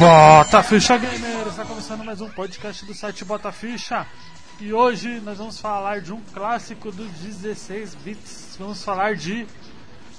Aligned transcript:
Bota 0.00 0.62
Ficha 0.62 0.96
Gamer! 0.96 1.46
Está 1.46 1.62
começando 1.62 2.02
mais 2.02 2.22
um 2.22 2.30
podcast 2.30 2.86
do 2.86 2.94
site 2.94 3.22
Bota 3.22 3.52
Ficha. 3.52 4.06
E 4.58 4.72
hoje 4.72 5.20
nós 5.20 5.36
vamos 5.36 5.60
falar 5.60 6.00
de 6.00 6.10
um 6.10 6.22
clássico 6.32 6.90
dos 6.90 7.10
16 7.18 7.96
bits. 7.96 8.56
Vamos 8.58 8.82
falar 8.82 9.14
de 9.14 9.46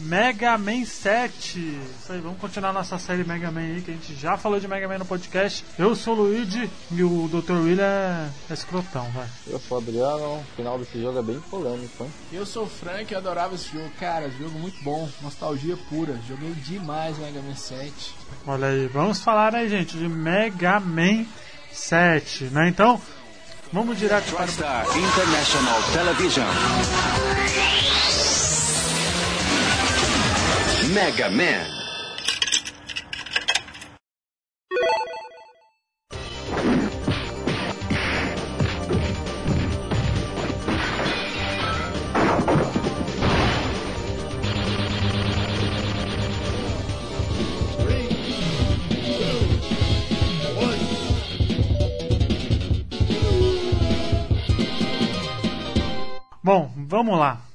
Mega 0.02 0.58
Man 0.58 0.84
7. 0.86 1.60
Isso 1.60 2.12
aí, 2.12 2.20
vamos 2.20 2.40
continuar 2.40 2.74
nossa 2.74 2.98
série 2.98 3.24
Mega 3.24 3.52
Man 3.52 3.62
aí, 3.62 3.82
que 3.82 3.92
a 3.92 3.94
gente 3.94 4.16
já 4.16 4.36
falou 4.36 4.60
de 4.60 4.68
Mega 4.68 4.88
Man 4.88 4.98
no 4.98 5.06
podcast. 5.06 5.64
Eu 5.78 5.96
sou 5.96 6.16
o 6.16 6.24
Luigi 6.24 6.70
e 6.92 7.04
o 7.04 7.28
Dr. 7.28 7.54
William 7.54 7.84
é, 7.86 8.30
é 8.50 8.54
escrotão, 8.54 9.10
vai. 9.12 9.28
Eu 9.48 9.60
sou 9.60 9.78
o 9.78 9.82
Adriano, 9.82 10.40
o 10.40 10.44
final 10.56 10.80
desse 10.80 11.00
jogo 11.00 11.20
é 11.20 11.22
bem 11.22 11.40
polêmico, 11.42 12.04
hein? 12.04 12.12
Eu 12.32 12.46
sou 12.46 12.64
o 12.64 12.70
Frank 12.70 13.12
e 13.12 13.16
adorava 13.16 13.54
esse 13.56 13.72
jogo. 13.72 13.92
Cara, 14.00 14.30
jogo 14.30 14.58
muito 14.58 14.84
bom, 14.84 15.08
nostalgia 15.22 15.78
pura. 15.90 16.20
Joguei 16.28 16.52
demais 16.52 17.18
Mega 17.20 17.42
Man 17.42 17.56
7. 17.56 18.16
Olha 18.48 18.68
aí, 18.68 18.88
vamos 18.88 19.22
falar 19.22 19.54
aí, 19.54 19.70
gente, 19.70 19.98
de 19.98 20.08
Mega 20.08 20.80
Man 20.80 21.26
7, 21.72 22.46
né? 22.46 22.68
Então, 22.68 23.00
vamos 23.72 23.98
direto 23.98 24.34
para 24.34 24.46
o... 24.46 24.98
International 24.98 25.82
Television. 25.94 26.48
Mega 30.94 31.30
Man. 31.30 31.82
Bom, 56.44 56.70
vamos 56.76 57.18
lá. 57.18 57.51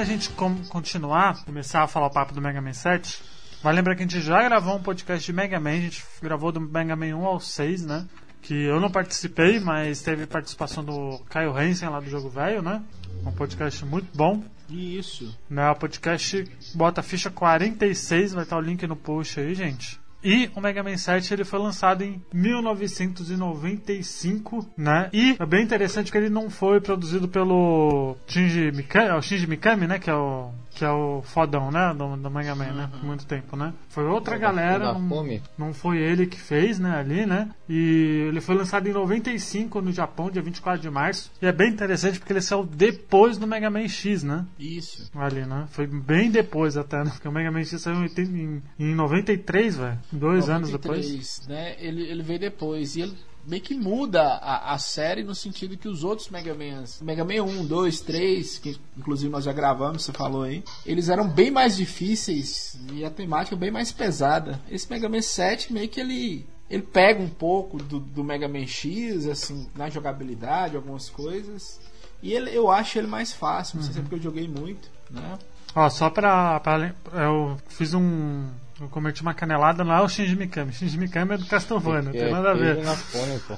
Da 0.00 0.04
gente 0.04 0.30
continuar, 0.70 1.44
começar 1.44 1.82
a 1.82 1.86
falar 1.86 2.06
o 2.06 2.10
papo 2.10 2.32
do 2.32 2.40
Mega 2.40 2.58
Man 2.58 2.72
7, 2.72 3.22
vai 3.62 3.74
lembrar 3.74 3.94
que 3.94 4.02
a 4.02 4.06
gente 4.06 4.22
já 4.22 4.42
gravou 4.42 4.76
um 4.76 4.82
podcast 4.82 5.26
de 5.26 5.30
Mega 5.30 5.60
Man, 5.60 5.72
a 5.72 5.80
gente 5.80 6.02
gravou 6.22 6.50
do 6.50 6.58
Mega 6.58 6.96
Man 6.96 7.14
1 7.14 7.26
ao 7.26 7.38
6, 7.38 7.84
né? 7.84 8.06
Que 8.40 8.54
eu 8.64 8.80
não 8.80 8.90
participei, 8.90 9.60
mas 9.60 10.00
teve 10.00 10.26
participação 10.26 10.82
do 10.82 11.18
Caio 11.28 11.54
Hansen 11.54 11.90
lá 11.90 12.00
do 12.00 12.08
Jogo 12.08 12.30
Velho, 12.30 12.62
né? 12.62 12.82
Um 13.26 13.32
podcast 13.32 13.84
muito 13.84 14.08
bom. 14.16 14.42
Isso. 14.70 15.36
Né, 15.50 15.68
o 15.68 15.74
podcast 15.74 16.50
bota 16.74 17.02
ficha 17.02 17.28
46, 17.28 18.32
vai 18.32 18.44
estar 18.44 18.56
o 18.56 18.62
link 18.62 18.86
no 18.86 18.96
post 18.96 19.38
aí, 19.38 19.54
gente. 19.54 20.00
E 20.22 20.50
o 20.54 20.60
Mega 20.60 20.82
Man 20.82 20.96
7 20.96 21.32
ele 21.32 21.44
foi 21.44 21.58
lançado 21.58 22.02
em 22.02 22.22
1995, 22.32 24.70
né? 24.76 25.08
E 25.12 25.36
é 25.38 25.46
bem 25.46 25.62
interessante 25.62 26.12
que 26.12 26.18
ele 26.18 26.28
não 26.28 26.50
foi 26.50 26.80
produzido 26.80 27.28
pelo 27.28 28.16
Shinji 28.26 28.72
Mikami, 28.72 29.08
é 29.08 29.22
Shinji 29.22 29.46
Mikami, 29.46 29.86
né? 29.86 29.98
Que 29.98 30.10
é 30.10 30.14
o 30.14 30.50
que 30.70 30.84
é 30.84 30.90
o 30.90 31.22
fodão, 31.22 31.70
né? 31.70 31.94
Do, 31.94 32.16
do 32.16 32.30
Mega 32.30 32.54
Man, 32.54 32.72
né? 32.72 32.88
Por 32.90 33.04
muito 33.04 33.26
tempo, 33.26 33.56
né? 33.56 33.72
Foi 33.88 34.04
outra 34.04 34.38
galera, 34.38 34.92
da 34.92 34.94
não, 34.94 35.40
não 35.58 35.74
foi 35.74 35.98
ele 35.98 36.26
que 36.26 36.40
fez, 36.40 36.78
né? 36.78 36.98
Ali, 36.98 37.26
né? 37.26 37.50
E 37.68 38.26
ele 38.28 38.40
foi 38.40 38.54
lançado 38.54 38.88
em 38.88 38.92
95 38.92 39.80
no 39.80 39.92
Japão, 39.92 40.30
dia 40.30 40.42
24 40.42 40.80
de 40.80 40.90
março. 40.90 41.30
E 41.42 41.46
é 41.46 41.52
bem 41.52 41.70
interessante 41.70 42.18
porque 42.18 42.32
ele 42.32 42.40
saiu 42.40 42.64
depois 42.64 43.36
do 43.36 43.46
Mega 43.46 43.70
Man 43.70 43.88
X, 43.88 44.22
né? 44.22 44.46
Isso. 44.58 45.10
Ali, 45.14 45.44
né? 45.44 45.66
Foi 45.70 45.86
bem 45.86 46.30
depois 46.30 46.76
até, 46.76 47.02
né? 47.04 47.10
Porque 47.10 47.28
o 47.28 47.32
Mega 47.32 47.50
Man 47.50 47.64
X 47.64 47.80
saiu 47.80 47.96
em, 47.96 48.02
80 48.02 48.30
em, 48.30 48.62
em 48.78 48.94
93, 48.94 49.76
velho. 49.76 49.98
Dois 50.12 50.48
anos 50.48 50.70
depois. 50.70 51.06
93, 51.06 51.48
Né? 51.48 51.76
Ele, 51.78 52.02
ele 52.02 52.22
veio 52.22 52.38
depois. 52.38 52.96
E 52.96 53.02
ele 53.02 53.16
meio 53.46 53.62
que 53.62 53.74
muda 53.74 54.22
a, 54.22 54.74
a 54.74 54.78
série 54.78 55.22
no 55.22 55.34
sentido 55.34 55.76
que 55.76 55.88
os 55.88 56.04
outros 56.04 56.28
Mega 56.28 56.54
Mans, 56.54 57.00
Mega 57.00 57.24
Man 57.24 57.42
1, 57.42 57.66
2, 57.66 58.00
3, 58.00 58.58
que 58.58 58.80
inclusive 58.96 59.30
nós 59.30 59.44
já 59.44 59.52
gravamos, 59.52 60.04
você 60.04 60.12
falou 60.12 60.42
aí, 60.42 60.62
eles 60.84 61.08
eram 61.08 61.28
bem 61.28 61.50
mais 61.50 61.76
difíceis 61.76 62.78
e 62.92 63.04
a 63.04 63.10
temática 63.10 63.56
bem 63.56 63.70
mais 63.70 63.92
pesada. 63.92 64.60
Esse 64.70 64.90
Mega 64.90 65.08
Man 65.08 65.22
7 65.22 65.72
meio 65.72 65.88
que 65.88 66.00
ele 66.00 66.46
ele 66.70 66.82
pega 66.82 67.20
um 67.20 67.28
pouco 67.28 67.78
do, 67.78 67.98
do 67.98 68.22
Mega 68.22 68.46
Man 68.46 68.64
X, 68.64 69.26
assim, 69.26 69.68
na 69.74 69.90
jogabilidade, 69.90 70.76
algumas 70.76 71.10
coisas. 71.10 71.80
E 72.22 72.32
ele, 72.32 72.56
eu 72.56 72.70
acho 72.70 72.96
ele 72.96 73.08
mais 73.08 73.32
fácil, 73.32 73.78
não 73.78 73.82
sei 73.82 73.92
se 73.92 73.98
é 73.98 74.02
porque 74.02 74.14
eu 74.14 74.22
joguei 74.22 74.46
muito, 74.46 74.88
né? 75.10 75.36
Ó, 75.74 75.88
só 75.88 76.08
pra, 76.10 76.60
pra. 76.60 76.94
Eu 77.12 77.56
fiz 77.68 77.92
um. 77.94 78.46
Eu 78.80 78.88
cometi 78.88 79.20
uma 79.20 79.34
canelada, 79.34 79.84
não 79.84 79.94
é 79.94 80.00
o 80.00 80.08
Shinji 80.08 80.34
Mikami. 80.36 80.72
Shinji 80.72 80.96
Mikami 80.98 81.34
é 81.34 81.36
do 81.38 81.46
Castlevania, 81.46 82.02
não 82.02 82.12
tem 82.12 82.22
É, 82.22 82.30
nada 82.30 82.50
a 82.52 82.54
ver. 82.54 82.78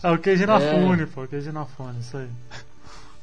É 0.03 0.11
o 0.11 0.19
Keiji 0.19 0.43
Inafune, 0.43 1.07
pô, 1.07 1.23
o 1.23 1.29
Keiji 1.29 1.49
Inafune, 1.51 2.01
isso 2.01 2.17
aí. 2.17 2.29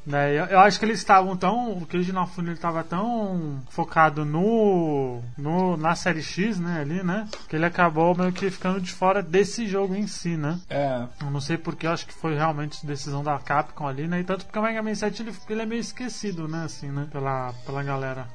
Né, 0.06 0.32
eu, 0.32 0.46
eu 0.46 0.60
acho 0.60 0.78
que 0.78 0.86
eles 0.86 0.98
estavam 0.98 1.36
tão. 1.36 1.72
O 1.72 1.84
Keiji 1.86 2.08
Inafune 2.10 2.48
ele 2.50 2.56
tava 2.58 2.82
tão 2.82 3.60
focado 3.68 4.24
no, 4.24 5.20
no. 5.36 5.76
na 5.76 5.94
série 5.94 6.22
X, 6.22 6.58
né, 6.58 6.80
ali, 6.80 7.02
né? 7.02 7.28
Que 7.46 7.56
ele 7.56 7.66
acabou 7.66 8.16
meio 8.16 8.32
que 8.32 8.50
ficando 8.50 8.80
de 8.80 8.90
fora 8.90 9.22
desse 9.22 9.66
jogo 9.68 9.94
em 9.94 10.06
si, 10.06 10.38
né? 10.38 10.58
É. 10.70 11.04
Eu 11.22 11.30
não 11.30 11.38
sei 11.40 11.58
porque, 11.58 11.86
eu 11.86 11.92
acho 11.92 12.06
que 12.06 12.14
foi 12.14 12.34
realmente 12.34 12.84
decisão 12.86 13.22
da 13.22 13.38
Capcom 13.38 13.86
ali, 13.86 14.08
né? 14.08 14.20
E 14.20 14.24
tanto 14.24 14.46
porque 14.46 14.58
o 14.58 14.62
Mega 14.62 14.82
Man 14.82 14.94
7 14.94 15.20
ele, 15.22 15.34
ele 15.50 15.60
é 15.62 15.66
meio 15.66 15.80
esquecido, 15.80 16.48
né? 16.48 16.64
Assim, 16.64 16.88
né? 16.88 17.06
Pela, 17.12 17.52
pela 17.66 17.82
galera. 17.82 18.26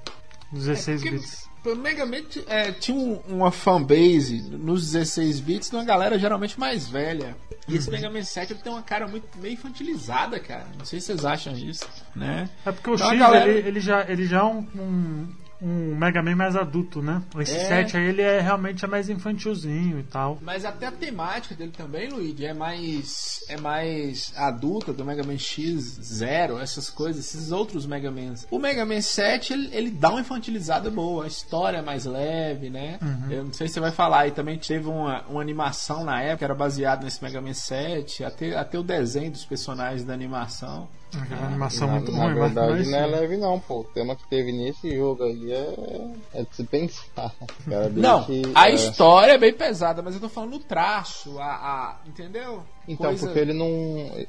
16 0.52 1.02
porque- 1.02 1.18
bits. 1.18 1.55
O 1.66 1.76
Mega 1.76 2.06
Man 2.06 2.18
é, 2.48 2.72
tinha 2.72 2.96
um- 2.98 3.20
uma 3.28 3.52
fanbase 3.52 4.42
nos 4.52 4.92
16 4.92 5.40
bits 5.40 5.70
de 5.70 5.76
uma 5.76 5.84
galera 5.84 6.18
geralmente 6.20 6.60
mais 6.60 6.88
velha. 6.88 7.36
E 7.68 7.76
esse 7.76 7.90
Mega 7.90 8.10
Man 8.10 8.24
7 8.24 8.54
ele 8.54 8.62
tem 8.62 8.72
uma 8.72 8.82
cara 8.84 9.08
muito 9.08 9.28
meio 9.40 9.54
infantilizada, 9.54 10.40
cara. 10.40 10.68
Não 10.78 10.86
sei 10.86 11.00
se 11.00 11.08
vocês 11.08 11.26
acham 11.26 11.54
isso, 11.58 11.86
né? 12.16 12.50
É 12.66 12.72
porque 12.72 12.90
o 12.90 12.96
Então 12.96 13.10
X 13.10 13.20
galera- 13.20 13.50
ele, 13.50 13.68
ele 13.68 13.80
já, 13.80 14.06
ele 14.08 14.26
já 14.28 14.40
é 14.40 14.44
um, 14.44 14.60
um, 14.76 15.28
um 15.62 15.96
Mega 15.96 16.22
Man 16.22 16.36
mais 16.36 16.56
adulto, 16.56 17.02
né? 17.02 17.22
Esse 17.40 17.56
É. 17.56 17.68
7 17.68 17.98
aí 17.98 18.08
ele 18.08 18.22
é 18.22 18.40
realmente 18.40 18.84
é 18.84 18.88
mais 18.88 19.10
infantilzinho 19.10 20.00
e 20.00 20.04
tal. 20.04 20.38
Mas 20.42 20.66
até 20.66 20.88
a 20.88 20.92
temática 20.92 21.56
dele 21.56 21.72
também, 21.76 22.10
Luigi, 22.10 22.46
é 22.46 22.54
mais 22.54 23.44
é 23.48 23.58
mais 23.60 24.34
adulta 24.36 24.92
do 24.92 25.06
Mega 25.06 25.24
Man 25.24 25.38
X 25.38 25.82
Zero, 26.02 26.58
essas 26.60 26.90
coisas, 26.90 27.26
esses 27.26 27.52
outros 27.52 27.86
Mega 27.86 28.12
Mans. 28.12 28.48
O 28.50 28.60
Mega 28.60 28.86
Man 28.86 29.02
7, 29.02 29.54
ele, 29.54 29.70
ele 29.72 29.90
dá 29.92 30.10
uma 30.10 30.22
infantilizada 30.22 30.90
boa, 30.90 31.26
a 31.26 31.28
história 31.28 31.78
é 31.78 31.82
mais 31.82 32.06
leve, 32.06 32.70
né? 32.70 32.98
Eu 33.30 33.46
não 33.46 33.54
sei 33.54 33.68
se 33.68 33.76
você 33.76 33.80
vai 33.80 33.92
falar, 33.92 34.28
e 34.28 34.32
também 34.32 34.58
teve 34.58 34.88
uma, 34.88 35.24
uma 35.28 35.42
animação 35.42 36.04
na 36.04 36.22
época, 36.22 36.46
era 36.46 36.56
baseada 36.56 37.04
nesse 37.04 37.24
Mega 37.24 37.40
Man 37.42 37.54
7, 37.54 38.24
até, 38.24 38.56
até 38.58 38.78
o 38.80 38.84
desenho 38.84 39.32
dos 39.32 39.46
personagens 39.46 40.04
da 40.04 40.14
animação. 40.14 40.88
Aquela 41.24 41.46
animação 41.48 41.88
Na, 41.88 41.94
muito 41.94 42.12
na 42.12 42.18
ruim, 42.26 42.34
mas- 42.36 42.54
verdade 42.54 42.78
mas 42.80 42.88
não 42.92 42.98
é 43.00 43.06
leve 43.06 43.38
não, 43.38 43.60
pô. 43.60 43.80
O 43.80 43.84
tema 43.86 44.16
que 44.16 44.28
teve 44.28 44.52
nesse 44.52 44.96
jogo 44.96 45.24
aí 45.24 45.52
é, 45.52 46.10
é 46.34 46.44
de 46.44 46.56
se 46.56 46.64
pensar. 46.64 47.34
Cara, 47.70 47.90
Não, 47.90 48.24
que, 48.26 48.42
a 48.54 48.70
é, 48.70 48.74
história 48.74 49.32
é 49.34 49.38
bem 49.38 49.54
pesada, 49.54 50.02
mas 50.02 50.16
eu 50.16 50.22
tô 50.22 50.30
falando 50.30 50.52
no 50.52 50.60
traço, 50.60 51.40
a, 51.40 51.46
a- 51.46 51.98
entendeu? 52.06 52.64
Então, 52.88 53.08
Coisa- 53.08 53.26
porque 53.28 53.40
ele 53.40 53.54
não. 53.54 53.68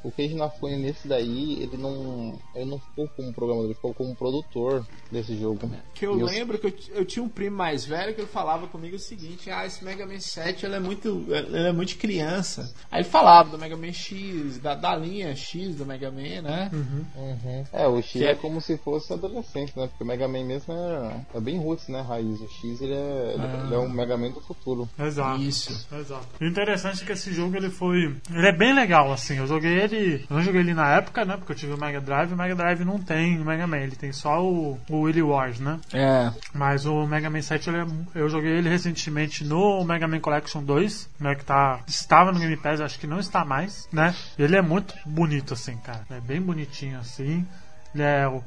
O 0.02 0.10
Keiji 0.10 0.34
Inafune 0.34 0.76
nesse 0.76 1.06
daí, 1.08 1.62
ele 1.62 1.76
não. 1.76 2.38
Ele 2.54 2.64
não 2.70 2.78
ficou 2.78 3.08
como 3.08 3.32
programador, 3.32 3.66
ele 3.66 3.74
ficou 3.74 3.94
como 3.94 4.14
produtor 4.16 4.86
desse 5.10 5.36
jogo. 5.38 5.70
Que 5.94 6.06
eu 6.06 6.16
E 6.16 6.20
eu- 6.20 6.26
lembro 6.26 6.58
que 6.58 6.66
eu, 6.66 6.72
eu 6.94 7.04
tinha 7.04 7.22
um 7.22 7.28
primo 7.28 7.56
mais 7.56 7.84
velho 7.84 8.14
que 8.14 8.20
ele 8.20 8.28
falava 8.28 8.66
comigo 8.66 8.96
o 8.96 8.98
seguinte: 8.98 9.50
Ah, 9.50 9.66
esse 9.66 9.84
Mega 9.84 10.06
Man 10.06 10.18
7 10.20 10.64
ele 10.66 10.74
é 10.76 10.80
muito, 10.80 11.24
ele 11.28 11.68
é 11.68 11.72
muito 11.72 11.90
de 11.90 11.96
criança. 11.96 12.72
Aí 12.90 13.00
ele 13.02 13.08
falava 13.08 13.50
do 13.50 13.58
Mega 13.58 13.76
Man 13.76 13.92
X, 13.92 14.58
da, 14.58 14.74
da 14.74 14.96
linha 14.96 15.34
X 15.36 15.74
do 15.76 15.84
Mega 15.86 16.10
Man, 16.10 16.42
né? 16.42 16.70
Uhum. 16.72 17.64
É, 17.72 17.86
o 17.86 18.00
X 18.02 18.22
é... 18.22 18.30
é- 18.30 18.34
como 18.34 18.60
se 18.60 18.76
fosse 18.78 19.12
adolescente, 19.12 19.72
né? 19.76 19.86
Porque 19.88 20.02
o 20.02 20.06
Mega 20.06 20.26
Man 20.28 20.44
mesmo 20.44 20.72
é, 20.72 21.20
é 21.34 21.40
bem 21.40 21.58
roots, 21.58 21.88
né? 21.88 22.00
Raiz. 22.00 22.40
O 22.40 22.48
X 22.48 22.80
ele 22.80 22.92
é, 22.94 23.34
ele 23.64 23.74
é 23.74 23.78
o 23.78 23.88
Mega 23.88 24.16
Man 24.16 24.30
do 24.30 24.40
futuro. 24.40 24.88
Exato. 24.98 25.42
Isso. 25.42 25.86
Exato. 25.94 26.26
O 26.40 26.44
interessante 26.44 27.02
é 27.02 27.06
que 27.06 27.12
esse 27.12 27.32
jogo 27.32 27.56
ele 27.56 27.70
foi. 27.70 28.16
Ele 28.30 28.45
é 28.46 28.52
bem 28.52 28.72
legal, 28.74 29.12
assim. 29.12 29.36
Eu 29.36 29.46
joguei 29.46 29.78
ele. 29.78 30.26
Eu 30.28 30.36
não 30.36 30.42
joguei 30.42 30.60
ele 30.60 30.74
na 30.74 30.94
época, 30.94 31.24
né? 31.24 31.36
Porque 31.36 31.52
eu 31.52 31.56
tive 31.56 31.72
o 31.72 31.78
Mega 31.78 32.00
Drive. 32.00 32.32
O 32.32 32.36
Mega 32.36 32.54
Drive 32.54 32.84
não 32.84 32.98
tem 32.98 33.38
o 33.40 33.44
Mega 33.44 33.66
Man, 33.66 33.78
ele 33.78 33.96
tem 33.96 34.12
só 34.12 34.42
o, 34.44 34.78
o 34.88 35.00
Willy 35.02 35.22
Wars, 35.22 35.58
né? 35.60 35.78
É. 35.92 36.30
Mas 36.54 36.86
o 36.86 37.06
Mega 37.06 37.28
Man 37.30 37.42
7 37.42 37.68
ele 37.70 37.78
é- 37.78 37.86
eu 38.14 38.28
joguei 38.28 38.52
ele 38.52 38.68
recentemente 38.68 39.44
no 39.44 39.84
Mega 39.84 40.06
Man 40.08 40.20
Collection 40.20 40.62
2, 40.62 41.08
né? 41.20 41.34
Que 41.34 41.44
tá, 41.44 41.80
estava 41.86 42.32
no 42.32 42.38
Game 42.38 42.56
Pass, 42.56 42.80
acho 42.80 42.98
que 42.98 43.06
não 43.06 43.18
está 43.18 43.44
mais, 43.44 43.88
né? 43.92 44.14
Ele 44.38 44.56
é 44.56 44.62
muito 44.62 44.94
bonito, 45.04 45.54
assim, 45.54 45.76
cara. 45.78 46.04
É 46.10 46.20
bem 46.20 46.40
bonitinho, 46.40 46.98
assim. 46.98 47.46
Ele 47.94 48.02
é. 48.02 48.26
O 48.28 48.42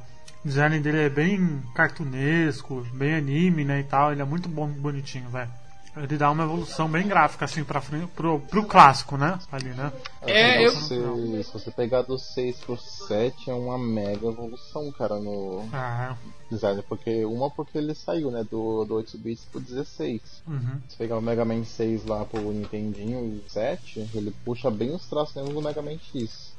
design 0.45 0.79
dele 0.79 1.01
é 1.01 1.09
bem 1.09 1.61
cartunesco, 1.75 2.85
bem 2.93 3.15
anime, 3.15 3.65
né? 3.65 3.79
E 3.81 3.83
tal. 3.83 4.11
Ele 4.11 4.21
é 4.21 4.25
muito 4.25 4.47
bom, 4.47 4.67
bonitinho, 4.67 5.29
velho. 5.29 5.49
Ele 5.97 6.17
dá 6.17 6.31
uma 6.31 6.43
evolução 6.43 6.87
bem 6.87 7.05
gráfica, 7.07 7.45
assim, 7.45 7.63
pra 7.63 7.81
frente, 7.81 8.07
pro, 8.15 8.39
pro 8.41 8.63
clássico, 8.65 9.17
né? 9.17 9.37
Ali, 9.51 9.69
né? 9.71 9.91
É, 10.21 10.65
eu- 10.65 10.71
se, 10.71 10.97
você, 10.97 11.43
se 11.43 11.53
você 11.53 11.71
pegar 11.71 12.03
do 12.03 12.17
6 12.17 12.57
pro 12.59 12.77
7 12.77 13.49
é 13.49 13.53
uma 13.53 13.77
mega 13.77 14.27
evolução, 14.27 14.91
cara, 14.91 15.19
no 15.19 15.67
Ah, 15.73 16.15
design. 16.49 16.81
Porque, 16.87 17.25
uma 17.25 17.49
porque 17.49 17.77
ele 17.77 17.93
saiu, 17.95 18.31
né, 18.31 18.45
do, 18.49 18.85
do 18.85 18.95
8 18.95 19.17
bits 19.17 19.45
pro 19.51 19.59
16. 19.59 20.21
uhum. 20.47 20.79
Se 20.87 20.95
pegar 20.95 21.17
o 21.17 21.21
Mega 21.21 21.43
Man 21.43 21.63
6 21.65 22.05
lá 22.05 22.23
pro 22.23 22.39
Nintendinho 22.51 23.41
e 23.45 23.49
7, 23.49 24.09
ele 24.13 24.33
puxa 24.45 24.69
bem 24.71 24.93
os 24.95 25.05
traços 25.07 25.35
mesmo 25.35 25.53
do 25.53 25.61
Mega 25.61 25.81
Man 25.81 25.97
X. 26.13 26.53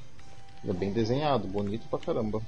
Ele 0.62 0.72
é 0.72 0.74
bem 0.74 0.92
desenhado, 0.92 1.46
bonito 1.48 1.86
pra 1.88 1.98
caramba. 1.98 2.42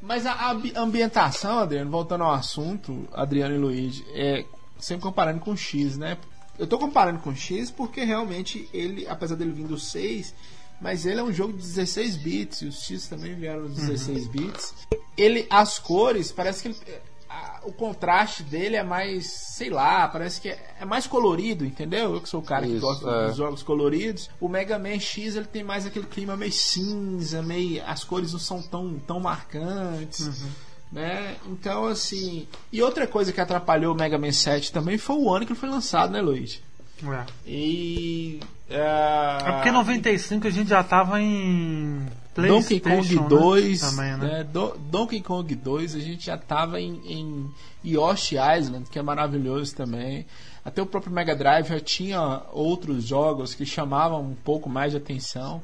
Mas 0.00 0.24
a 0.26 0.32
a 0.32 0.52
ambi- 0.52 0.72
ambientação, 0.76 1.58
Adriano, 1.58 1.90
voltando 1.90 2.24
ao 2.24 2.32
assunto, 2.32 3.08
Adriano 3.12 3.54
e 3.54 3.58
Luigi, 3.58 4.04
é 4.14 4.44
sempre 4.80 5.02
comparando 5.02 5.40
com 5.40 5.52
o 5.52 5.56
X, 5.56 5.96
né? 5.96 6.16
Eu 6.58 6.66
tô 6.66 6.78
comparando 6.78 7.18
com 7.20 7.30
o 7.30 7.36
X 7.36 7.70
porque 7.70 8.04
realmente 8.04 8.68
ele, 8.72 9.06
apesar 9.08 9.34
dele 9.36 9.52
vir 9.52 9.66
do 9.66 9.78
6, 9.78 10.34
mas 10.80 11.06
ele 11.06 11.20
é 11.20 11.22
um 11.22 11.32
jogo 11.32 11.52
de 11.52 11.58
16 11.62 12.16
bits, 12.16 12.62
e 12.62 12.66
os 12.66 12.82
X 12.82 13.06
também 13.08 13.34
vieram 13.34 13.66
dos 13.66 13.76
16 13.76 14.26
bits. 14.28 14.74
Ele, 15.16 15.46
as 15.50 15.78
cores, 15.78 16.32
parece 16.32 16.62
que 16.62 16.68
ele- 16.68 17.00
a- 17.28 17.60
o 17.64 17.72
contraste 17.72 18.42
dele 18.42 18.76
é 18.76 18.82
mais, 18.82 19.26
sei 19.30 19.70
lá, 19.70 20.08
parece 20.08 20.40
que 20.40 20.48
é, 20.48 20.74
é 20.80 20.84
mais 20.84 21.06
colorido, 21.06 21.64
entendeu? 21.64 22.14
Eu 22.14 22.20
que 22.20 22.28
sou 22.28 22.40
o 22.40 22.44
cara 22.44 22.66
que 22.66 22.72
Isso, 22.72 22.80
gosta 22.80 23.08
é. 23.10 23.26
dos 23.28 23.36
jogos 23.36 23.62
coloridos. 23.62 24.28
O 24.40 24.48
Mega 24.48 24.78
Man 24.78 24.98
X 24.98 25.36
ele 25.36 25.46
tem 25.46 25.62
mais 25.62 25.86
aquele 25.86 26.06
clima 26.06 26.36
meio 26.36 26.52
cinza, 26.52 27.40
meio 27.42 27.82
as 27.86 28.02
cores 28.04 28.32
não 28.32 28.40
são 28.40 28.60
tão, 28.62 28.98
tão 29.06 29.20
marcantes. 29.20 30.42
Né? 30.92 31.36
Então, 31.46 31.86
assim. 31.86 32.48
E 32.72 32.82
outra 32.82 33.06
coisa 33.06 33.32
que 33.32 33.40
atrapalhou 33.40 33.94
o 33.94 33.96
Mega 33.96 34.18
Man 34.18 34.32
7 34.32 34.72
também 34.72 34.98
foi 34.98 35.16
o 35.16 35.32
ano 35.32 35.46
que 35.46 35.52
ele 35.52 35.58
foi 35.58 35.68
lançado, 35.68 36.12
né, 36.12 36.20
Luiz? 36.20 36.60
É. 37.02 37.24
E. 37.46 38.40
É 38.68 39.52
porque 39.52 39.68
em 39.68 39.72
95 39.72 40.46
a 40.46 40.50
gente 40.50 40.68
já 40.68 40.84
tava 40.84 41.20
em 41.20 42.06
Donkey 42.34 42.78
Kong 42.78 43.28
2, 43.28 43.82
né? 43.82 43.88
Também, 43.90 44.16
né? 44.16 44.38
né? 44.38 44.44
Do- 44.44 44.76
Donkey 44.78 45.20
Kong 45.20 45.52
2, 45.52 45.96
a 45.96 45.98
gente 45.98 46.26
já 46.26 46.36
tava 46.36 46.80
em, 46.80 47.00
em 47.04 47.50
Yoshi 47.84 48.36
Island, 48.36 48.88
que 48.88 48.98
é 48.98 49.02
maravilhoso 49.02 49.74
também. 49.74 50.26
Até 50.64 50.82
o 50.82 50.86
próprio 50.86 51.12
Mega 51.12 51.34
Drive 51.34 51.68
já 51.68 51.80
tinha 51.80 52.42
outros 52.52 53.04
jogos 53.04 53.54
que 53.54 53.66
chamavam 53.66 54.22
um 54.22 54.34
pouco 54.34 54.68
mais 54.68 54.92
de 54.92 54.98
atenção. 54.98 55.62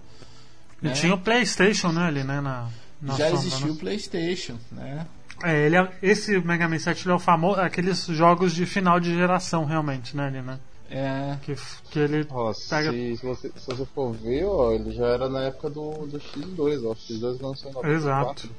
E 0.83 0.89
né? 0.89 0.93
tinha 0.95 1.15
o 1.15 1.19
PlayStation, 1.19 1.93
né, 1.93 2.07
ali, 2.07 2.25
né? 2.25 2.41
Na, 2.41 2.69
na 3.01 3.15
já 3.15 3.27
sombra, 3.31 3.41
existia 3.41 3.67
né? 3.67 3.73
o 3.73 3.77
PlayStation, 3.77 4.57
né? 4.73 5.07
É, 5.45 5.67
ele 5.67 5.77
é, 5.77 5.89
esse 6.03 6.39
Mega 6.41 6.67
Man 6.69 6.79
7 6.79 7.05
ele 7.05 7.13
é 7.13 7.15
o 7.17 7.19
famoso, 7.19 7.61
aqueles 7.61 8.07
jogos 8.07 8.55
de 8.55 8.65
final 8.65 8.99
de 8.99 9.15
geração, 9.15 9.65
realmente, 9.67 10.17
né, 10.17 10.27
ali, 10.29 10.41
né? 10.41 10.59
É, 10.91 11.37
Que, 11.43 11.55
que 11.91 11.99
ele 11.99 12.27
Ó, 12.31 12.53
pega. 12.71 12.93
se, 12.93 13.17
se, 13.17 13.27
você, 13.27 13.51
se 13.57 13.67
você 13.67 13.85
for 13.87 14.13
ver, 14.13 14.45
ó, 14.45 14.73
ele 14.73 14.93
já 14.93 15.07
era 15.07 15.29
na 15.29 15.43
época 15.43 15.69
do, 15.69 16.07
do 16.07 16.19
X2, 16.19 16.85
ó. 16.87 16.93
O 16.93 16.95
X2 16.95 17.43
lançou 17.43 17.71
em 17.71 17.75
94. 17.75 17.91
Exato. 17.91 18.51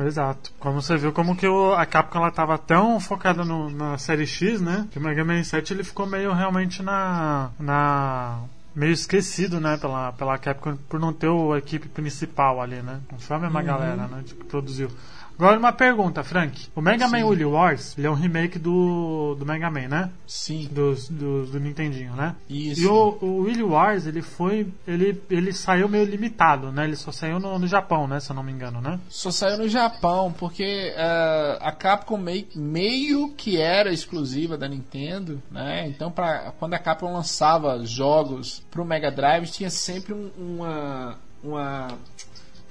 Exato. 0.00 0.52
Como 0.60 0.80
você 0.82 0.96
viu, 0.96 1.12
como 1.12 1.34
que 1.36 1.46
o, 1.48 1.72
a 1.74 1.84
Capcom 1.86 2.18
ela 2.18 2.30
tava 2.30 2.56
tão 2.58 3.00
focada 3.00 3.44
no- 3.44 3.70
na 3.70 3.96
série 3.98 4.26
X, 4.26 4.60
né? 4.60 4.86
Que 4.92 4.98
o 4.98 5.02
Mega 5.02 5.24
Man 5.24 5.42
7 5.42 5.72
ele 5.72 5.82
ficou 5.84 6.06
meio 6.06 6.32
realmente 6.32 6.82
na. 6.82 7.50
na 7.58 8.40
meio 8.74 8.92
esquecido, 8.92 9.60
né? 9.60 9.76
Pela, 9.76 10.12
pela 10.12 10.38
Capcom 10.38 10.76
por 10.88 11.00
não 11.00 11.12
ter 11.12 11.28
o- 11.28 11.52
a 11.52 11.58
equipe 11.58 11.88
principal 11.88 12.60
ali, 12.60 12.80
né? 12.82 13.00
Não 13.10 13.18
foi 13.18 13.36
a 13.36 13.40
mesma 13.40 13.62
galera, 13.62 14.06
né? 14.08 14.22
Que 14.24 14.34
produziu. 14.34 14.88
Agora 15.38 15.56
uma 15.56 15.72
pergunta, 15.72 16.24
Frank. 16.24 16.66
O 16.74 16.80
Mega 16.80 17.06
Man 17.06 17.24
Wily 17.24 17.44
Wars, 17.44 17.96
ele 17.96 18.08
é 18.08 18.10
um 18.10 18.14
remake 18.14 18.58
do, 18.58 19.36
do 19.38 19.46
Mega 19.46 19.70
Man, 19.70 19.86
né? 19.86 20.10
sim. 20.26 20.66
Dos, 20.70 21.08
do, 21.08 21.46
do 21.46 21.60
Nintendinho, 21.60 22.12
né? 22.16 22.34
Isso. 22.50 22.82
E 22.82 22.86
o, 22.88 23.16
o 23.20 23.42
Wily 23.42 23.62
Wars, 23.62 24.04
ele 24.06 24.20
foi. 24.20 24.66
Ele, 24.86 25.22
ele 25.30 25.52
saiu 25.52 25.88
meio 25.88 26.04
limitado, 26.04 26.72
né? 26.72 26.82
Ele 26.84 26.96
só 26.96 27.12
saiu 27.12 27.38
no, 27.38 27.56
no 27.56 27.68
Japão, 27.68 28.08
né? 28.08 28.18
Se 28.18 28.30
eu 28.30 28.34
não 28.34 28.42
me 28.42 28.50
engano, 28.50 28.80
né? 28.80 28.98
Só 29.08 29.30
saiu 29.30 29.58
no 29.58 29.68
Japão, 29.68 30.32
porque 30.36 30.64
eh, 30.96 31.58
a 31.60 31.70
Capcom 31.70 32.16
meio, 32.18 32.46
meio 32.56 33.28
que 33.34 33.60
era 33.60 33.92
exclusiva 33.92 34.58
da 34.58 34.66
Nintendo, 34.66 35.40
né? 35.52 35.86
Então, 35.86 36.10
pra, 36.10 36.52
quando 36.58 36.74
a 36.74 36.78
Capcom 36.80 37.12
lançava 37.12 37.86
jogos 37.86 38.60
pro 38.72 38.84
Mega 38.84 39.10
Drive, 39.10 39.46
tinha 39.50 39.70
sempre 39.70 40.12
um- 40.12 40.30
uma, 40.36 41.16
uma, 41.44 41.88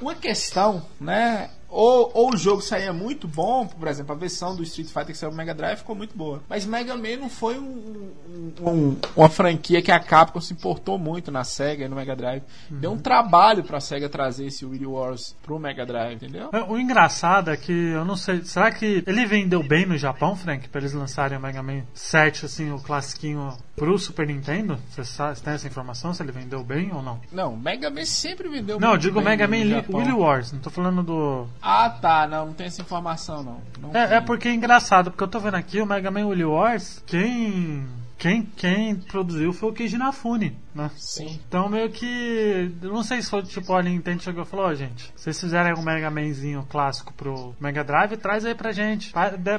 uma 0.01 0.15
questão, 0.15 0.85
né? 0.99 1.49
Ou, 1.69 2.11
ou 2.13 2.33
o 2.33 2.37
jogo 2.37 2.61
saía 2.61 2.93
muito 2.93 3.27
bom, 3.27 3.67
por 3.67 3.87
exemplo, 3.87 4.13
a 4.13 4.17
versão 4.17 4.55
do 4.55 4.63
Street 4.63 4.87
Fighter 4.87 5.07
que 5.07 5.17
saiu 5.17 5.31
no 5.31 5.37
Mega 5.37 5.53
Drive 5.53 5.79
ficou 5.79 5.95
muito 5.95 6.17
boa. 6.17 6.41
Mas 6.47 6.65
Mega 6.65 6.95
Man 6.95 7.17
não 7.19 7.29
foi 7.29 7.57
um- 7.59 8.13
um- 8.61 8.69
um- 8.69 8.97
uma 9.15 9.29
franquia 9.29 9.81
que 9.81 9.91
a 9.91 9.99
Capcom 9.99 10.39
se 10.39 10.53
importou 10.53 10.97
muito 10.97 11.31
na 11.31 11.43
SEGA 11.43 11.85
e 11.85 11.87
no 11.89 11.95
Mega 11.95 12.15
Drive. 12.15 12.43
Deu 12.69 12.91
um 12.91 12.97
trabalho 12.97 13.63
pra 13.63 13.79
SEGA 13.79 14.07
trazer 14.07 14.45
esse 14.47 14.65
Wily 14.65 14.85
Wars 14.85 15.35
pro 15.43 15.59
Mega 15.59 15.85
Drive, 15.85 16.15
entendeu? 16.15 16.49
É, 16.53 16.61
O 16.63 16.77
engraçado 16.79 17.51
é 17.51 17.57
que 17.57 17.71
eu 17.71 18.05
não 18.05 18.15
sei. 18.15 18.43
Será 18.43 18.71
que 18.71 19.03
ele 19.05 19.25
vendeu 19.25 19.61
bem 19.63 19.85
no 19.85 19.97
Japão, 19.97 20.35
Frank? 20.35 20.67
Pra 20.69 20.79
eles 20.81 20.93
lançarem 20.93 21.37
o 21.37 21.41
Mega 21.41 21.61
Man 21.63 21.83
7, 21.93 22.45
assim, 22.45 22.71
o 22.71 22.79
classiquinho 22.79 23.53
pro 23.75 23.97
Super 23.97 24.25
Nintendo? 24.27 24.77
Você 24.89 25.03
sabe, 25.03 25.39
tem 25.41 25.53
essa 25.53 25.67
informação? 25.67 26.13
Se 26.13 26.23
ele 26.23 26.31
vendeu 26.31 26.63
bem 26.63 26.91
ou 26.93 27.01
não? 27.01 27.19
Não, 27.31 27.55
Mega 27.57 27.89
Man 27.89 28.05
sempre 28.05 28.47
vendeu 28.49 28.79
Não, 28.79 28.91
eu 28.91 28.97
digo 28.97 29.15
bem 29.19 29.37
Mega 29.37 29.47
Man. 29.47 29.83
Wily 29.89 30.13
Wars. 30.13 30.51
Não 30.51 30.59
tô 30.59 30.69
falando 30.69 31.03
do. 31.03 31.47
Ah, 31.61 31.89
tá. 31.89 32.27
Não, 32.27 32.47
não 32.47 32.53
tem 32.53 32.67
essa 32.67 32.81
informação, 32.81 33.43
não. 33.43 33.61
Não 33.79 33.95
É, 33.99 34.15
é 34.15 34.21
porque 34.21 34.47
é 34.47 34.53
engraçado, 34.53 35.11
porque 35.11 35.23
eu 35.23 35.27
tô 35.27 35.39
vendo 35.39 35.55
aqui 35.55 35.81
o 35.81 35.85
Mega 35.85 36.11
Man 36.11 36.27
Wily 36.27 36.45
Wars, 36.45 37.03
quem. 37.05 37.85
Quem, 38.17 38.41
quem 38.41 38.95
produziu 38.95 39.53
foi 39.53 39.69
o 39.69 39.73
Keiji 39.73 39.95
Inafune, 39.95 40.57
né? 40.77 40.91
Sim. 40.95 41.39
Então 41.47 41.67
meio 41.67 41.89
que. 41.89 42.71
Eu 42.81 42.93
não 42.93 43.03
sei 43.03 43.21
se 43.21 43.29
foi 43.29 43.43
tipo 43.43 43.73
a 43.73 43.81
Nintendo 43.83 44.21
chegou 44.23 44.43
e 44.43 44.45
falou, 44.45 44.67
ó, 44.67 44.73
gente, 44.73 45.05
se 45.15 45.23
vocês 45.23 45.39
fizerem 45.41 45.73
um 45.73 45.81
Mega 45.81 46.09
Manzinho 46.09 46.65
clássico 46.69 47.13
pro 47.13 47.55
Mega 47.59 47.83
Drive, 47.83 48.15
traz 48.17 48.45
aí 48.45 48.55
pra 48.55 48.71
gente. 48.71 49.11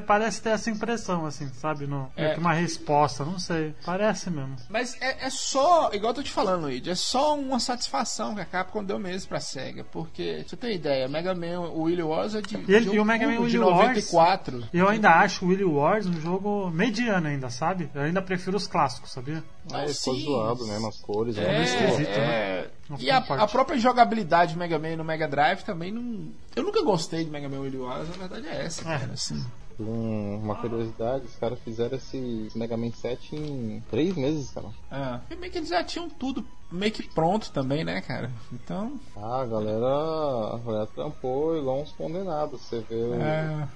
Parece 0.07 0.41
ter 0.43 0.51
essa 0.51 0.71
impressão, 0.71 1.27
assim, 1.27 1.49
sabe? 1.49 1.87
No, 1.87 2.11
É. 2.17 2.23
meio 2.23 2.35
que 2.35 2.41
uma 2.41 2.53
resposta, 2.53 3.25
não 3.25 3.39
sei. 3.39 3.75
Parece 3.85 4.31
mesmo. 4.31 4.57
Mas 4.71 4.97
é, 5.01 5.27
é 5.27 5.31
só, 5.31 5.91
igual 5.93 6.11
eu 6.11 6.15
tô 6.15 6.23
te 6.23 6.31
falando, 6.31 6.63
Luigi, 6.63 6.91
é 6.91 6.95
só 6.95 7.37
uma 7.39 7.59
satisfação 7.61 8.35
que 8.35 8.41
a 8.41 8.45
Capcom 8.45 8.85
deu 8.85 8.99
mesmo 8.99 9.29
pra 9.29 9.41
SEGA. 9.41 9.85
Porque, 9.85 10.45
você 10.47 10.57
tem 10.57 10.75
ideia, 10.75 11.09
Mega 11.09 11.35
Man, 11.35 11.61
o 11.61 11.83
Willy 11.83 12.03
Wars 12.03 12.35
é 12.35 12.41
de, 12.41 12.57
E 12.57 12.75
ele- 12.75 12.91
de 12.91 12.97
e 12.97 13.01
o 13.01 13.05
Mega 13.05 13.27
Man 13.27 13.33
de 13.33 13.39
Wily 13.39 13.59
Wars- 13.59 13.77
94. 13.79 14.65
E 14.73 14.79
eu 14.79 14.89
ainda 14.89 15.11
acho 15.11 15.45
o 15.45 15.49
Willy 15.49 15.65
Wars 15.65 16.07
um 16.07 16.21
jogo 16.21 16.71
mediano 16.71 17.27
ainda, 17.29 17.51
sabe? 17.51 17.91
Eu 17.95 18.03
ainda 18.03 18.23
prefiro 18.23 18.57
os 18.57 18.67
clássicos, 18.67 19.11
sabia? 19.13 19.43
Ah, 19.73 19.85
ele 19.85 19.93
ficou 19.95 20.15
zoado 20.17 20.67
mesmo, 20.67 20.89
as 20.89 20.99
cores. 21.09 21.39
É, 21.39 21.41
né? 21.43 21.65
esquisito, 21.65 22.09
é. 22.11 22.69
Não 22.91 22.99
E 23.01 23.11
a, 23.11 23.17
a 23.19 23.47
própria 23.49 23.79
jogabilidade 23.79 24.53
do 24.55 24.59
Mega 24.59 24.79
Man 24.79 24.97
no 24.97 25.05
Mega 25.05 25.27
Drive 25.27 25.63
também 25.63 25.91
não. 25.91 26.29
Eu 26.55 26.63
nunca 26.63 26.83
gostei 26.83 27.25
de 27.25 27.31
Mega 27.31 27.49
Man 27.49 27.61
Willy 27.61 27.79
Wars, 27.79 28.09
na 28.11 28.17
verdade 28.29 28.47
é 28.47 28.65
essa, 28.67 28.83
É. 28.83 28.99
cara. 28.99 29.13
Assim. 29.15 29.43
Um- 29.81 30.41
uma 30.43 30.57
curiosidade, 30.57 31.25
os 31.27 31.37
caras 31.37 31.59
fizeram 31.61 31.97
esse 31.97 32.49
Mega 32.55 32.77
Man 32.77 32.91
7 32.91 33.37
em 33.37 33.81
3 33.91 34.17
meses, 34.17 34.51
cara. 34.51 34.67
É. 34.91 35.35
E 35.35 35.37
meio 35.37 35.53
que 35.53 35.59
eles 35.59 35.69
já 35.71 35.85
tinham 35.85 36.09
tudo 36.11 36.45
meio 36.71 36.91
que 36.93 37.03
pronto 37.05 37.51
também, 37.53 37.85
né, 37.85 38.01
cara? 38.01 38.31
Então. 38.53 38.99
Ah, 39.17 39.43
a 39.43 39.47
galera, 39.47 39.87
a 39.87 40.61
galera 40.67 40.87
trampou 40.87 41.57
igual 41.57 41.81
uns 41.81 41.93
condenados. 41.93 42.61
Você 42.61 42.81
vê 42.91 42.97
o- 42.97 43.15
É. 43.23 43.69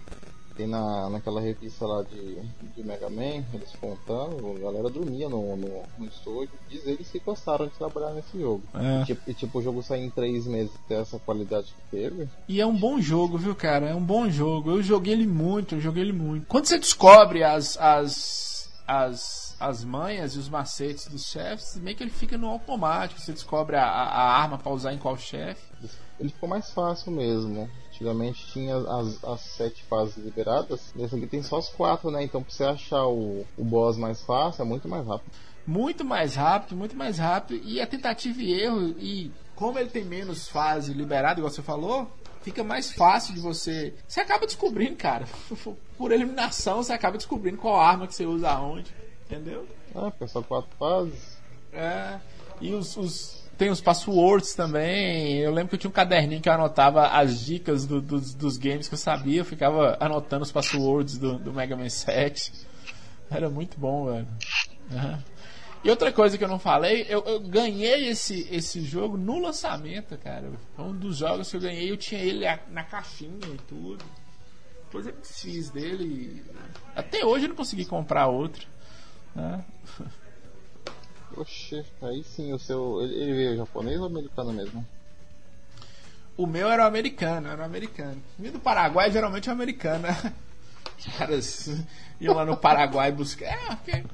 tem 0.63 0.67
na, 0.67 1.11
naquela 1.11 1.41
revista 1.41 1.87
lá 1.87 2.03
de, 2.03 2.41
de 2.75 2.83
Mega 2.83 3.11
Man, 3.11 3.45
eles 3.53 3.75
contando, 3.81 4.57
a 4.57 4.61
galera 4.61 4.89
dormia 4.89 5.29
no, 5.29 5.57
no, 5.57 5.83
no 5.99 6.07
estúdio. 6.07 6.53
Diz 6.69 6.87
eles 6.87 7.11
que 7.11 7.19
gostaram 7.19 7.67
de 7.67 7.73
trabalhar 7.73 8.13
nesse 8.13 8.41
jogo. 8.41 8.63
É. 8.75 9.03
E, 9.03 9.05
tipo, 9.05 9.31
e, 9.31 9.35
tipo, 9.35 9.59
o 9.59 9.63
jogo 9.63 9.83
sair 9.83 10.05
em 10.05 10.11
3 10.11 10.47
meses 10.47 10.75
e 10.75 10.89
ter 10.89 10.95
essa 10.95 11.19
qualidade 11.19 11.67
que 11.67 11.97
teve. 11.97 12.29
E 12.49 12.61
é 12.61 12.67
um 12.67 12.77
bom 12.77 13.01
jogo, 13.01 13.37
viu, 13.37 13.55
cara? 13.55 13.89
É 13.89 13.95
um 13.95 14.03
bom 14.03 14.31
jogo. 14.31 14.71
Eu 14.71 14.83
joguei 14.83 15.13
ele 15.13 15.27
muito, 15.27 15.75
eu 15.75 15.81
joguei 15.81 16.03
ele 16.03 16.13
muito. 16.13 16.47
Quando 16.47 16.67
você 16.67 16.79
descobre 16.79 17.43
as 17.43 17.77
as 17.79 18.53
as, 18.87 19.57
as 19.59 19.85
manhas 19.85 20.35
e 20.35 20.39
os 20.39 20.49
macetes 20.49 21.07
dos 21.07 21.25
chefes, 21.25 21.77
meio 21.77 21.97
que 21.97 22.03
ele 22.03 22.11
fica 22.11 22.37
no 22.37 22.49
automático. 22.49 23.21
Você 23.21 23.33
descobre 23.33 23.77
a, 23.77 23.85
a 23.85 24.43
arma 24.43 24.59
pra 24.59 24.73
usar 24.73 24.93
em 24.93 24.99
qual 24.99 25.17
chefe. 25.17 25.63
Ele 26.21 26.29
ficou 26.29 26.49
mais 26.49 26.71
fácil 26.73 27.11
mesmo. 27.13 27.71
Antigamente 27.93 28.47
tinha 28.47 28.75
as, 28.77 29.23
as 29.23 29.41
sete 29.43 29.85
fases 29.85 30.17
liberadas, 30.17 30.93
nesse 30.97 31.15
aqui 31.15 31.27
tem 31.27 31.43
só 31.43 31.59
as 31.59 31.69
quatro, 31.69 32.11
né? 32.11 32.25
Então 32.25 32.43
pra 32.43 32.51
você 32.51 32.65
achar 32.65 33.07
o, 33.07 33.45
o 33.57 33.63
boss 33.63 33.99
mais 33.99 34.23
fácil 34.23 34.63
é 34.63 34.65
muito 34.65 34.89
mais 34.89 35.07
rápido. 35.07 35.31
Muito 35.67 36.03
mais 36.05 36.35
rápido, 36.35 36.75
muito 36.75 36.97
mais 36.97 37.19
rápido. 37.19 37.63
E 37.65 37.81
a 37.83 37.87
tentativa 37.87 38.41
e 38.43 38.53
erro, 38.61 38.95
e 38.99 39.31
como 39.55 39.79
ele 39.79 39.91
tem 39.91 40.05
menos 40.05 40.49
fase 40.49 40.95
liberada, 40.95 41.39
igual 41.39 41.53
você 41.53 41.63
falou, 41.63 42.11
fica 42.41 42.65
mais 42.65 42.91
fácil 42.93 43.35
de 43.35 43.41
você. 43.41 43.95
Você 44.09 44.21
acaba 44.21 44.47
descobrindo, 44.47 44.97
cara. 44.97 45.27
Por 45.99 46.11
eliminação, 46.13 46.83
você 46.83 46.95
acaba 46.95 47.17
descobrindo 47.19 47.59
qual 47.59 47.79
arma 47.79 48.07
que 48.07 48.15
você 48.15 48.25
usa 48.27 48.51
aonde. 48.51 48.91
Entendeu? 49.27 49.67
Ah, 49.95 50.11
porque 50.11 50.27
só 50.29 50.43
quatro 50.43 50.71
fases. 50.79 51.37
É, 51.73 52.19
e 52.61 52.73
os, 52.73 52.97
os- 52.97 53.42
tem 53.59 53.71
os 53.71 53.81
passwords 53.81 54.55
também. 54.55 55.39
Eu 55.39 55.53
lembro 55.53 55.69
que 55.71 55.75
eu 55.77 55.79
tinha 55.79 55.89
um 55.91 55.93
caderninho 55.93 56.41
que 56.41 56.49
eu 56.49 56.53
anotava 56.53 57.07
as 57.09 57.45
dicas 57.45 57.87
do- 57.87 58.01
dos, 58.01 58.35
dos 58.35 58.57
games 58.57 58.89
que 58.89 58.95
eu 58.95 58.99
sabia. 58.99 59.41
Eu 59.41 59.45
ficava 59.45 59.97
anotando 60.01 60.43
os 60.43 60.51
passwords 60.53 61.19
do, 61.19 61.39
do 61.39 61.53
Mega 61.53 61.77
Man 61.77 61.89
7. 61.89 62.53
Era 63.31 63.49
muito 63.49 63.79
bom, 63.79 64.07
velho. 64.07 64.29
E 65.85 65.91
outra 65.91 66.13
coisa 66.13 66.39
que 66.39 66.45
eu 66.45 66.49
não 66.49 66.59
falei, 66.59 67.07
eu, 67.09 67.23
eu 67.25 67.41
ganhei 67.41 68.09
esse, 68.09 68.47
esse 68.51 68.81
jogo 68.83 69.17
no 69.17 69.39
lançamento, 69.41 70.17
cara. 70.19 70.51
Foi 70.77 70.85
um 70.85 70.95
dos 70.97 71.17
jogos 71.17 71.51
que 71.51 71.57
eu 71.57 71.61
ganhei, 71.61 71.91
eu 71.91 71.97
tinha 71.97 72.21
ele 72.21 72.45
na 72.71 72.85
caixinha 72.85 73.39
e 73.47 73.57
tudo. 73.69 74.05
Depois 74.85 75.07
eu 75.07 75.13
desfiz 75.15 75.71
dele 75.71 76.45
até 76.95 77.25
hoje 77.25 77.47
eu 77.47 77.49
não 77.49 77.57
consegui 77.57 77.85
comprar 77.87 78.27
outro. 78.29 78.67
né? 79.35 79.65
Oxi, 81.37 81.85
aí 82.03 82.23
sim, 82.25 82.53
o 82.53 82.59
seu. 82.59 83.01
Ele, 83.03 83.15
ele 83.15 83.33
veio 83.33 83.57
japonês 83.57 83.99
ou 83.99 84.07
americano 84.07 84.53
mesmo? 84.53 84.87
O 86.37 86.47
meu 86.47 86.71
era 86.71 86.85
o 86.85 86.87
americano, 86.87 87.49
era 87.49 87.63
o 87.63 87.65
americano. 87.65 88.23
Vindo 88.39 88.55
do 88.55 88.61
Paraguai, 88.61 89.11
geralmente 89.11 89.49
é 89.49 89.53
americano, 89.53 90.01
né? 90.01 90.35
Os 90.99 91.17
caras 91.17 91.71
iam 92.21 92.35
lá 92.35 92.45
no 92.45 92.57
Paraguai 92.57 93.13
buscar. 93.13 93.47
É, 93.47 93.77
porque 93.77 94.05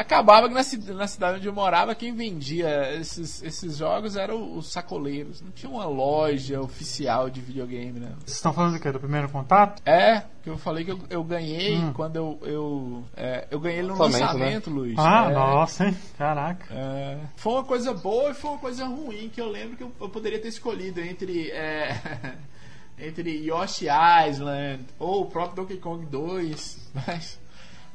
acabava 0.00 0.48
que 0.48 0.54
na, 0.54 0.94
na 0.94 1.06
cidade 1.06 1.38
onde 1.38 1.46
eu 1.48 1.52
morava, 1.52 1.94
quem 1.94 2.14
vendia 2.14 2.94
esses, 2.94 3.42
esses 3.42 3.76
jogos 3.76 4.16
eram 4.16 4.56
os 4.56 4.70
sacoleiros. 4.70 5.42
Não 5.42 5.50
tinha 5.50 5.70
uma 5.70 5.84
loja 5.86 6.60
oficial 6.60 7.28
de 7.28 7.40
videogame, 7.40 7.98
né? 7.98 8.12
Vocês 8.20 8.36
estão 8.36 8.52
falando 8.52 8.74
do 8.74 8.80
quê? 8.80 8.92
Do 8.92 9.00
primeiro 9.00 9.28
contato? 9.28 9.82
É, 9.84 10.22
que 10.42 10.48
eu 10.48 10.56
falei 10.56 10.84
que 10.84 10.92
eu, 10.92 10.98
eu 11.10 11.24
ganhei 11.24 11.76
Hum. 11.78 11.92
quando 11.92 12.16
eu. 12.16 12.38
Eu, 12.42 13.04
é, 13.16 13.46
eu 13.50 13.58
ganhei 13.58 13.80
ele 13.80 13.88
no 13.88 13.98
Lançamento, 13.98 14.32
lançamento, 14.38 14.70
Luiz. 14.70 14.94
Ah, 14.98 15.26
É. 15.30 15.34
nossa, 15.34 15.86
hein? 15.86 15.96
Caraca. 16.16 16.66
É, 16.72 17.18
foi 17.36 17.52
uma 17.54 17.64
coisa 17.64 17.92
boa 17.92 18.30
e 18.30 18.34
foi 18.34 18.50
uma 18.50 18.58
coisa 18.60 18.86
ruim 18.86 19.28
que 19.28 19.40
eu 19.40 19.48
lembro 19.50 19.76
que 19.76 19.82
eu, 19.82 19.92
eu 20.00 20.08
poderia 20.08 20.38
ter 20.40 20.48
escolhido 20.48 21.00
entre 21.00 21.50
é, 21.50 22.36
entre 22.98 23.30
Yoshi 23.46 23.86
Island 24.28 24.84
ou 24.98 25.22
o 25.22 25.26
próprio 25.26 25.56
Donkey 25.56 25.78
Kong 25.78 26.04
2, 26.06 26.90
mas 27.06 27.38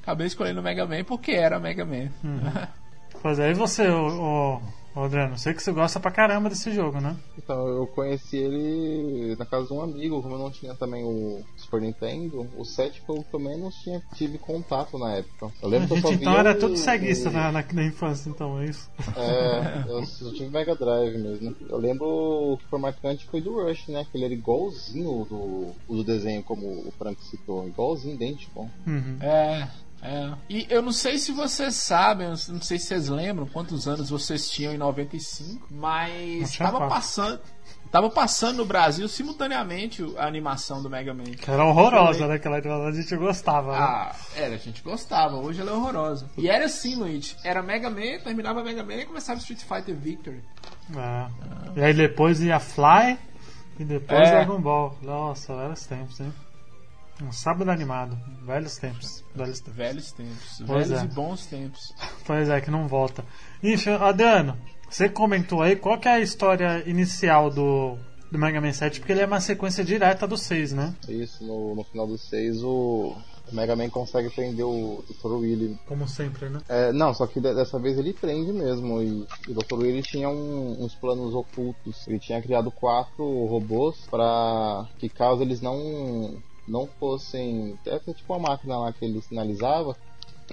acabei 0.04 0.28
escolhendo 0.28 0.60
o 0.60 0.64
Mega 0.64 0.86
Man 0.86 1.04
porque 1.04 1.32
era 1.32 1.60
Mega 1.60 1.84
Man. 1.86 2.10
Pois 3.22 3.40
é, 3.40 3.52
e 3.52 3.54
você, 3.54 3.88
ô, 3.88 4.08
ô, 4.96 5.00
ô, 5.00 5.04
Adriano? 5.06 5.38
Sei 5.38 5.54
que 5.54 5.64
você 5.64 5.72
gosta 5.72 5.98
pra 6.00 6.12
caramba 6.12 6.50
desse 6.50 6.72
jogo, 6.74 7.00
né? 7.00 7.16
Então, 7.38 7.66
eu 7.68 7.88
conheci 7.88 8.36
ele 8.38 9.36
na 9.38 9.46
casa 9.46 9.68
de 9.68 9.74
um 9.74 9.82
amigo, 9.82 10.22
como 10.22 10.36
eu 10.36 10.40
não 10.40 10.52
tinha 10.52 10.76
também 10.76 11.04
o 11.06 11.42
Super 11.56 11.80
Nintendo, 11.82 12.48
o 12.58 12.66
7 12.66 13.02
foi 13.08 13.18
o 13.18 13.24
que 13.24 13.34
eu 13.34 13.40
menos 13.40 13.76
tinha, 13.76 14.02
tive 14.16 14.38
contato 14.38 14.98
na 14.98 15.14
época. 15.16 15.52
Eu 15.62 15.68
A 15.68 15.72
lembro 15.72 15.88
que 15.88 16.06
eu 16.06 16.12
então 16.14 16.38
era 16.38 16.52
o- 16.52 16.60
tudo 16.60 16.76
ceguista 16.78 17.30
o- 17.30 17.32
na, 17.32 17.52
na, 17.52 17.64
na 17.72 17.84
infância, 17.86 18.30
então, 18.30 18.60
é 18.60 18.66
isso? 18.66 18.90
É, 19.16 19.84
eu 19.88 20.06
só 20.06 20.30
tive 20.32 20.50
Mega 20.50 20.76
Drive 20.76 21.18
mesmo. 21.18 21.56
Eu 21.70 21.78
lembro 21.78 22.06
o 22.06 22.58
que 22.58 22.66
foi 22.70 22.80
marcante 22.80 23.26
foi 23.28 23.40
do 23.40 23.64
Rush, 23.64 23.88
né? 23.88 24.06
Que 24.12 24.18
ele 24.18 24.26
era 24.26 24.34
igualzinho 24.34 25.26
do, 25.30 25.72
do 25.88 26.04
desenho, 26.04 26.44
como 26.44 26.66
o 26.68 26.92
Frank 26.98 27.24
citou. 27.24 27.66
Igualzinho, 27.68 28.16
idêntico. 28.16 28.70
Uhum. 28.86 29.18
É, 29.22 29.68
é. 30.04 30.34
E 30.50 30.68
eu 30.70 30.82
não 30.82 30.92
sei 30.92 31.18
se 31.18 31.32
vocês 31.32 31.76
sabem, 31.76 32.28
não 32.30 32.36
sei 32.36 32.78
se 32.78 32.88
vocês 32.88 33.08
lembram 33.10 33.46
quantos 33.48 33.88
anos 33.88 34.10
vocês 34.10 34.50
tinham 34.50 34.74
em 34.74 34.78
95, 34.78 35.68
Não 35.72 35.80
mas 35.80 36.52
tinha 36.52 36.66
tava 36.68 36.78
quatro. 36.80 36.96
passando, 36.96 37.40
tava 37.90 38.10
passando 38.10 38.58
no 38.58 38.66
Brasil 38.66 39.08
simultaneamente 39.08 40.04
a 40.18 40.26
animação 40.28 40.82
do 40.84 40.90
Mega 40.90 41.14
Man. 41.14 41.24
Que 41.24 41.50
era 41.50 41.64
horrorosa, 41.66 42.28
né? 42.28 42.36
Aquela 42.36 42.58
a 42.58 42.92
gente 42.92 43.16
gostava, 43.16 43.72
né? 43.72 43.78
Ah, 43.80 44.16
era, 44.36 44.56
a 44.56 44.58
gente 44.58 44.82
gostava. 44.84 45.38
Hoje 45.38 45.62
ela 45.62 45.72
é 45.72 45.74
horrorosa. 45.74 46.30
E 46.38 46.50
era 46.50 46.66
assim, 46.66 46.96
Luigi. 46.96 47.36
Era 47.44 47.62
Mega 47.64 47.90
Man, 47.90 48.20
terminava 48.24 48.64
Mega 48.64 48.84
Man 48.84 48.96
e 48.96 49.06
começava 49.06 49.40
Street 49.40 49.62
Fighter 49.62 49.96
Victory. 49.96 50.44
É. 50.96 51.80
E 51.80 51.84
aí 51.84 51.94
depois 51.94 52.42
ia 52.42 52.60
Fly 52.60 53.18
e 53.80 53.86
depois 53.86 54.28
É. 54.28 54.32
Dragon 54.32 54.60
Ball. 54.60 54.98
Nossa, 55.02 55.56
velhos 55.56 55.86
tempos, 55.86 56.20
hein? 56.20 56.34
Um 57.22 57.32
sábado 57.32 57.70
animado. 57.70 58.18
Velhos 58.46 58.78
tempos. 58.78 59.24
Velhos 59.36 59.60
tempos. 59.60 59.78
Velhos 59.78 60.12
tempos. 60.12 60.60
Velhos 60.62 60.92
é. 60.92 61.04
e 61.04 61.08
bons 61.08 61.46
tempos. 61.46 61.94
Pois 62.26 62.50
é, 62.50 62.60
que 62.60 62.72
não 62.72 62.88
volta. 62.88 63.24
Enfim, 63.62 63.92
Adriano, 63.92 64.58
você 64.90 65.08
comentou 65.10 65.62
aí 65.62 65.76
qual 65.76 66.00
que 66.00 66.08
é 66.08 66.14
a 66.14 66.20
história 66.20 66.84
inicial 66.88 67.50
do, 67.50 67.98
do 68.32 68.38
Mega 68.40 68.60
Man 68.60 68.74
7, 68.74 69.00
porque 69.00 69.12
ele 69.12 69.22
é 69.22 69.26
uma 69.26 69.40
sequência 69.40 69.84
direta 69.84 70.28
do 70.28 70.38
6, 70.38 70.74
né? 70.74 70.94
Isso, 71.08 71.44
no, 71.46 71.76
no 71.76 71.84
final 71.84 72.08
dos 72.08 72.28
6 72.30 72.64
o, 72.64 73.16
o 73.52 73.56
Mega 73.56 73.76
Man 73.76 73.90
consegue 73.90 74.30
prender 74.32 74.66
o 74.66 75.04
Dr. 75.08 75.34
Willy. 75.34 75.80
Como 75.88 76.08
sempre, 76.08 76.50
né? 76.50 76.62
É, 76.68 76.92
não, 76.92 77.14
só 77.14 77.26
que 77.28 77.40
de- 77.40 77.54
dessa 77.54 77.80
vez 77.80 77.98
ele 77.98 78.12
prende 78.14 78.52
mesmo. 78.52 79.02
E, 79.02 79.26
e 79.48 79.52
o 79.52 79.56
Dr. 79.56 79.76
Willy 79.76 80.02
tinha 80.02 80.28
um- 80.30 80.84
uns 80.84 80.96
planos 80.96 81.34
ocultos. 81.34 82.08
Ele 82.08 82.20
tinha 82.20 82.42
criado 82.42 82.72
quatro 82.72 83.24
robôs 83.46 83.98
para 84.10 84.88
que 84.98 85.08
caso 85.08 85.42
eles 85.42 85.62
não 85.62 86.42
não 86.68 86.88
fossem. 87.00 87.78
É 87.86 88.00
tipo 88.00 88.34
uma 88.34 88.50
máquina 88.50 88.78
lá 88.78 88.92
que 88.94 89.04
ele 89.06 89.22
sinalizava. 89.22 89.96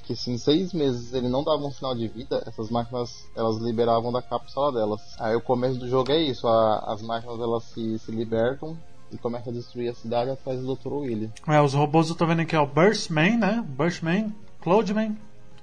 Que 0.05 0.14
se 0.14 0.31
em 0.31 0.38
seis 0.38 0.73
meses 0.73 1.12
ele 1.12 1.29
não 1.29 1.43
dava 1.43 1.64
um 1.67 1.71
sinal 1.71 1.95
de 1.95 2.07
vida, 2.07 2.43
essas 2.47 2.71
máquinas 2.71 3.26
elas 3.35 3.57
liberavam 3.59 4.12
da 4.12 4.23
cápsula 4.23 4.73
delas. 4.73 5.00
Aí 5.19 5.35
o 5.35 5.40
começo 5.40 5.79
do 5.79 5.88
jogo 5.88 6.12
é 6.12 6.19
isso, 6.23 6.47
a- 6.47 6.93
as 6.93 7.02
máquinas 7.02 7.38
elas 7.40 7.64
se, 7.64 7.99
se 7.99 8.11
libertam 8.12 8.79
e 9.12 9.19
começam 9.19 9.52
a 9.52 9.57
destruir 9.57 9.88
a 9.90 9.95
cidade 9.95 10.31
atrás 10.31 10.61
do 10.61 10.76
Dr. 10.76 10.93
Willy. 10.93 11.31
É, 11.47 11.61
os 11.61 11.75
robôs 11.75 12.09
eu 12.09 12.14
tô 12.14 12.25
vendo 12.25 12.40
aqui, 12.40 12.55
ó, 12.57 12.64
Burstman, 12.64 13.37
né? 13.37 13.64
Burstman, 13.69 14.33
Cloudman, 14.61 15.19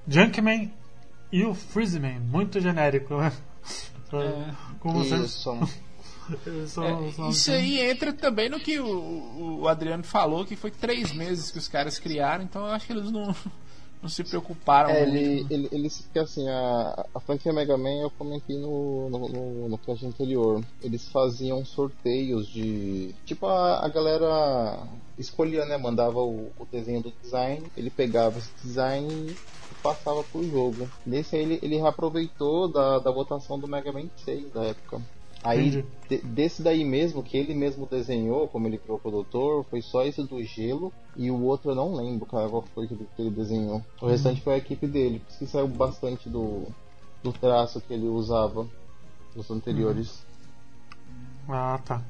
Junkman 0.05 0.71
e 1.31 1.45
o 1.45 1.53
Freezeman. 1.53 2.19
Muito 2.19 2.59
genérico, 2.59 3.15
né? 3.15 3.31
É. 4.13 4.53
Como 4.81 5.01
Isso. 5.03 5.15
eles 5.15 5.31
são- 6.67 6.83
É, 6.83 7.11
são- 7.11 7.29
isso 7.29 7.51
aí 7.51 7.79
entra 7.79 8.11
também 8.13 8.49
no 8.49 8.59
que 8.59 8.79
o, 8.79 9.59
o 9.61 9.67
Adriano 9.67 10.03
falou, 10.03 10.45
que 10.45 10.55
foi 10.55 10.71
três 10.71 11.11
meses 11.13 11.51
que 11.51 11.57
os 11.57 11.67
caras 11.67 11.99
criaram, 11.99 12.43
então 12.43 12.65
eu 12.65 12.71
acho 12.71 12.85
que 12.87 12.93
eles 12.93 13.11
não, 13.11 13.35
não 14.01 14.09
se 14.09 14.23
preocuparam 14.23 14.89
É, 14.89 15.05
muito. 15.05 15.17
ele, 15.17 15.47
ele, 15.49 15.69
ele, 15.71 15.89
porque 15.89 16.19
assim, 16.19 16.47
a, 16.47 17.05
a 17.15 17.19
franquia 17.19 17.51
Mega 17.53 17.77
Man 17.77 18.01
eu 18.01 18.09
comentei 18.11 18.57
no, 18.57 19.09
no, 19.09 19.29
no, 19.29 19.69
no 19.69 19.77
cast 19.79 20.05
anterior. 20.05 20.63
Eles 20.81 21.07
faziam 21.09 21.63
sorteios 21.65 22.47
de. 22.47 23.13
Tipo, 23.25 23.47
a, 23.47 23.85
a 23.85 23.89
galera 23.89 24.79
escolhia, 25.17 25.65
né? 25.65 25.77
Mandava 25.77 26.19
o, 26.19 26.51
o 26.57 26.65
desenho 26.71 27.01
do 27.01 27.13
design, 27.23 27.63
ele 27.75 27.89
pegava 27.89 28.37
esse 28.37 28.51
design 28.63 29.35
e 29.71 29.75
passava 29.81 30.23
pro 30.23 30.43
jogo. 30.47 30.87
Nesse 31.05 31.35
aí 31.35 31.41
ele, 31.41 31.59
ele 31.61 31.77
reaproveitou 31.77 32.67
da, 32.71 32.99
da 32.99 33.11
votação 33.11 33.57
do 33.59 33.67
Mega 33.67 33.91
Man 33.91 34.07
6 34.23 34.51
da 34.53 34.63
época. 34.63 35.01
Aí, 35.43 35.85
de- 36.09 36.17
desse 36.19 36.61
daí 36.61 36.83
mesmo, 36.83 37.23
que 37.23 37.37
ele 37.37 37.53
mesmo 37.53 37.85
desenhou, 37.85 38.47
como 38.47 38.67
ele 38.67 38.77
criou 38.77 38.97
o 38.97 39.01
produtor, 39.01 39.65
foi 39.69 39.81
só 39.81 40.03
esse 40.03 40.23
do 40.23 40.43
gelo 40.43 40.91
e 41.15 41.29
o 41.29 41.41
outro 41.43 41.71
eu 41.71 41.75
não 41.75 41.93
lembro, 41.95 42.25
cara, 42.25 42.49
qual 42.49 42.63
foi 42.73 42.87
que 42.87 42.93
ele, 42.93 43.09
que 43.15 43.21
ele 43.21 43.31
desenhou. 43.31 43.83
O 44.01 44.07
restante 44.07 44.41
foi 44.41 44.55
a 44.55 44.57
equipe 44.57 44.87
dele, 44.87 45.19
por 45.19 45.29
isso 45.29 45.39
que 45.39 45.47
saiu 45.47 45.67
bastante 45.67 46.29
do, 46.29 46.67
do 47.23 47.31
traço 47.31 47.81
que 47.81 47.93
ele 47.93 48.07
usava 48.07 48.67
nos 49.35 49.49
anteriores. 49.51 50.23
Ah, 51.47 51.79
tá. 51.85 52.01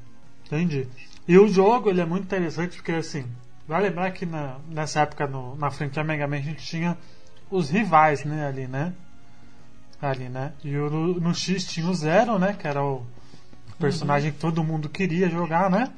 Entendi. 0.46 0.88
E 1.26 1.38
o 1.38 1.46
jogo, 1.46 1.90
ele 1.90 2.00
é 2.00 2.06
muito 2.06 2.24
interessante 2.24 2.76
porque, 2.76 2.92
assim, 2.92 3.24
vai 3.66 3.82
lembrar 3.82 4.10
que 4.12 4.24
na, 4.24 4.58
nessa 4.66 5.00
época, 5.00 5.26
no, 5.26 5.54
na 5.56 5.70
franquia 5.70 6.02
Mega 6.02 6.26
Man, 6.26 6.36
a 6.38 6.40
gente 6.40 6.64
tinha 6.64 6.96
os 7.50 7.68
rivais, 7.68 8.24
né, 8.24 8.46
ali, 8.46 8.66
né? 8.66 8.94
Ali, 10.00 10.28
né? 10.28 10.52
E 10.64 10.76
o, 10.76 10.88
no 11.20 11.34
X 11.34 11.64
tinha 11.66 11.88
o 11.88 11.94
Zero, 11.94 12.38
né? 12.38 12.54
Que 12.58 12.66
era 12.66 12.82
o 12.82 13.04
personagem 13.78 14.32
que 14.32 14.38
todo 14.38 14.64
mundo 14.64 14.88
queria 14.88 15.28
jogar, 15.28 15.70
né? 15.70 15.92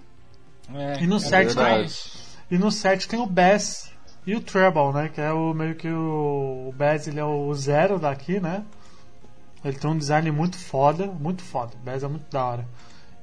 É, 0.73 1.03
E 1.03 1.07
no 1.07 1.17
é 1.17 1.21
7 1.21 1.47
verdade. 1.55 2.03
E 2.51 2.59
no 2.59 2.71
7 2.71 3.09
tem 3.09 3.19
o 3.21 3.27
Bass 3.27 3.93
e 4.27 4.35
o 4.35 4.41
Treble, 4.41 4.93
né? 4.93 5.09
Que 5.09 5.21
é 5.21 5.33
o 5.33 5.55
meio 5.55 5.75
que 5.75 5.89
o, 5.89 6.69
o 6.69 6.75
Bass, 6.77 7.07
ele 7.07 7.21
é 7.21 7.25
o 7.25 7.53
Zero 7.55 7.99
daqui, 7.99 8.41
né? 8.41 8.65
Ele 9.65 9.77
tem 9.77 9.91
um 9.91 9.99
design 9.99 10.31
muito 10.31 10.57
foda, 10.57 11.07
muito 11.07 11.43
foda. 11.43 11.73
O 11.75 11.85
Bass 11.85 12.03
é 12.03 12.09
muito 12.09 12.31
da 12.31 12.45
hora. 12.45 12.69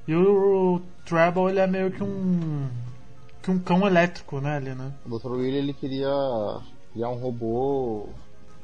E 0.06 0.14
o, 0.14 0.80
Treble, 1.04 1.50
ele 1.50 1.60
é 1.60 1.66
meio 1.66 1.90
que 1.90 2.02
um 2.02 2.68
que 3.42 3.50
um 3.50 3.58
cão 3.58 3.86
elétrico, 3.86 4.40
né, 4.40 4.56
ali, 4.56 4.74
né? 4.74 4.92
O 5.06 5.18
Dr. 5.18 5.32
Willy 5.32 5.56
ele 5.56 5.72
queria 5.72 6.10
criar 6.92 7.08
um 7.08 7.18
robô 7.18 8.08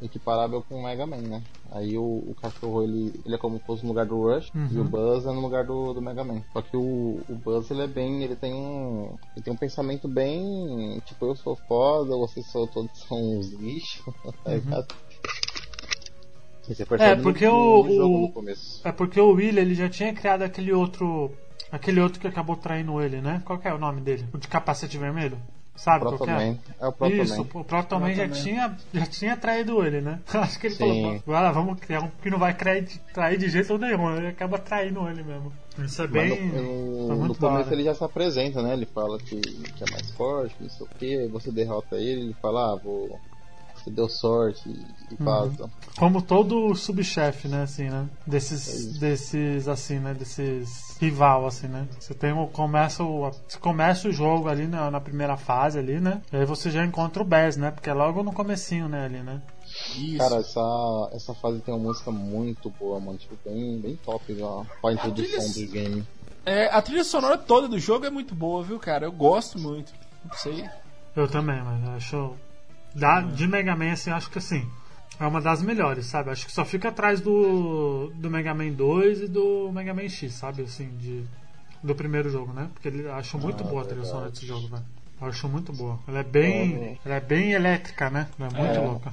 equiparável 0.04 0.62
com 0.68 0.76
o 0.76 0.82
Mega 0.84 1.06
Man, 1.06 1.16
né? 1.22 1.42
Aí 1.72 1.96
o, 1.98 2.02
o 2.02 2.36
cachorro 2.40 2.82
ele, 2.82 3.12
ele 3.24 3.34
é 3.34 3.38
como 3.38 3.58
se 3.58 3.64
fosse 3.64 3.82
no 3.82 3.88
lugar 3.88 4.06
do 4.06 4.20
Rush 4.22 4.50
Uhum. 4.54 4.68
e 4.70 4.78
o 4.78 4.84
Buzz 4.84 5.24
é 5.26 5.32
no 5.32 5.40
lugar 5.40 5.64
do, 5.64 5.92
do 5.94 6.02
Mega 6.02 6.22
Man. 6.22 6.42
Só 6.52 6.62
que 6.62 6.76
o, 6.76 7.20
o 7.28 7.34
Buzz 7.34 7.70
ele 7.70 7.82
é 7.82 7.86
bem. 7.86 8.22
ele 8.22 8.36
tem 8.36 8.52
um. 8.54 9.16
ele 9.34 9.44
tem 9.44 9.52
um 9.52 9.56
pensamento 9.56 10.06
bem. 10.06 11.00
tipo, 11.06 11.26
eu 11.26 11.34
sou 11.36 11.56
foda, 11.68 12.16
vocês 12.16 12.46
são, 12.46 12.66
todos 12.66 12.90
são 13.08 13.18
uns 13.38 13.50
lixos. 13.52 14.04
Uhum. 14.46 14.84
É, 16.98 17.14
porque 17.16 17.46
no, 17.46 17.52
o- 17.80 17.84
no 17.84 17.94
jogo 17.94 18.14
o- 18.16 18.20
no 18.22 18.32
começo. 18.32 18.80
É 18.88 18.92
porque 18.92 19.20
o 19.20 19.32
Willy, 19.32 19.60
ele 19.60 19.74
já 19.74 19.88
tinha 19.88 20.14
criado 20.14 20.42
aquele 20.42 20.72
outro 20.72 21.30
aquele 21.70 22.00
outro 22.00 22.20
que 22.20 22.26
acabou 22.26 22.56
traindo 22.56 23.00
ele, 23.02 23.20
né? 23.20 23.42
Qual 23.44 23.58
que 23.58 23.68
é 23.68 23.74
o 23.74 23.78
nome 23.78 24.00
dele? 24.00 24.26
O 24.32 24.38
de 24.38 24.48
capacete 24.48 24.96
vermelho? 24.96 25.36
Sabe 25.76 26.04
qual 26.04 26.18
que 26.18 26.30
é? 26.30 26.56
É 26.80 26.86
o 26.86 26.92
Protoman. 26.92 27.22
Isso, 27.22 27.40
o 27.40 27.64
Protoman 27.64 28.14
já 28.14 28.24
Protoman. 28.24 28.42
tinha, 28.42 28.76
já 28.92 29.06
tinha 29.06 29.36
traído 29.36 29.84
ele, 29.84 30.00
né? 30.00 30.20
Acho 30.32 30.58
que 30.58 30.68
ele 30.68 30.74
Sim. 30.76 31.02
falou, 31.02 31.22
agora 31.26 31.52
vamos 31.52 31.80
criar 31.80 32.00
um 32.00 32.08
que 32.22 32.30
não 32.30 32.38
vai 32.38 32.54
trair, 32.54 32.86
trair 33.12 33.38
de 33.38 33.48
jeito 33.48 33.76
nenhum, 33.76 34.16
ele 34.16 34.28
acaba 34.28 34.58
traindo 34.58 35.08
ele 35.08 35.22
mesmo. 35.22 35.52
Isso 35.78 36.02
é 36.02 36.06
Mas 36.06 36.30
bem. 36.30 36.46
no, 36.46 37.08
no, 37.08 37.28
no 37.28 37.34
começo 37.34 37.72
ele 37.72 37.82
já 37.82 37.94
se 37.94 38.04
apresenta, 38.04 38.62
né? 38.62 38.74
Ele 38.74 38.86
fala 38.86 39.18
que, 39.18 39.40
que 39.40 39.84
é 39.84 39.90
mais 39.90 40.10
forte, 40.12 40.54
não 40.60 40.70
sei 40.70 40.86
o 40.86 40.90
que, 40.98 41.28
você 41.28 41.50
derrota 41.50 41.96
ele, 41.96 42.20
ele 42.20 42.36
fala, 42.40 42.72
ah, 42.72 42.76
vou, 42.76 43.20
você 43.84 43.90
deu 43.90 44.08
sorte 44.08 44.68
e, 44.68 45.22
vaza. 45.22 45.70
Como 45.98 46.22
todo 46.22 46.74
subchefe, 46.74 47.46
né, 47.48 47.62
assim, 47.62 47.90
né? 47.90 48.08
Desses, 48.26 48.98
desses, 48.98 49.68
assim, 49.68 49.98
né? 49.98 50.14
Desses 50.14 50.96
rival, 50.98 51.46
assim, 51.46 51.68
né? 51.68 51.86
Você 52.00 52.14
tem 52.14 52.32
o 52.32 52.46
começa 52.46 53.04
o 53.04 53.30
você 53.30 53.58
começa 53.58 54.08
o 54.08 54.12
jogo 54.12 54.48
ali 54.48 54.66
na, 54.66 54.90
na 54.90 55.00
primeira 55.00 55.36
fase 55.36 55.78
ali, 55.78 56.00
né? 56.00 56.22
E 56.32 56.36
aí 56.36 56.46
você 56.46 56.70
já 56.70 56.84
encontra 56.84 57.22
o 57.22 57.26
Bass, 57.26 57.56
né? 57.56 57.70
Porque 57.70 57.90
é 57.90 57.94
logo 57.94 58.22
no 58.22 58.32
comecinho, 58.32 58.88
né, 58.88 59.04
ali, 59.04 59.22
né? 59.22 59.42
Isso. 59.96 60.18
Cara, 60.18 60.36
essa, 60.36 61.10
essa 61.12 61.34
fase 61.34 61.60
tem 61.60 61.74
uma 61.74 61.82
música 61.82 62.10
muito 62.10 62.70
boa, 62.70 62.98
mano. 62.98 63.18
Tipo, 63.18 63.36
bem, 63.44 63.78
bem 63.80 63.96
top 63.96 64.34
já. 64.34 64.62
Pra 64.80 64.92
introdução 64.92 65.64
do 65.64 65.72
game. 65.72 66.04
É, 66.46 66.66
a 66.66 66.82
trilha 66.82 67.04
sonora 67.04 67.38
toda 67.38 67.68
do 67.68 67.78
jogo 67.78 68.04
é 68.06 68.10
muito 68.10 68.34
boa, 68.34 68.62
viu, 68.62 68.78
cara? 68.78 69.06
Eu 69.06 69.12
gosto 69.12 69.58
muito. 69.58 69.92
Não 70.24 70.34
sei. 70.36 70.68
Eu 71.16 71.28
também, 71.28 71.62
mas 71.62 71.82
eu 71.82 71.90
acho. 71.92 72.36
Da, 72.94 73.20
de 73.20 73.46
Mega 73.46 73.74
Man, 73.74 73.92
assim, 73.92 74.10
acho 74.10 74.30
que 74.30 74.38
assim. 74.38 74.68
É 75.18 75.26
uma 75.26 75.40
das 75.40 75.62
melhores, 75.62 76.06
sabe? 76.06 76.30
Acho 76.30 76.44
que 76.46 76.52
só 76.52 76.64
fica 76.64 76.88
atrás 76.88 77.20
do, 77.20 78.10
do 78.16 78.28
Mega 78.30 78.52
Man 78.52 78.70
2 78.72 79.22
e 79.22 79.28
do 79.28 79.70
Mega 79.72 79.94
Man 79.94 80.08
X, 80.08 80.32
sabe? 80.34 80.62
Assim, 80.62 80.88
de, 80.98 81.24
do 81.82 81.94
primeiro 81.94 82.28
jogo, 82.30 82.52
né? 82.52 82.68
Porque 82.72 82.88
ele 82.88 83.08
acho 83.08 83.38
muito 83.38 83.62
Ah, 83.62 83.66
boa 83.66 83.82
a 83.82 83.84
trilha 83.84 84.04
sonora 84.04 84.30
desse 84.30 84.44
jogo, 84.46 84.66
velho. 84.68 84.82
Acho 85.20 85.48
muito 85.48 85.72
boa. 85.72 85.98
Ela 86.08 86.18
é 86.20 86.24
bem. 86.24 86.74
É. 86.74 86.98
Ela 87.04 87.14
é 87.14 87.20
bem 87.20 87.52
elétrica, 87.52 88.10
né? 88.10 88.26
Ela 88.38 88.48
é 88.48 88.58
muito 88.58 88.76
É. 88.76 88.80
louca. 88.80 89.12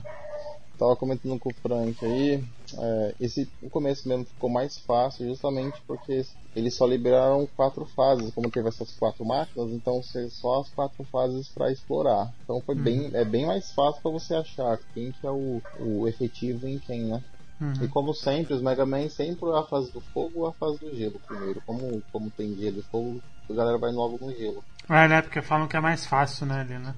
Tava 0.81 0.95
comentando 0.95 1.37
com 1.37 1.51
o 1.51 1.53
Frank 1.61 2.03
aí, 2.03 2.43
é, 2.75 3.15
esse 3.19 3.47
o 3.61 3.69
começo 3.69 4.09
mesmo 4.09 4.25
ficou 4.25 4.49
mais 4.49 4.79
fácil 4.79 5.27
justamente 5.27 5.79
porque 5.85 6.23
eles 6.55 6.75
só 6.75 6.87
liberaram 6.87 7.47
quatro 7.55 7.85
fases, 7.85 8.33
como 8.33 8.49
teve 8.49 8.67
essas 8.67 8.91
quatro 8.97 9.23
máquinas, 9.23 9.71
então 9.73 10.01
você 10.01 10.27
só 10.31 10.59
as 10.61 10.69
quatro 10.69 11.05
fases 11.11 11.49
para 11.49 11.71
explorar. 11.71 12.33
Então 12.43 12.59
foi 12.65 12.73
bem, 12.73 13.11
é 13.13 13.23
bem 13.23 13.45
mais 13.45 13.71
fácil 13.73 14.01
para 14.01 14.11
você 14.11 14.33
achar 14.33 14.79
quem 14.91 15.11
que 15.11 15.27
é 15.27 15.29
o, 15.29 15.61
o 15.79 16.07
efetivo 16.07 16.67
em 16.67 16.79
quem, 16.79 17.05
né? 17.05 17.23
E 17.79 17.83
Uhum. 17.83 17.89
como 17.89 18.13
sempre, 18.15 18.55
os 18.55 18.61
Mega 18.63 18.83
Man 18.83 19.07
sempre 19.07 19.51
a 19.51 19.61
fase 19.61 19.93
do 19.93 20.01
fogo 20.01 20.39
ou 20.39 20.47
a 20.47 20.53
fase 20.53 20.79
do 20.79 20.95
gelo 20.95 21.19
primeiro. 21.27 21.61
Como, 21.61 22.01
como 22.11 22.31
tem 22.31 22.55
gelo 22.55 22.79
e 22.79 22.83
fogo, 22.83 23.21
a 23.47 23.53
galera 23.53 23.77
vai 23.77 23.91
logo 23.91 24.17
no 24.19 24.33
gelo. 24.33 24.63
É, 24.89 25.07
né? 25.07 25.21
Porque 25.21 25.43
falam 25.43 25.67
que 25.67 25.77
é 25.77 25.79
mais 25.79 26.07
fácil, 26.07 26.47
né, 26.47 26.61
ali, 26.61 26.79
né? 26.79 26.95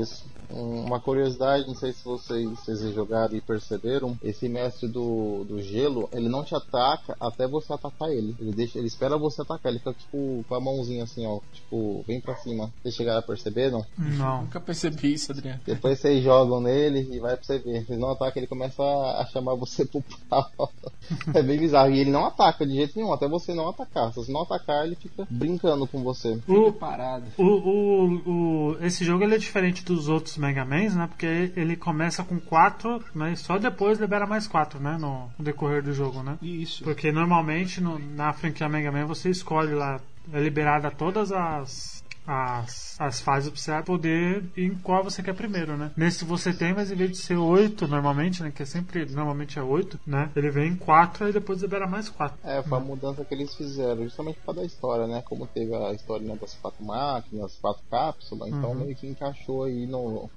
Isso. 0.00 0.37
Um- 0.50 0.86
Uma 0.88 1.00
curiosidade, 1.00 1.66
não 1.66 1.74
sei 1.74 1.92
se 1.92 2.02
vocês, 2.04 2.48
vocês 2.50 2.80
jogaram 2.94 3.34
e 3.36 3.40
perceberam, 3.40 4.16
esse 4.22 4.48
mestre 4.48 4.88
do, 4.88 5.44
do 5.44 5.60
gelo, 5.62 6.08
ele 6.12 6.28
não 6.28 6.42
te 6.42 6.54
ataca 6.54 7.16
até 7.20 7.46
você 7.46 7.72
atacar 7.72 8.08
ele. 8.10 8.34
Ele 8.40 8.52
deixa, 8.52 8.78
ele 8.78 8.86
espera 8.86 9.18
você 9.18 9.42
atacar, 9.42 9.70
ele 9.70 9.78
fica 9.78 9.92
tipo 9.92 10.44
com 10.48 10.54
a 10.54 10.60
mãozinha 10.60 11.04
assim, 11.04 11.26
ó, 11.26 11.40
tipo, 11.52 12.02
vem 12.06 12.20
pra 12.20 12.36
cima. 12.36 12.72
Vocês 12.82 12.94
chegaram 12.94 13.18
a 13.18 13.22
perceber, 13.22 13.70
não? 13.70 13.84
Não. 13.98 14.42
Nunca 14.42 14.60
percebi 14.60 15.12
isso, 15.14 15.32
Adriano. 15.32 15.60
Depois 15.66 15.98
vocês 15.98 16.22
jogam 16.22 16.60
nele 16.60 17.06
e 17.12 17.18
vai 17.20 17.36
pra 17.36 17.44
você 17.44 17.58
ver. 17.58 17.84
Vocês 17.84 17.98
não 17.98 18.10
atacam, 18.10 18.40
ele 18.40 18.46
começa 18.46 18.82
a, 18.82 19.22
a 19.22 19.26
chamar 19.26 19.54
você 19.56 19.84
pro 19.84 20.02
pau. 20.28 20.48
é 21.34 21.42
bem 21.42 21.58
bizarro. 21.58 21.90
E 21.90 21.98
ele 22.00 22.10
não 22.10 22.24
ataca 22.26 22.66
de 22.66 22.74
jeito 22.74 22.94
nenhum, 22.96 23.12
até 23.12 23.28
você 23.28 23.52
não 23.52 23.68
atacar. 23.68 24.10
Se 24.10 24.16
você 24.16 24.32
não 24.32 24.42
atacar, 24.42 24.86
ele 24.86 24.94
fica 24.96 25.26
brincando 25.28 25.86
com 25.86 26.02
você. 26.02 26.38
O, 26.48 26.72
Parado. 26.72 27.26
O, 27.36 27.42
o, 27.42 28.70
o, 28.72 28.76
esse 28.84 29.04
jogo 29.04 29.24
ele 29.24 29.34
é 29.34 29.38
diferente 29.38 29.84
dos 29.84 30.08
outros 30.08 30.37
Mega 30.38 30.64
Mans, 30.64 30.94
né? 30.94 31.06
Porque 31.06 31.52
ele 31.56 31.76
começa 31.76 32.22
com 32.24 32.38
quatro, 32.40 33.02
mas 33.14 33.40
só 33.40 33.58
depois 33.58 33.98
libera 33.98 34.26
mais 34.26 34.46
quatro, 34.46 34.80
né? 34.80 34.96
No, 34.98 35.30
no 35.38 35.44
decorrer 35.44 35.82
do 35.82 35.92
jogo, 35.92 36.22
né? 36.22 36.36
Isso. 36.40 36.84
Porque 36.84 37.12
normalmente 37.12 37.80
no- 37.80 37.98
na 37.98 38.32
franquia 38.32 38.68
Mega 38.68 38.90
Man 38.92 39.06
você 39.06 39.28
escolhe 39.30 39.74
lá, 39.74 40.00
é 40.32 40.40
liberada 40.40 40.90
todas 40.90 41.32
as, 41.32 41.97
as, 42.30 42.94
as 43.00 43.22
fases 43.22 43.50
pra 43.50 43.58
você 43.58 43.82
poder 43.82 44.44
ir 44.54 44.66
em 44.66 44.74
qual 44.74 45.02
você 45.02 45.22
quer 45.22 45.32
primeiro, 45.32 45.78
né? 45.78 45.90
Nesse 45.96 46.26
você 46.26 46.52
tem, 46.52 46.74
mas 46.74 46.92
em 46.92 46.94
vez 46.94 47.10
de 47.12 47.16
ser 47.16 47.36
oito 47.36 47.88
normalmente, 47.88 48.42
né? 48.42 48.52
Que 48.54 48.64
é 48.64 48.66
sempre, 48.66 49.06
normalmente 49.06 49.58
é 49.58 49.62
oito, 49.62 49.98
né? 50.06 50.30
Ele 50.36 50.50
vem 50.50 50.72
em 50.72 50.76
quatro 50.76 51.26
e 51.26 51.32
depois 51.32 51.62
libera 51.62 51.86
mais 51.86 52.10
quatro. 52.10 52.38
É, 52.44 52.62
foi 52.62 52.76
a 52.76 52.80
mudança 52.82 53.24
que 53.24 53.32
eles 53.32 53.54
fizeram, 53.54 54.04
justamente 54.04 54.36
por 54.40 54.46
causa 54.46 54.60
da 54.60 54.66
história, 54.66 55.06
né? 55.06 55.22
Como 55.22 55.46
teve 55.46 55.74
a 55.74 55.92
história 55.94 56.26
né, 56.26 56.36
das 56.38 56.52
quatro 56.54 56.84
máquinas, 56.84 57.46
as 57.46 57.56
quatro 57.56 57.82
cápsulas, 57.90 58.50
então 58.50 58.74
meio 58.74 58.94
que 58.94 59.06
encaixou 59.06 59.64
aí 59.64 59.86
no. 59.86 60.28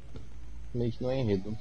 meio 0.74 0.94
que 0.94 1.04
no 1.04 1.12
enredo. 1.12 1.58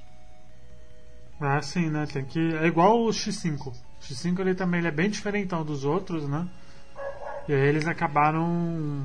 É 1.40 1.56
assim, 1.56 1.90
né? 1.90 2.06
Tem 2.06 2.24
que. 2.24 2.38
É 2.38 2.66
igual 2.66 3.00
o 3.00 3.08
X5. 3.08 3.66
O 3.66 3.72
X5 4.00 4.38
ele 4.38 4.54
também 4.54 4.78
ele 4.78 4.88
é 4.88 4.92
bem 4.92 5.10
diferentão 5.10 5.64
dos 5.64 5.84
outros, 5.84 6.28
né? 6.28 6.46
E 7.48 7.52
aí 7.52 7.68
eles 7.68 7.88
acabaram. 7.88 9.04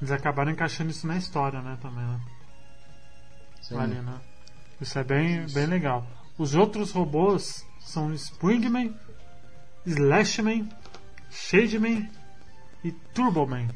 Eles 0.00 0.12
acabaram 0.12 0.52
encaixando 0.52 0.90
isso 0.90 1.06
na 1.06 1.16
história, 1.16 1.60
né? 1.60 1.76
Também, 1.80 2.04
né? 2.04 2.20
Sim. 3.60 3.76
Ali, 3.76 4.00
né? 4.00 4.20
Isso 4.80 4.98
é 4.98 5.04
bem, 5.04 5.46
bem 5.52 5.66
legal. 5.66 6.06
Os 6.38 6.54
outros 6.54 6.92
robôs 6.92 7.66
são 7.80 8.12
Springman, 8.14 8.94
Slashman, 9.84 10.68
Shademan 11.30 12.08
e 12.84 12.92
Turboman. 13.12 13.68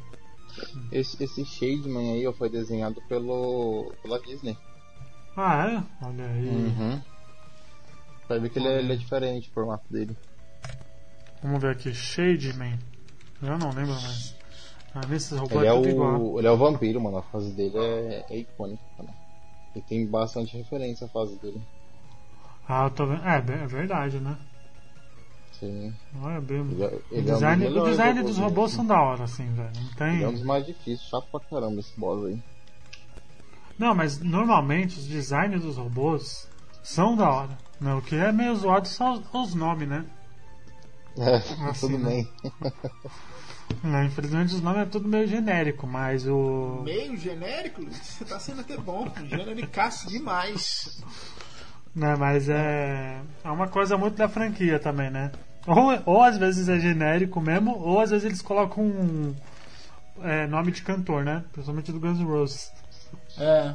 Esse, 0.92 1.22
esse 1.22 1.44
Shademan 1.44 2.12
aí 2.12 2.32
foi 2.34 2.48
desenhado 2.48 3.02
pelo. 3.08 3.92
pela 4.02 4.20
Disney. 4.20 4.56
Ah, 5.36 5.66
é? 5.66 6.06
Olha 6.06 6.26
aí. 6.26 6.48
Uhum. 6.48 7.02
Vai 8.28 8.38
ver 8.38 8.50
que 8.50 8.58
ele 8.58 8.68
é, 8.68 8.78
ele 8.78 8.92
é 8.92 8.96
diferente 8.96 9.48
o 9.48 9.52
formato 9.52 9.84
dele. 9.90 10.16
Vamos 11.42 11.60
ver 11.60 11.72
aqui. 11.72 11.92
Shademan. 11.92 12.78
Eu 13.42 13.58
não 13.58 13.70
lembro 13.70 13.94
mais. 13.94 14.36
Ah, 14.94 15.00
robôs 15.00 15.32
Ele 15.32 15.66
é, 15.66 15.90
igual. 15.90 16.20
o, 16.20 16.38
ele 16.38 16.46
é 16.46 16.50
o 16.50 16.56
vampiro, 16.56 17.00
mano. 17.00 17.18
A 17.18 17.22
fase 17.22 17.54
dele 17.54 17.78
é, 17.78 18.24
é 18.28 18.38
icônica, 18.38 18.82
cara. 18.96 19.08
E 19.74 19.80
tem 19.80 20.06
bastante 20.06 20.56
referência 20.56 21.06
a 21.06 21.10
fase 21.10 21.38
dele. 21.40 21.60
Ah, 22.68 22.84
eu 22.84 22.90
tô 22.90 23.06
vendo. 23.06 23.24
É, 23.24 23.36
é 23.36 23.66
verdade, 23.66 24.20
né? 24.20 24.36
Sim. 25.58 25.94
Olha 26.22 26.40
bem. 26.40 26.60
Ele 26.60 26.82
é, 26.82 26.86
O 26.86 27.00
ele 27.10 27.18
é 27.18 27.20
um 27.20 27.24
design, 27.24 27.68
dos 27.68 27.76
o 27.76 27.84
design 27.84 28.22
dos 28.22 28.38
robôs, 28.38 28.72
são 28.72 28.86
da 28.86 29.00
hora, 29.00 29.24
assim, 29.24 29.46
velho. 29.54 29.72
Não 29.74 29.94
tem. 29.94 30.14
Ele 30.16 30.24
é 30.24 30.28
um 30.28 30.32
dos 30.32 30.44
mais 30.44 30.66
difíceis, 30.66 31.00
chato 31.02 31.26
pra 31.30 31.40
caramba 31.40 31.80
esse 31.80 31.98
boss 31.98 32.26
aí. 32.26 32.38
Não, 33.78 33.94
mas 33.94 34.18
normalmente 34.20 34.98
os 34.98 35.06
designs 35.06 35.62
dos 35.62 35.76
robôs 35.76 36.48
são 36.82 37.16
da 37.16 37.30
hora. 37.30 37.58
Né? 37.80 37.94
O 37.94 38.02
que 38.02 38.14
é 38.14 38.30
meio 38.30 38.54
zoado 38.54 38.86
são 38.86 39.14
os- 39.14 39.34
os 39.34 39.54
nomes, 39.54 39.88
né? 39.88 40.04
É, 41.16 41.36
Assim, 41.68 41.88
tudo 41.88 41.98
né? 41.98 42.08
bem. 42.10 42.32
É, 43.84 44.04
infelizmente 44.04 44.54
os 44.54 44.60
nomes 44.60 44.82
é 44.82 44.86
tudo 44.86 45.08
meio 45.08 45.26
genérico, 45.26 45.86
mas 45.86 46.26
o. 46.26 46.82
Meio 46.84 47.16
genérico? 47.16 47.82
Você 47.82 48.24
tá 48.26 48.38
sendo 48.38 48.60
até 48.60 48.76
bom. 48.76 49.10
Genericaço 49.28 50.08
demais. 50.08 51.02
Né, 51.94 52.16
mas 52.16 52.48
é. 52.48 53.20
É 53.44 53.50
uma 53.50 53.68
coisa 53.68 53.98
muito 53.98 54.16
da 54.16 54.28
franquia 54.28 54.78
também, 54.78 55.10
né? 55.10 55.30
Ou, 55.66 55.92
ou 56.06 56.22
às 56.22 56.36
vezes 56.38 56.68
é 56.68 56.78
genérico 56.78 57.40
mesmo, 57.40 57.78
ou 57.78 58.00
às 58.00 58.10
vezes 58.10 58.24
eles 58.24 58.42
colocam 58.42 58.84
um 58.84 59.34
é, 60.22 60.46
nome 60.46 60.72
de 60.72 60.82
cantor, 60.82 61.24
né? 61.24 61.44
Principalmente 61.52 61.92
do 61.92 62.00
Guns 62.00 62.18
N' 62.18 62.24
Roses. 62.24 62.72
É. 63.38 63.74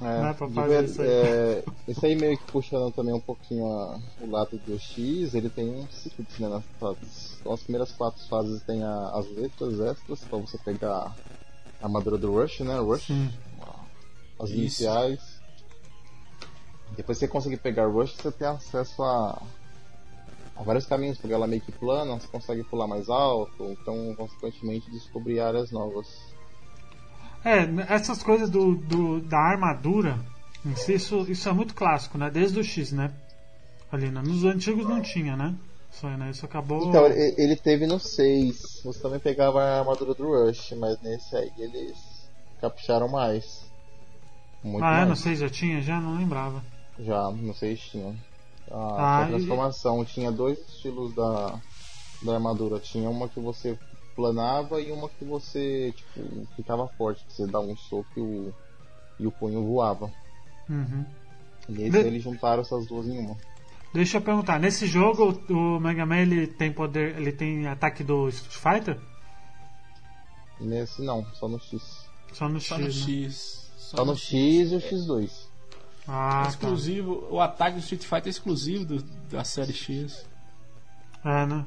É, 0.00 0.22
Né, 0.22 0.34
pra 0.34 0.48
fazer 0.48 0.84
isso 0.84 1.02
aí. 1.02 1.08
é, 1.08 1.64
esse 1.88 2.04
aí 2.06 2.14
meio 2.16 2.36
que 2.36 2.44
puxando 2.52 2.92
também 2.92 3.14
um 3.14 3.20
pouquinho 3.20 3.66
a- 3.66 3.98
o 4.20 4.30
lado 4.30 4.58
do 4.58 4.78
X, 4.78 5.34
ele 5.34 5.48
tem 5.48 5.88
secrets 5.90 6.38
né, 6.38 6.48
nas 6.48 6.64
fases. 6.78 7.38
Então 7.40 7.52
as 7.52 7.62
primeiras 7.62 7.92
quatro 7.92 8.22
fases 8.28 8.62
tem 8.62 8.82
a- 8.82 9.10
as 9.14 9.26
letras 9.30 9.80
extras 9.80 10.20
pra 10.24 10.38
você 10.38 10.58
pegar 10.58 11.16
a 11.80 11.86
armadura 11.86 12.18
do 12.18 12.30
Rush, 12.32 12.60
né? 12.60 12.78
Rush. 12.78 13.06
Sim. 13.06 13.30
As 14.38 14.50
Isso. 14.50 14.58
iniciais. 14.58 15.40
Depois 16.90 17.18
que 17.18 17.26
você 17.26 17.28
conseguir 17.32 17.56
pegar 17.58 17.86
Rush, 17.86 18.14
você 18.16 18.30
tem 18.30 18.46
acesso 18.48 19.02
a, 19.02 19.42
a 20.56 20.62
vários 20.62 20.86
caminhos, 20.86 21.16
porque 21.18 21.32
ela 21.34 21.46
é 21.46 21.48
meio 21.48 21.62
que 21.62 21.72
plana, 21.72 22.18
você 22.20 22.28
consegue 22.28 22.62
pular 22.64 22.86
mais 22.86 23.08
alto, 23.08 23.64
então 23.80 24.14
consequentemente 24.14 24.90
descobrir 24.90 25.40
áreas 25.40 25.70
novas. 25.70 26.35
É, 27.46 27.94
essas 27.94 28.22
coisas 28.24 28.50
do, 28.50 28.74
do- 28.74 29.20
da 29.20 29.38
armadura, 29.38 30.18
em 30.64 30.74
si, 30.74 30.94
isso, 30.94 31.24
isso 31.30 31.48
é 31.48 31.52
muito 31.52 31.74
clássico, 31.74 32.18
né? 32.18 32.28
Desde 32.28 32.58
o 32.58 32.64
X, 32.64 32.90
né? 32.90 33.12
Ali, 33.92 34.10
né? 34.10 34.20
Nos 34.20 34.44
antigos 34.44 34.84
não 34.86 35.00
tinha, 35.00 35.36
né? 35.36 35.54
Isso, 35.92 36.08
né? 36.08 36.30
Isso 36.30 36.44
acabou. 36.44 36.88
Então, 36.88 37.06
ele 37.06 37.56
teve 37.56 37.86
no 37.86 37.98
6. 37.98 38.80
Você 38.84 39.00
também 39.00 39.20
pegava 39.20 39.62
a 39.62 39.78
armadura 39.80 40.12
do 40.14 40.24
Rush, 40.24 40.72
mas 40.72 41.00
nesse 41.00 41.36
aí 41.36 41.50
eles 41.56 41.96
capricharam 42.60 43.08
mais. 43.08 43.64
Muito 44.64 44.84
ah, 44.84 44.96
é? 44.96 44.96
mais. 44.98 45.08
Não 45.08 45.16
sei, 45.16 45.36
já 45.36 45.48
tinha? 45.48 45.80
Já 45.80 46.00
não 46.00 46.16
lembrava. 46.18 46.62
Já, 46.98 47.30
no 47.30 47.54
6 47.54 47.78
tinha. 47.80 48.14
Ah, 48.70 49.20
A, 49.20 49.22
a 49.22 49.26
e- 49.26 49.28
transformação 49.28 50.04
tinha 50.04 50.32
dois 50.32 50.58
estilos 50.58 51.14
da, 51.14 51.60
da 52.24 52.34
armadura. 52.34 52.80
Tinha 52.80 53.08
uma 53.08 53.28
que 53.28 53.40
você 53.40 53.78
planava 54.16 54.80
e 54.80 54.90
uma 54.90 55.08
que 55.08 55.24
você 55.24 55.92
tipo, 55.94 56.46
ficava 56.56 56.88
forte, 56.88 57.24
que 57.26 57.32
você 57.34 57.46
dava 57.46 57.66
um 57.66 57.76
soco 57.76 58.08
e 58.16 58.20
o, 58.20 58.54
e 59.20 59.26
o 59.26 59.30
punho 59.30 59.62
voava. 59.64 60.10
Uhum. 60.68 61.04
E 61.68 61.72
nesse 61.72 61.90
De- 61.90 61.98
eles 61.98 62.22
juntaram 62.22 62.62
essas 62.62 62.86
duas 62.86 63.06
em 63.06 63.18
uma. 63.18 63.36
Deixa 63.94 64.16
eu 64.16 64.20
perguntar, 64.22 64.58
nesse 64.58 64.86
jogo 64.86 65.40
o 65.48 65.78
Mega 65.80 66.04
Man 66.04 66.18
ele 66.18 66.46
tem 66.46 66.72
poder, 66.72 67.16
ele 67.16 67.32
tem 67.32 67.66
ataque 67.68 68.02
do 68.02 68.28
Street 68.28 68.56
Fighter? 68.56 68.98
Nesse 70.60 71.02
não, 71.02 71.24
só 71.34 71.48
no 71.48 71.58
X. 71.60 72.06
Só 72.32 72.48
no 72.48 72.60
Só 72.60 72.76
X, 72.76 72.78
no 72.82 72.84
né? 72.88 72.90
X. 73.24 73.70
Só 73.76 74.04
no 74.04 74.16
X 74.16 74.72
e 74.72 74.74
o 74.76 74.80
X2. 74.80 75.30
Ah, 76.08 76.42
tá. 76.44 76.48
exclusivo, 76.50 77.26
o 77.30 77.40
ataque 77.40 77.74
do 77.76 77.80
Street 77.80 78.02
Fighter 78.02 78.26
é 78.26 78.30
exclusivo 78.30 78.84
do- 78.84 79.02
da 79.30 79.44
série 79.44 79.72
X. 79.72 80.26
É, 81.24 81.46
né? 81.46 81.64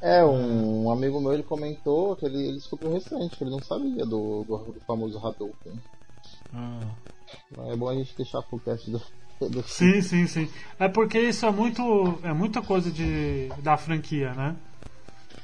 É, 0.00 0.24
um, 0.24 0.84
um 0.84 0.90
amigo 0.90 1.20
meu 1.20 1.32
ele 1.32 1.42
comentou 1.42 2.14
que 2.16 2.26
ele, 2.26 2.38
ele 2.48 2.56
descobriu 2.56 2.92
recente, 2.92 3.36
que 3.36 3.44
ele 3.44 3.50
não 3.50 3.60
sabia 3.60 4.04
do, 4.04 4.44
do, 4.44 4.72
do 4.72 4.80
famoso 4.86 5.18
Hadouken. 5.18 5.80
Ah. 6.52 6.90
É 7.70 7.76
bom 7.76 7.88
a 7.88 7.94
gente 7.94 8.16
deixar 8.16 8.42
pro 8.42 8.60
cast 8.60 8.90
do, 8.90 9.00
do 9.40 9.62
Sim, 9.62 10.00
sim, 10.02 10.26
sim. 10.26 10.48
É 10.78 10.88
porque 10.88 11.18
isso 11.18 11.44
é 11.46 11.50
muito. 11.50 12.18
É 12.22 12.32
muita 12.32 12.62
coisa 12.62 12.90
de, 12.90 13.48
da 13.62 13.76
franquia, 13.76 14.32
né? 14.34 14.56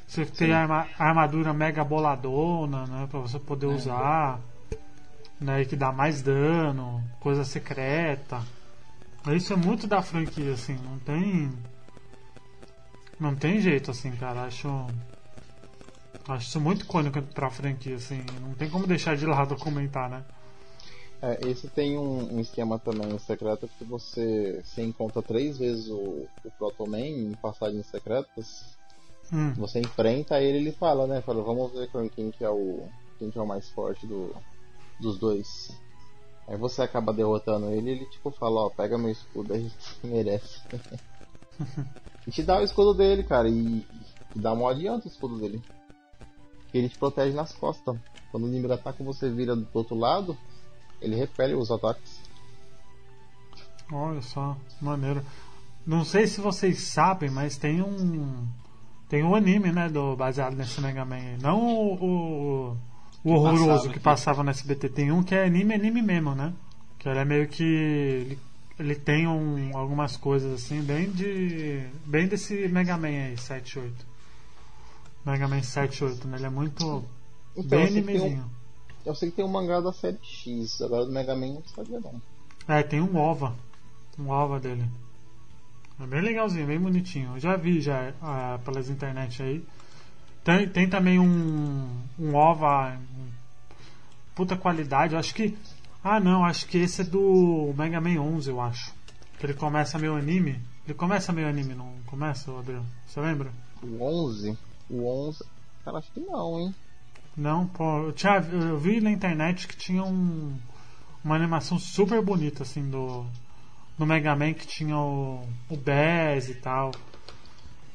Você 0.07 0.27
tem 0.27 0.53
a 0.53 0.61
arma- 0.61 0.87
armadura 0.99 1.53
mega 1.55 1.83
boladona, 1.83 2.85
né? 2.87 3.07
Pra 3.11 3.21
você 3.21 3.39
poder 3.39 3.67
usar. 3.67 4.41
Né, 5.41 5.65
que 5.65 5.75
dá 5.75 5.91
mais 5.91 6.23
dano, 6.23 7.03
coisa 7.19 7.43
secreta. 7.45 8.41
Isso 9.35 9.53
é 9.53 9.57
muito 9.57 9.89
da 9.89 10.01
franquia, 10.01 10.53
assim, 10.53 10.79
não 10.85 11.01
tem. 11.01 11.51
Não 13.23 13.37
tem 13.37 13.61
jeito, 13.61 13.93
assim, 13.93 14.11
cara. 14.17 14.43
Acho. 14.43 14.69
Acho 16.27 16.49
isso 16.49 16.61
muito 16.61 16.83
icônico 16.83 17.23
pra 17.23 17.49
franquia, 17.49 17.95
assim. 17.95 18.21
Não 18.41 18.53
tem 18.55 18.69
como 18.69 18.85
deixar 18.85 19.17
de 19.17 19.25
lado 19.25 19.55
comentar, 19.55 20.11
né? 20.11 20.25
É, 21.23 21.39
esse 21.49 21.69
tem 21.69 21.97
um, 21.97 22.35
um 22.35 22.41
esquema 22.41 22.81
também 22.81 23.17
secreto 23.21 23.71
que 23.79 23.85
você, 23.85 24.61
você 24.65 24.83
encontra 24.83 25.23
três 25.23 25.57
vezes 25.57 25.89
o, 25.89 26.27
o 26.45 26.51
Proto 26.59 26.85
Man 26.85 26.99
em 26.99 27.33
passagens 27.41 27.87
secretas. 27.87 28.77
Hum. 29.33 29.55
Você 29.55 29.79
enfrenta 29.79 30.41
ele 30.41 30.59
ele 30.59 30.73
fala, 30.73 31.07
né? 31.07 31.23
Fala, 31.23 31.45
vamos 31.45 31.73
ver 31.73 31.89
quem, 31.93 32.09
quem 32.09 32.31
que 32.33 32.43
é 32.43 32.51
o. 32.51 32.89
quem 33.21 33.31
que 33.31 33.39
é 33.39 33.43
o 33.43 33.47
mais 33.47 33.71
forte 33.71 34.05
do, 34.05 34.35
dos 34.99 35.17
dois. 35.17 35.71
Aí 36.49 36.57
você 36.57 36.83
acaba 36.83 37.13
derrotando 37.13 37.71
ele 37.71 37.91
e 37.91 37.93
ele 37.95 38.07
tipo 38.07 38.33
fala, 38.33 38.63
ó, 38.63 38.69
pega 38.69 38.99
meu 38.99 39.11
escudo 39.11 39.55
aí 39.55 39.71
que 39.71 40.07
merece. 40.11 40.61
e 42.27 42.31
te 42.31 42.43
dá 42.43 42.61
o 42.61 42.65
escudo 42.65 42.95
dele, 42.95 43.23
cara, 43.23 43.49
e, 43.49 43.87
e 44.35 44.39
dá 44.39 44.53
uma 44.53 44.71
adianta 44.71 45.07
o 45.07 45.11
escudo 45.11 45.39
dele. 45.39 45.63
Que 46.71 46.79
ele 46.79 46.89
te 46.89 46.99
protege 46.99 47.35
nas 47.35 47.53
costas. 47.53 47.97
Quando 48.31 48.45
o 48.45 48.49
inimigo 48.49 48.73
ataca 48.73 49.05
você 49.05 49.29
vira 49.31 49.55
do 49.55 49.69
outro 49.75 49.95
lado, 49.95 50.37
ele 51.01 51.17
repele 51.17 51.55
os 51.55 51.71
ataques. 51.71 52.21
Olha 53.93 54.23
só, 54.23 54.57
maneiro. 54.81 55.23
Não 55.87 56.05
sei 56.05 56.27
se 56.27 56.41
vocês 56.41 56.81
sabem, 56.81 57.31
mas 57.31 57.57
tem 57.57 57.83
um. 57.83 58.47
Tem 59.09 59.23
um 59.23 59.35
anime, 59.35 59.71
né, 59.71 59.89
do, 59.91 60.17
baseado 60.17 60.55
nesse 60.55 60.81
Mega 60.81 61.05
Man. 61.05 61.17
aí. 61.17 61.39
Não 61.43 61.61
o, 61.61 61.95
o, 61.95 62.77
o 63.25 63.33
horroroso 63.33 63.67
Passava 63.67 63.83
que 63.83 63.89
aqui. 63.91 64.01
passava 64.01 64.43
no 64.43 64.51
SBT. 64.51 64.89
Tem 64.89 65.13
um 65.13 65.23
que 65.23 65.35
é 65.35 65.45
anime, 65.45 65.75
anime 65.75 66.01
mesmo, 66.01 66.35
né? 66.35 66.55
Que 66.99 67.09
ele 67.09 67.19
é 67.19 67.25
meio 67.25 67.49
que. 67.49 67.63
Ele, 67.65 68.39
ele 68.79 68.95
tem 68.95 69.27
um, 69.27 69.77
algumas 69.77 70.17
coisas 70.17 70.53
assim, 70.53 70.83
bem 70.83 71.11
de. 71.11 71.87
Bem 72.05 72.27
desse 72.27 72.69
Mega 72.69 72.97
Man 72.97 73.09
aí, 73.09 73.37
7 73.37 73.79
8. 73.79 74.07
Mega 75.25 75.47
Man 75.47 75.63
7 75.63 76.05
8, 76.05 76.29
né? 76.29 76.37
Ele 76.39 76.47
é 76.47 76.51
muito. 76.51 77.05
Então, 77.57 77.69
bem 77.69 77.87
animezinho. 77.87 78.45
um, 78.45 78.51
eu 79.05 79.15
sei 79.15 79.31
que 79.31 79.37
tem 79.37 79.45
um 79.45 79.49
mangá 79.49 79.81
da 79.81 79.93
série 79.93 80.19
X, 80.23 80.81
agora 80.81 81.05
do 81.05 81.13
Mega 81.13 81.35
Man 81.35 81.55
não 81.55 81.63
sabia 81.65 82.01
não. 82.01 82.21
É, 82.69 82.83
tem 82.83 83.01
um 83.01 83.17
OVA. 83.17 83.55
Um 84.19 84.29
OVA 84.29 84.61
dele. 84.61 84.85
É 86.01 86.07
bem 86.07 86.21
legalzinho, 86.21 86.67
bem 86.67 86.81
bonitinho. 86.81 87.35
Eu 87.35 87.41
já 87.41 87.57
vi 87.57 87.81
já 87.81 88.13
ah, 88.23 88.59
pelas 88.65 88.89
internet 88.89 89.43
aí. 89.43 89.65
Tem, 90.43 90.69
tem 90.69 90.89
também 90.89 91.19
um, 91.19 91.89
um 92.19 92.35
OVA 92.35 92.99
puta 94.35 94.57
qualidade. 94.57 95.15
Eu 95.15 95.21
acho 95.21 95.35
que. 95.35 95.57
Ah 96.05 96.19
não, 96.19 96.45
acho 96.45 96.67
que 96.67 96.79
esse 96.79 97.03
é 97.03 97.05
do 97.05 97.73
Mega 97.77 98.01
Man 98.01 98.21
11, 98.21 98.51
eu 98.51 98.61
acho. 98.61 98.93
Que 99.39 99.47
ele 99.47 99.55
começa 99.55 99.99
meio 99.99 100.17
anime. 100.17 100.61
Ele 100.85 100.95
começa 100.95 101.33
meio 101.33 101.49
anime, 101.49 101.75
não 101.75 101.95
começa, 102.07 102.51
Adriano? 102.59 102.87
Você 103.07 103.21
lembra? 103.21 103.53
O 103.83 104.03
11? 104.03 104.59
O 104.91 105.29
11. 105.29 105.45
Cara, 105.85 105.99
acho 105.99 106.11
que 106.11 106.21
não, 106.21 106.59
hein? 106.59 106.75
Não, 107.37 107.67
pô, 107.67 108.05
eu, 108.05 108.13
tinha, 108.13 108.37
eu 108.39 108.79
vi 108.79 109.01
na 109.01 109.11
internet 109.11 109.67
que 109.69 109.77
tinha 109.77 110.03
um, 110.03 110.59
uma 111.25 111.37
animação 111.37 111.79
super 111.79 112.21
bonita, 112.21 112.65
assim, 112.65 112.91
do, 112.91 113.25
do 113.97 114.05
Mega 114.05 114.35
Man, 114.35 114.55
que 114.55 114.67
tinha 114.67 114.97
o, 114.97 115.47
o 115.71 115.77
Bass 115.77 116.49
e 116.49 116.55
tal. 116.57 116.91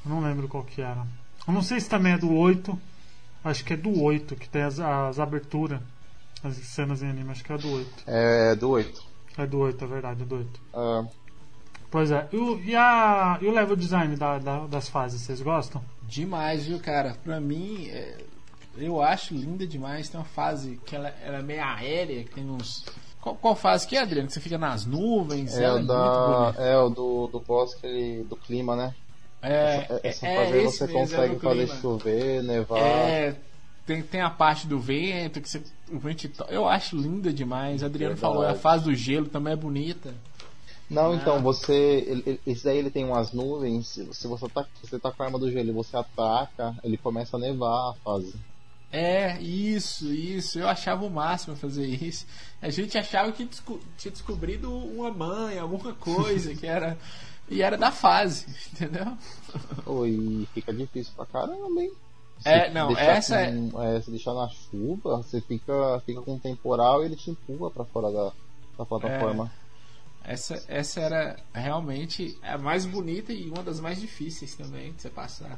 Eu 0.05 0.11
não 0.11 0.21
lembro 0.21 0.47
qual 0.47 0.63
que 0.63 0.81
era. 0.81 1.05
Eu 1.45 1.53
não 1.53 1.61
sei 1.61 1.79
se 1.79 1.89
também 1.89 2.13
é 2.13 2.17
do 2.17 2.33
8. 2.33 2.79
Acho 3.43 3.63
que 3.65 3.73
é 3.73 3.77
do 3.77 4.01
8, 4.01 4.35
que 4.35 4.49
tem 4.49 4.63
as, 4.63 4.79
as 4.79 5.19
aberturas, 5.19 5.81
as 6.43 6.56
cenas 6.58 7.02
em 7.02 7.10
anime, 7.10 7.32
acho 7.32 7.43
que 7.43 7.52
é 7.54 7.58
do 7.58 7.71
8. 7.71 7.89
É 8.06 8.56
do 8.56 8.69
8. 8.69 9.04
É 9.38 9.45
do 9.47 9.60
8, 9.60 9.84
é 9.84 9.88
verdade, 9.88 10.23
é 10.23 10.26
do 10.26 10.36
8. 10.38 10.60
Ah, 10.73 11.06
Pois 11.89 12.12
é, 12.12 12.28
e 12.34 12.38
o, 12.38 12.60
e 12.60 12.76
a, 12.76 13.38
e 13.41 13.47
o 13.47 13.52
level 13.52 13.76
design 13.78 14.13
da, 14.17 14.38
da- 14.39 14.67
das 14.67 14.89
fases, 14.89 15.21
vocês 15.21 15.41
gostam? 15.41 15.82
Demais, 16.04 16.65
viu, 16.65 16.80
cara? 16.80 17.15
Pra 17.23 17.39
mim, 17.39 17.88
é, 17.88 18.17
eu 18.78 19.02
acho 19.02 19.34
linda 19.34 19.65
demais. 19.65 20.10
Tem 20.10 20.19
uma 20.19 20.26
fase 20.26 20.82
que 20.86 20.95
ela, 20.95 21.08
ela 21.23 21.38
é 21.38 21.41
meio 21.41 21.63
aérea, 21.63 22.23
que 22.26 22.32
tem 22.32 22.50
uns. 22.50 22.84
Qual, 23.21 23.36
qual 23.36 23.56
fase 23.56 23.88
que 23.88 23.95
é, 23.95 24.02
Adriano? 24.02 24.28
Que 24.28 24.34
você 24.34 24.41
fica 24.41 24.58
nas 24.58 24.86
nuvens? 24.86 25.58
é, 25.58 25.63
ela 25.63 25.76
o 25.76 25.78
é 25.78 25.82
muito 25.82 25.88
da, 25.88 26.41
bonita. 26.43 26.62
é 26.62 26.78
o 26.78 26.89
do, 26.89 27.28
do 27.28 27.39
boss 27.39 27.73
que 27.76 27.88
ele, 27.88 28.23
do 28.26 28.36
clima, 28.36 28.76
né? 28.76 28.93
É, 29.41 29.88
Essa 30.04 30.28
é, 30.28 30.36
fase 30.36 30.52
é 30.52 30.60
aí 30.60 30.65
esse 30.65 30.78
você 30.80 30.84
é 30.84 30.88
consegue 30.88 31.39
fazer 31.39 31.67
chover, 31.67 32.43
nevar. 32.43 32.80
É, 32.80 33.36
tem, 33.88 34.04
tem 34.04 34.21
a 34.21 34.30
parte 34.30 34.67
do 34.67 34.78
vento, 34.80 35.41
que 35.41 35.50
você, 35.50 35.63
o 35.89 35.97
vento 35.97 36.28
to- 36.30 36.43
Eu 36.50 36.67
acho 36.67 36.95
linda 36.95 37.34
demais. 37.34 37.82
Adriano 37.82 38.13
Verdade. 38.13 38.34
falou, 38.34 38.47
a 38.47 38.54
fase 38.54 38.84
do 38.84 38.93
gelo 38.93 39.28
também 39.28 39.54
é 39.54 39.56
bonita. 39.56 40.13
Não, 40.89 41.12
Ah. 41.12 41.15
então, 41.15 41.41
você. 41.41 41.73
ele- 42.08 42.23
ele- 42.26 42.41
esse 42.45 42.63
daí 42.63 42.78
ele 42.78 42.91
tem 42.91 43.04
umas 43.04 43.32
nuvens. 43.34 44.00
Se 44.12 44.28
você 44.28 44.47
tá, 44.47 44.63
se 44.82 44.88
você 44.89 45.00
tá 45.00 45.12
com 45.12 45.23
a 45.23 45.26
arma 45.26 45.39
do 45.39 45.52
gelo 45.52 45.69
e 45.69 45.73
você 45.73 45.97
ataca, 45.97 46.76
ele 46.84 46.97
começa 46.97 47.36
a 47.36 47.39
nevar 47.39 47.89
a 47.91 47.93
fase. 48.04 48.34
É, 48.91 49.38
isso, 49.41 50.13
isso. 50.13 50.58
Eu 50.60 50.67
achava 50.69 51.04
o 51.04 51.10
máximo 51.10 51.58
fazer 51.58 51.86
isso. 51.88 52.26
A 52.62 52.69
gente 52.69 52.97
achava 52.97 53.32
que 53.34 53.43
desco- 53.43 53.82
tinha 53.97 54.12
descobrido 54.13 54.71
uma 54.73 55.12
mãe, 55.12 55.58
alguma 55.60 55.93
coisa, 55.93 56.56
que 56.56 56.65
era. 56.65 56.97
E 57.50 57.62
era 57.62 57.78
da 57.78 57.91
fase, 57.91 58.45
entendeu? 58.73 59.17
E 60.06 60.47
fica 60.54 60.73
difícil 60.73 61.13
pra 61.15 61.26
caramba, 61.26 61.82
hein? 61.82 61.91
É, 62.45 62.67
Se 62.67 62.73
não, 62.73 62.88
deixar 62.88 63.04
essa 63.17 63.36
é- 63.41 63.52
com- 63.52 63.82
é. 63.84 64.02
Se 64.02 64.12
deixar 64.12 64.34
na 64.34 64.47
chuva, 64.50 65.17
você 65.17 65.41
fica, 65.41 66.02
fica 66.06 66.21
com 66.21 66.36
um 66.36 66.39
temporal 66.39 67.02
e 67.02 67.06
ele 67.08 67.15
te 67.15 67.32
empurra 67.32 67.69
pra 67.71 67.84
fora 67.86 68.12
da, 68.12 68.32
da 68.78 68.86
plataforma. 68.86 69.52
Essa, 70.23 70.62
essa 70.67 71.00
era 71.00 71.38
realmente 71.54 72.38
a 72.43 72.58
mais 72.58 72.86
bonita 72.86 73.32
e 73.32 73.50
uma 73.50 73.63
das 73.63 73.80
mais 73.80 74.00
difíceis 74.00 74.56
também 74.56 74.91
de 74.91 75.02
você 75.02 75.10
passar. 75.10 75.58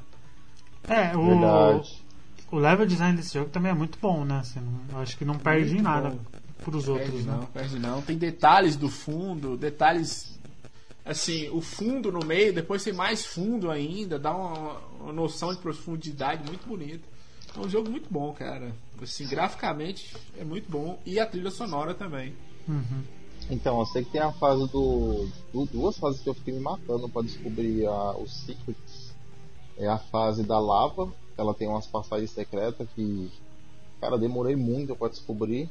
É, 0.87 1.15
o, 1.17 1.25
Verdade. 1.25 2.03
o 2.51 2.57
level 2.57 2.85
design 2.85 3.17
desse 3.17 3.33
jogo 3.33 3.49
também 3.49 3.71
é 3.71 3.75
muito 3.75 3.97
bom, 3.99 4.23
né? 4.23 4.39
Assim, 4.39 4.59
não- 4.59 4.95
eu 4.97 5.01
acho 5.01 5.17
que 5.17 5.25
não 5.25 5.37
perde 5.39 5.75
em 5.77 5.81
nada 5.81 6.11
bom. 6.11 6.19
pros 6.63 6.87
outros, 6.87 7.09
Perde 7.11 7.27
né? 7.27 7.33
não, 7.35 7.45
perde 7.47 7.79
não. 7.79 8.01
Tem 8.01 8.17
detalhes 8.17 8.75
do 8.75 8.89
fundo, 8.89 9.57
detalhes. 9.57 10.37
Assim, 11.03 11.49
o 11.49 11.59
fundo 11.61 12.11
no 12.11 12.23
meio, 12.23 12.53
depois 12.53 12.83
tem 12.83 12.93
mais 12.93 13.25
fundo 13.25 13.71
ainda, 13.71 14.19
dá 14.19 14.35
uma, 14.35 14.79
uma 14.99 15.13
noção 15.13 15.53
de 15.53 15.59
profundidade 15.59 16.43
muito 16.47 16.67
bonita. 16.67 17.07
É 17.55 17.59
um 17.59 17.69
jogo 17.69 17.89
muito 17.89 18.07
bom, 18.11 18.31
cara. 18.33 18.71
Assim, 19.01 19.27
graficamente 19.27 20.15
é 20.37 20.43
muito 20.43 20.69
bom. 20.69 20.99
E 21.05 21.19
a 21.19 21.25
trilha 21.25 21.49
sonora 21.51 21.93
também. 21.95 22.35
Uhum. 22.67 23.03
Então, 23.49 23.79
eu 23.79 23.85
sei 23.87 24.03
que 24.03 24.11
tem 24.11 24.21
a 24.21 24.31
fase 24.33 24.67
do, 24.71 25.27
do- 25.51 25.65
Duas 25.65 25.97
fases 25.97 26.21
que 26.21 26.29
eu 26.29 26.35
fiquei 26.35 26.53
me 26.53 26.59
matando 26.59 27.09
pra 27.09 27.21
descobrir 27.23 27.87
a, 27.87 28.11
os 28.17 28.31
secrets. 28.45 29.13
É 29.77 29.87
a 29.87 29.97
fase 29.97 30.43
da 30.43 30.59
lava, 30.59 31.11
ela 31.37 31.53
tem 31.53 31.67
umas 31.67 31.87
passagens 31.87 32.31
secretas 32.31 32.87
que. 32.93 33.31
Cara, 33.99 34.17
demorei 34.17 34.55
muito 34.55 34.95
pra 34.95 35.07
descobrir. 35.09 35.69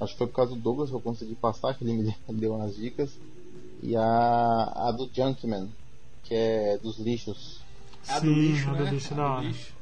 Acho 0.00 0.12
que 0.12 0.18
foi 0.18 0.26
por 0.26 0.34
causa 0.34 0.54
do 0.54 0.60
Douglas 0.60 0.90
que 0.90 0.96
eu 0.96 1.00
consegui 1.00 1.34
passar, 1.34 1.72
que 1.74 1.82
ele 1.84 1.94
me 1.94 2.14
deu 2.38 2.54
umas 2.54 2.76
dicas. 2.76 3.10
E 3.82 3.96
a, 3.96 4.72
a 4.74 4.92
do 4.92 5.08
Junkman, 5.14 5.70
que 6.24 6.34
é 6.34 6.76
dos 6.78 6.98
lixos. 6.98 7.55
A 8.08 8.18
do 8.20 8.26
Sim, 8.26 8.34
lixo, 8.34 8.70
a 8.70 8.72
do 8.74 8.84
né? 8.84 8.90
lixo 8.90 9.14
A 9.14 9.16
da 9.16 9.22
do 9.26 9.32
hora. 9.32 9.44
lixo. 9.46 9.72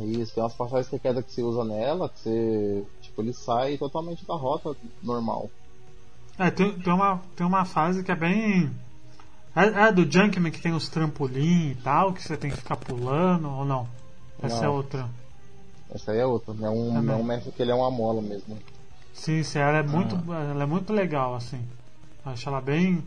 É 0.00 0.04
Isso, 0.04 0.34
tem 0.34 0.42
umas 0.42 0.54
passagens 0.54 0.86
secretas 0.88 1.24
que 1.24 1.32
você 1.32 1.42
usa 1.42 1.64
nela, 1.64 2.08
que 2.08 2.18
você. 2.20 2.84
Tipo, 3.02 3.22
ele 3.22 3.32
sai 3.32 3.76
totalmente 3.76 4.26
da 4.26 4.34
rota 4.34 4.74
normal. 5.02 5.50
É, 6.38 6.50
tem, 6.50 6.72
tem, 6.78 6.92
uma, 6.92 7.20
tem 7.36 7.46
uma 7.46 7.64
fase 7.64 8.02
que 8.02 8.10
é 8.10 8.16
bem. 8.16 8.70
É, 9.54 9.64
é 9.66 9.82
a 9.82 9.90
do 9.90 10.10
Junkman 10.10 10.50
que 10.50 10.60
tem 10.62 10.72
os 10.72 10.88
trampolim 10.88 11.72
e 11.72 11.74
tal, 11.74 12.12
que 12.14 12.22
você 12.22 12.38
tem 12.38 12.50
que 12.50 12.56
ficar 12.56 12.76
pulando, 12.76 13.50
ou 13.50 13.64
não? 13.66 13.86
Essa 14.42 14.56
Não. 14.60 14.64
é 14.64 14.68
outra. 14.70 15.08
Essa 15.94 16.12
aí 16.12 16.18
é 16.20 16.26
outra, 16.26 16.54
é 16.54 16.70
um, 16.70 16.94
Também. 16.94 17.14
é 17.14 17.18
um 17.18 17.22
mestre 17.22 17.52
que 17.52 17.60
ele 17.60 17.70
é 17.70 17.74
uma 17.74 17.90
mola 17.90 18.22
mesmo. 18.22 18.58
Sim, 19.12 19.42
sim, 19.42 19.58
ela 19.58 19.76
é 19.76 19.82
muito, 19.82 20.16
Ah. 20.32 20.42
ela 20.50 20.62
é 20.62 20.66
muito 20.66 20.90
legal, 20.90 21.34
assim. 21.34 21.60
Acho 22.24 22.48
ela 22.48 22.62
bem, 22.62 23.04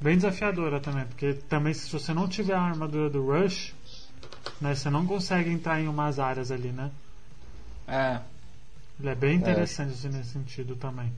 bem 0.00 0.14
desafiadora 0.14 0.78
também, 0.78 1.04
porque 1.06 1.34
também 1.34 1.74
se 1.74 1.90
você 1.92 2.14
não 2.14 2.28
tiver 2.28 2.54
a 2.54 2.60
armadura 2.62 3.10
do 3.10 3.26
Rush, 3.26 3.74
né, 4.60 4.74
você 4.74 4.90
não 4.90 5.06
consegue 5.06 5.50
entrar 5.50 5.80
em 5.80 5.88
umas 5.88 6.18
áreas 6.18 6.50
ali, 6.50 6.70
né? 6.70 6.90
É. 7.86 8.20
Ele 8.98 9.08
é 9.08 9.14
bem 9.14 9.36
interessante 9.36 9.92
assim, 9.92 10.08
nesse 10.08 10.30
sentido 10.30 10.76
também. 10.76 11.12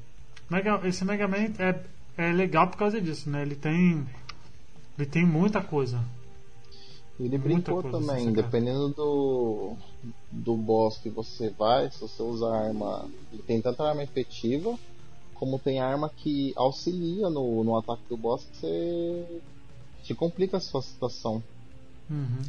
Mega, 0.49 0.81
esse 0.87 1.05
Mega 1.05 1.27
Man 1.29 1.53
é, 1.59 1.85
é 2.17 2.33
legal 2.33 2.69
por 2.69 2.77
causa 2.77 3.01
disso, 3.01 3.29
né? 3.29 3.43
Ele 3.43 3.55
tem. 3.55 4.07
Ele 4.99 5.07
tem 5.07 5.25
muita 5.27 5.61
coisa. 5.61 6.03
Ele 7.19 7.39
Muita 7.39 7.73
brincou 7.73 7.83
coisa, 7.83 7.99
também, 7.99 8.25
sim, 8.27 8.33
cara. 8.33 8.47
dependendo 8.47 8.89
do, 8.89 9.77
do 10.33 10.57
boss 10.57 10.99
que 10.99 11.09
você 11.09 11.49
vai, 11.51 11.91
se 11.91 12.01
você 12.01 12.23
usar 12.23 12.67
arma. 12.67 13.09
Ele 13.33 13.43
tem 13.43 13.61
tanto 13.61 13.83
arma 13.83 14.03
efetiva, 14.03 14.77
como 15.35 15.59
tem 15.59 15.81
arma 15.81 16.09
que 16.09 16.53
auxilia 16.57 17.31
no, 17.31 17.63
no 17.63 17.77
ataque 17.77 18.03
do 18.09 18.17
boss 18.17 18.45
que 18.45 18.57
você 18.57 19.41
te 20.03 20.15
complica 20.15 20.57
a 20.57 20.61
sua 20.61 20.83
situação. 20.83 21.43
Uhum. 22.11 22.43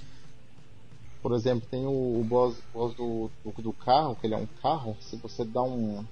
Por 1.25 1.33
exemplo, 1.33 1.67
tem 1.71 1.88
o, 1.88 2.19
o 2.19 2.23
boss, 2.23 2.55
boss 2.71 2.93
do, 2.93 3.31
do, 3.43 3.63
do 3.63 3.73
carro, 3.73 4.15
que 4.15 4.27
ele 4.27 4.35
é 4.35 4.38
um 4.38 4.47
carro, 4.61 4.95
se 4.99 5.15
você 5.15 5.43
dá 5.43 5.63
um. 5.63 6.05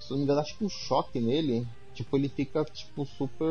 Se 0.00 0.10
não 0.10 0.16
me 0.18 0.24
engano, 0.24 0.40
acho 0.40 0.58
que 0.58 0.64
um 0.64 0.68
choque 0.68 1.20
nele, 1.20 1.64
tipo, 1.94 2.16
ele 2.16 2.28
fica 2.28 2.64
tipo 2.64 3.06
super 3.06 3.46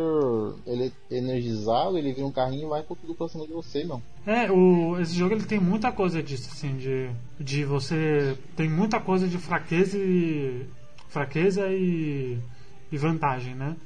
ele, 0.67 0.91
energizado, 1.10 1.97
ele 1.97 2.12
vira 2.12 2.28
um 2.28 2.34
carrinho 2.34 2.65
e 2.65 2.69
vai 2.69 2.84
com 2.84 2.95
tudo 2.95 3.15
pra 3.15 3.30
cima 3.30 3.47
de 3.47 3.54
você, 3.54 3.86
meu. 3.86 4.01
É, 4.28 4.51
o, 4.51 4.99
esse 4.99 5.15
jogo 5.15 5.34
ele 5.34 5.45
tem 5.45 5.58
muita 5.58 5.89
coisa 5.89 6.21
disso, 6.21 6.49
assim, 6.51 6.75
de, 6.75 7.10
de 7.39 7.63
você. 7.63 8.38
Tem 8.58 8.69
muita 8.69 8.99
coisa 8.99 9.25
de 9.25 9.38
fraqueza 9.38 9.97
e. 9.97 10.67
fraqueza 11.08 11.65
e. 11.71 12.38
e 12.91 12.97
vantagem, 12.97 13.56
né? 13.56 13.78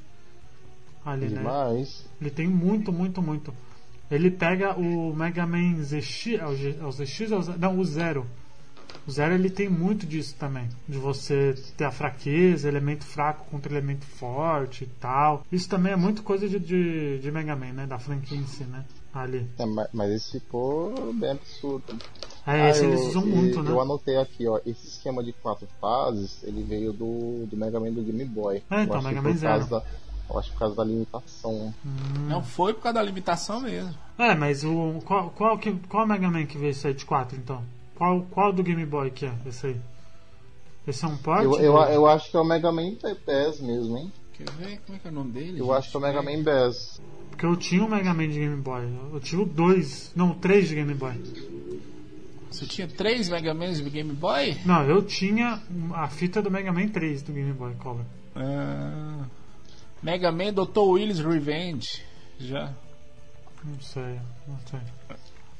Ali, 1.04 1.28
né? 1.28 1.36
Demais. 1.36 2.04
Ele 2.20 2.30
tem 2.30 2.48
muito, 2.48 2.92
muito, 2.92 3.22
muito. 3.22 3.54
Ele 4.10 4.30
pega 4.30 4.78
o 4.78 5.14
Mega 5.14 5.46
Man 5.46 5.82
ZX. 5.82 6.26
É 6.38 6.46
o, 6.46 6.54
G- 6.56 6.76
é 6.80 6.84
o 6.84 6.90
ZX? 6.92 7.30
Não, 7.58 7.78
o 7.78 7.84
Zero. 7.84 8.26
O 9.06 9.10
Zero 9.10 9.34
ele 9.34 9.48
tem 9.48 9.68
muito 9.68 10.04
disso 10.06 10.34
também. 10.38 10.68
De 10.88 10.98
você 10.98 11.54
ter 11.76 11.84
a 11.84 11.90
fraqueza, 11.92 12.68
elemento 12.68 13.04
fraco 13.04 13.46
contra 13.50 13.72
elemento 13.72 14.04
forte 14.04 14.84
e 14.84 14.86
tal. 15.00 15.44
Isso 15.50 15.68
também 15.68 15.92
é 15.92 15.96
muito 15.96 16.22
coisa 16.22 16.48
de, 16.48 16.58
de, 16.58 17.18
de 17.20 17.30
Mega 17.30 17.54
Man, 17.54 17.72
né? 17.72 17.86
Da 17.86 17.98
franquia 17.98 18.36
em 18.36 18.46
si, 18.46 18.64
né? 18.64 18.84
Ali. 19.14 19.46
É, 19.58 19.64
ma- 19.66 19.88
mas 19.92 20.10
esse 20.12 20.40
ficou 20.40 21.12
bem 21.14 21.30
absurdo. 21.32 21.96
É, 22.46 22.70
esse 22.70 22.84
Ah, 22.84 22.88
eles 22.88 23.00
eu- 23.00 23.08
usam 23.08 23.26
e- 23.26 23.30
muito, 23.30 23.62
né? 23.62 23.70
Eu 23.70 23.80
anotei 23.80 24.16
aqui, 24.16 24.46
ó, 24.46 24.58
esse 24.66 24.86
esquema 24.88 25.22
de 25.22 25.32
quatro 25.32 25.68
fases, 25.80 26.42
ele 26.44 26.62
veio 26.62 26.92
do, 26.92 27.46
do 27.46 27.56
Mega 27.56 27.78
Man 27.80 27.92
do 27.92 28.02
Game 28.02 28.24
Boy. 28.24 28.62
É, 28.70 28.82
então, 28.82 28.96
eu 28.96 29.02
Mega 29.02 29.22
Man 29.22 29.34
Zero. 29.36 29.66
da, 29.66 29.82
Eu 30.30 30.38
acho 30.38 30.48
que 30.48 30.54
por 30.54 30.60
causa 30.60 30.76
da 30.76 30.84
limitação. 30.84 31.74
Não 32.28 32.42
foi 32.42 32.72
por 32.72 32.82
causa 32.82 32.94
da 32.94 33.02
limitação 33.02 33.60
mesmo. 33.60 33.94
É, 34.16 34.34
mas 34.34 34.64
o. 34.64 35.00
Qual, 35.04 35.30
qual, 35.30 35.58
que, 35.58 35.72
qual 35.88 36.06
Mega 36.06 36.30
Man 36.30 36.46
que 36.46 36.56
veio 36.56 36.70
esse 36.70 36.86
aí 36.86 36.94
de 36.94 37.04
4 37.04 37.36
então? 37.36 37.62
Qual, 37.96 38.22
qual 38.30 38.52
do 38.52 38.62
Game 38.62 38.86
Boy 38.86 39.10
que 39.10 39.26
é 39.26 39.32
esse 39.46 39.66
aí? 39.66 39.80
Esse 40.86 41.04
é 41.04 41.08
um 41.08 41.16
port? 41.16 41.42
Eu, 41.42 41.58
eu, 41.58 41.76
eu 41.76 42.06
acho 42.06 42.30
que 42.30 42.36
é 42.36 42.40
o 42.40 42.44
Mega 42.44 42.70
Man 42.70 42.94
PES 42.94 43.60
mesmo, 43.60 43.98
hein? 43.98 44.12
Quer 44.32 44.50
ver? 44.52 44.80
Como 44.86 44.96
é 44.96 45.00
que 45.00 45.08
é 45.08 45.10
o 45.10 45.14
nome 45.14 45.32
dele? 45.32 45.60
Eu 45.60 45.66
gente? 45.66 45.74
acho 45.76 45.90
que 45.90 45.96
é 45.96 45.98
o 45.98 46.02
Mega 46.02 46.22
Man 46.22 46.42
BES. 46.42 47.00
Porque 47.30 47.46
eu 47.46 47.56
tinha 47.56 47.84
um 47.84 47.88
Mega 47.88 48.14
Man 48.14 48.28
de 48.28 48.38
Game 48.38 48.62
Boy. 48.62 48.82
Eu 49.12 49.20
tive 49.20 49.42
o 49.42 49.46
dois. 49.46 50.12
Não, 50.14 50.32
três 50.34 50.68
de 50.68 50.76
Game 50.76 50.94
Boy. 50.94 51.12
Você 52.50 52.66
tinha 52.66 52.88
três 52.88 53.28
Mega 53.28 53.54
Mans 53.54 53.82
de 53.82 53.88
Game 53.88 54.12
Boy? 54.12 54.56
Não, 54.66 54.82
eu 54.84 55.02
tinha 55.02 55.62
a 55.94 56.08
fita 56.08 56.42
do 56.42 56.50
Mega 56.50 56.72
Man 56.72 56.88
3 56.88 57.22
do 57.22 57.32
Game 57.32 57.52
Boy 57.52 57.74
Color. 57.74 58.04
Ah, 58.34 59.24
Mega 60.02 60.32
Man 60.32 60.52
Dr. 60.52 60.78
Willis 60.80 61.20
Revenge. 61.20 62.02
Já. 62.38 62.72
Não 63.62 63.80
sei, 63.80 64.20
não 64.48 64.58
sei. 64.66 64.80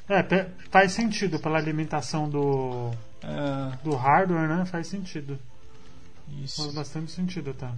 É, 0.09 0.51
faz 0.71 0.93
sentido 0.93 1.39
pela 1.39 1.61
limitação 1.61 2.29
do, 2.29 2.91
Ah, 3.23 3.79
do 3.85 3.95
hardware, 3.95 4.49
né? 4.49 4.65
Faz 4.65 4.87
sentido. 4.89 5.39
Faz 6.27 6.41
isso. 6.43 6.73
bastante 6.73 7.13
sentido 7.13 7.51
até. 7.51 7.71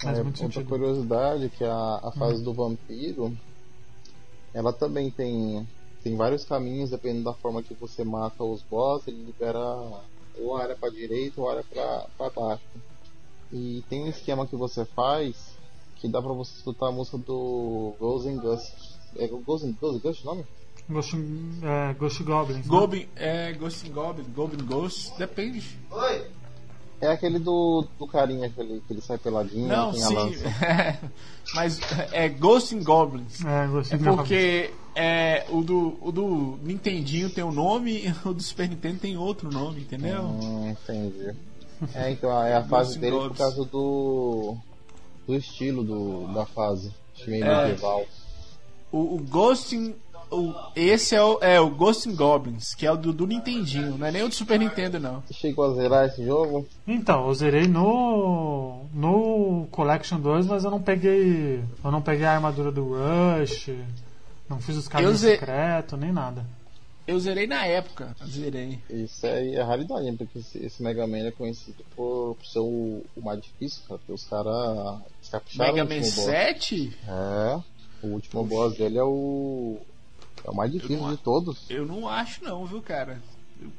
Faz 0.00 0.18
É, 0.18 0.22
muito 0.22 0.42
outra 0.42 0.60
sentido. 0.60 0.68
curiosidade 0.68 1.48
que 1.50 1.64
a, 1.64 2.00
a 2.04 2.12
fase 2.12 2.42
do 2.44 2.52
vampiro 2.54 3.36
ela 4.54 4.72
também 4.72 5.10
tem 5.10 5.66
tem 6.02 6.14
vários 6.16 6.44
caminhos 6.44 6.90
dependendo 6.90 7.24
da 7.24 7.34
forma 7.34 7.62
que 7.62 7.74
você 7.74 8.04
mata 8.04 8.44
os 8.44 8.62
boss 8.62 9.06
ele 9.08 9.24
libera 9.24 9.58
ou 10.38 10.56
área 10.56 10.76
para 10.76 10.90
direita 10.90 11.40
ou 11.40 11.50
área 11.50 11.64
para 11.64 12.30
baixo 12.30 12.62
e 13.52 13.84
tem 13.88 14.04
um 14.04 14.08
esquema 14.08 14.46
que 14.46 14.56
você 14.56 14.84
faz 14.84 15.56
que 15.96 16.08
dá 16.08 16.22
para 16.22 16.32
você 16.32 16.54
escutar 16.56 16.88
a 16.88 16.92
música 16.92 17.18
do 17.18 17.94
Ghost 17.98 18.28
and 18.28 18.36
Ghost 18.36 18.98
é 19.16 19.26
Ghost 19.26 19.66
and 19.66 19.74
Ghost, 19.80 20.00
Ghost 20.00 20.22
o 20.22 20.26
nome? 20.26 20.44
Ghost, 20.88 21.16
é, 21.62 21.94
Ghost 21.94 22.22
Goblins. 22.22 22.58
né? 22.58 22.62
Goblin, 22.66 23.08
é, 23.16 23.52
Ghost 23.52 23.86
in 23.86 23.92
Goblin, 23.92 24.24
Goblin 24.34 24.64
Ghost, 24.64 25.12
depende. 25.18 25.78
é 27.00 27.08
aquele 27.08 27.38
do, 27.38 27.86
do 27.98 28.06
carinha 28.06 28.48
que 28.48 28.60
ele, 28.60 28.82
que 28.86 28.92
ele 28.92 29.00
sai 29.00 29.18
peladinho 29.18 29.68
Não, 29.68 29.92
tem 29.92 30.02
a 30.02 30.06
sim, 30.06 30.14
lança 30.14 30.98
mas 31.54 31.80
é 32.12 32.28
Ghost 32.28 32.74
in 32.74 32.82
Goblins. 32.82 33.44
É, 33.44 33.66
Ghost 33.66 33.94
É 33.94 33.98
porque 33.98 34.70
é, 34.94 35.46
o, 35.50 35.62
do, 35.62 35.98
o 36.00 36.10
do 36.10 36.58
Nintendinho 36.62 37.30
tem 37.30 37.44
um 37.44 37.52
nome 37.52 38.06
e 38.06 38.14
o 38.26 38.32
do 38.32 38.42
Super 38.42 38.68
Nintendo 38.68 39.00
tem 39.00 39.16
outro 39.16 39.50
nome, 39.50 39.82
entendeu? 39.82 40.22
Hum, 40.22 40.70
entendi. 40.70 41.36
É, 41.94 42.10
então 42.10 42.30
é 42.44 42.54
a 42.54 42.64
fase 42.64 42.98
Ghost 42.98 43.00
dele 43.00 43.16
por 43.28 43.36
causa 43.36 43.64
do 43.64 44.56
do 45.26 45.34
estilo 45.36 45.84
do, 45.84 46.26
da 46.32 46.46
fase, 46.46 46.90
meio 47.26 47.44
É. 47.44 47.66
medieval. 47.66 48.04
O, 48.90 49.16
o 49.16 49.18
Ghost 49.18 49.76
in, 49.76 49.94
o, 50.30 50.54
esse 50.74 51.14
é 51.14 51.22
o, 51.22 51.38
é 51.42 51.60
o 51.60 51.68
Ghost 51.68 52.08
in 52.08 52.14
Goblins, 52.14 52.74
que 52.74 52.86
é 52.86 52.90
o 52.92 52.96
do, 52.96 53.12
do 53.12 53.26
Nintendinho, 53.26 53.98
não 53.98 54.06
é 54.06 54.10
nem 54.10 54.22
o 54.22 54.28
do 54.28 54.34
Super 54.34 54.58
Nintendo, 54.58 54.98
não. 54.98 55.22
Você 55.26 55.34
chegou 55.34 55.66
a 55.66 55.74
zerar 55.74 56.06
esse 56.06 56.24
jogo? 56.24 56.66
Então, 56.86 57.26
eu 57.28 57.34
zerei 57.34 57.68
no 57.68 58.84
no 58.94 59.66
Collection 59.70 60.18
2, 60.18 60.46
mas 60.46 60.64
eu 60.64 60.70
não 60.70 60.80
peguei 60.80 61.62
eu 61.84 61.90
não 61.90 62.00
peguei 62.00 62.24
a 62.24 62.32
armadura 62.34 62.72
do 62.72 62.94
Rush, 62.94 63.70
não 64.48 64.58
fiz 64.60 64.76
os 64.76 64.88
caminhos 64.88 65.18
ze- 65.18 65.32
secretos, 65.32 65.98
nem 65.98 66.10
nada. 66.12 66.44
Eu 67.08 67.18
zerei 67.18 67.46
na 67.46 67.64
época, 67.64 68.14
zerei. 68.26 68.78
Isso 68.90 69.26
aí 69.26 69.54
é 69.54 69.62
raridade, 69.62 70.04
né? 70.10 70.14
porque 70.18 70.40
esse, 70.40 70.58
esse 70.58 70.82
Mega 70.82 71.06
Man 71.06 71.26
é 71.26 71.30
conhecido 71.30 71.82
por, 71.96 72.34
por 72.34 72.46
ser 72.46 72.58
o, 72.58 73.02
o 73.16 73.22
mais 73.22 73.40
difícil, 73.40 73.80
cara, 73.88 73.98
porque 73.98 74.12
os 74.12 74.24
caras 74.24 75.00
capricharam 75.30 75.72
Mega 75.72 75.84
Man 75.88 75.94
último 75.96 76.14
boss. 76.16 76.24
7? 76.26 76.98
É, 77.08 77.62
o 78.02 78.06
último 78.08 78.44
boss 78.44 78.76
dele 78.76 78.98
é 78.98 79.02
o 79.02 79.78
é 80.44 80.50
o 80.50 80.54
mais 80.54 80.70
difícil 80.70 80.98
não 81.00 81.10
de 81.10 81.16
todos. 81.16 81.64
Eu 81.70 81.86
não 81.86 82.06
acho 82.06 82.44
não, 82.44 82.66
viu, 82.66 82.82
cara? 82.82 83.22
Eu- 83.58 83.72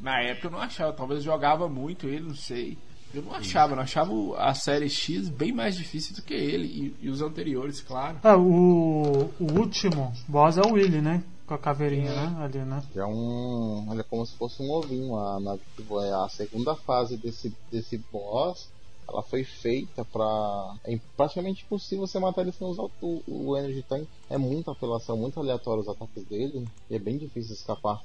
na 0.00 0.20
época 0.20 0.48
eu 0.48 0.50
não 0.50 0.58
achava, 0.58 0.92
talvez 0.92 1.20
eu 1.20 1.24
jogava 1.24 1.68
muito 1.68 2.08
ele, 2.08 2.26
não 2.26 2.34
sei. 2.34 2.76
Eu 3.14 3.22
não 3.22 3.32
achava, 3.32 3.72
eu 3.72 3.76
não 3.76 3.82
achava 3.84 4.12
a 4.38 4.54
série 4.54 4.88
X 4.88 5.28
bem 5.28 5.52
mais 5.52 5.76
difícil 5.76 6.16
do 6.16 6.22
que 6.22 6.34
ele 6.34 6.66
e, 7.00 7.06
e 7.06 7.10
os 7.10 7.22
anteriores, 7.22 7.80
claro. 7.80 8.18
É, 8.24 8.34
o, 8.34 9.30
o 9.38 9.52
último 9.52 10.12
boss 10.26 10.58
é 10.58 10.62
o 10.62 10.72
Willy, 10.72 11.00
né? 11.00 11.22
Com 11.46 11.54
a 11.54 11.58
caveirinha, 11.58 12.12
né? 12.14 12.44
Ali, 12.44 12.58
né? 12.58 12.82
É 12.94 13.04
um. 13.04 13.88
Olha 13.90 14.04
como 14.04 14.24
se 14.24 14.36
fosse 14.36 14.62
um 14.62 14.70
ovinho. 14.70 15.16
A, 15.16 15.40
na, 15.40 15.54
é 15.54 16.24
a 16.24 16.28
segunda 16.28 16.74
fase 16.74 17.16
desse, 17.16 17.52
desse 17.70 17.98
boss. 18.12 18.68
Ela 19.08 19.22
foi 19.22 19.44
feita 19.44 20.04
pra. 20.04 20.74
É 20.84 20.98
praticamente 21.16 21.64
impossível 21.64 22.06
você 22.06 22.18
matar 22.18 22.42
ele 22.42 22.52
sem 22.52 22.66
usar 22.66 22.84
o, 23.00 23.22
o 23.26 23.56
Energy 23.56 23.82
Tank. 23.82 24.06
É 24.30 24.38
muita 24.38 24.70
apelação, 24.70 25.16
muito 25.16 25.40
aleatório 25.40 25.82
os 25.82 25.88
ataques 25.88 26.24
dele. 26.24 26.66
E 26.88 26.94
é 26.94 26.98
bem 26.98 27.18
difícil 27.18 27.54
escapar. 27.54 28.00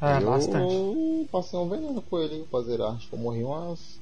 É, 0.00 0.18
eu 0.18 0.30
bastante. 0.30 1.28
passei 1.30 1.58
um 1.58 1.68
veneno 1.68 2.00
com 2.00 2.18
ele 2.18 2.44
pra 2.50 2.62
zerar. 2.62 2.94
Acho 2.94 3.08
que 3.08 3.14
eu 3.14 3.18
morri 3.18 3.44
umas. 3.44 4.00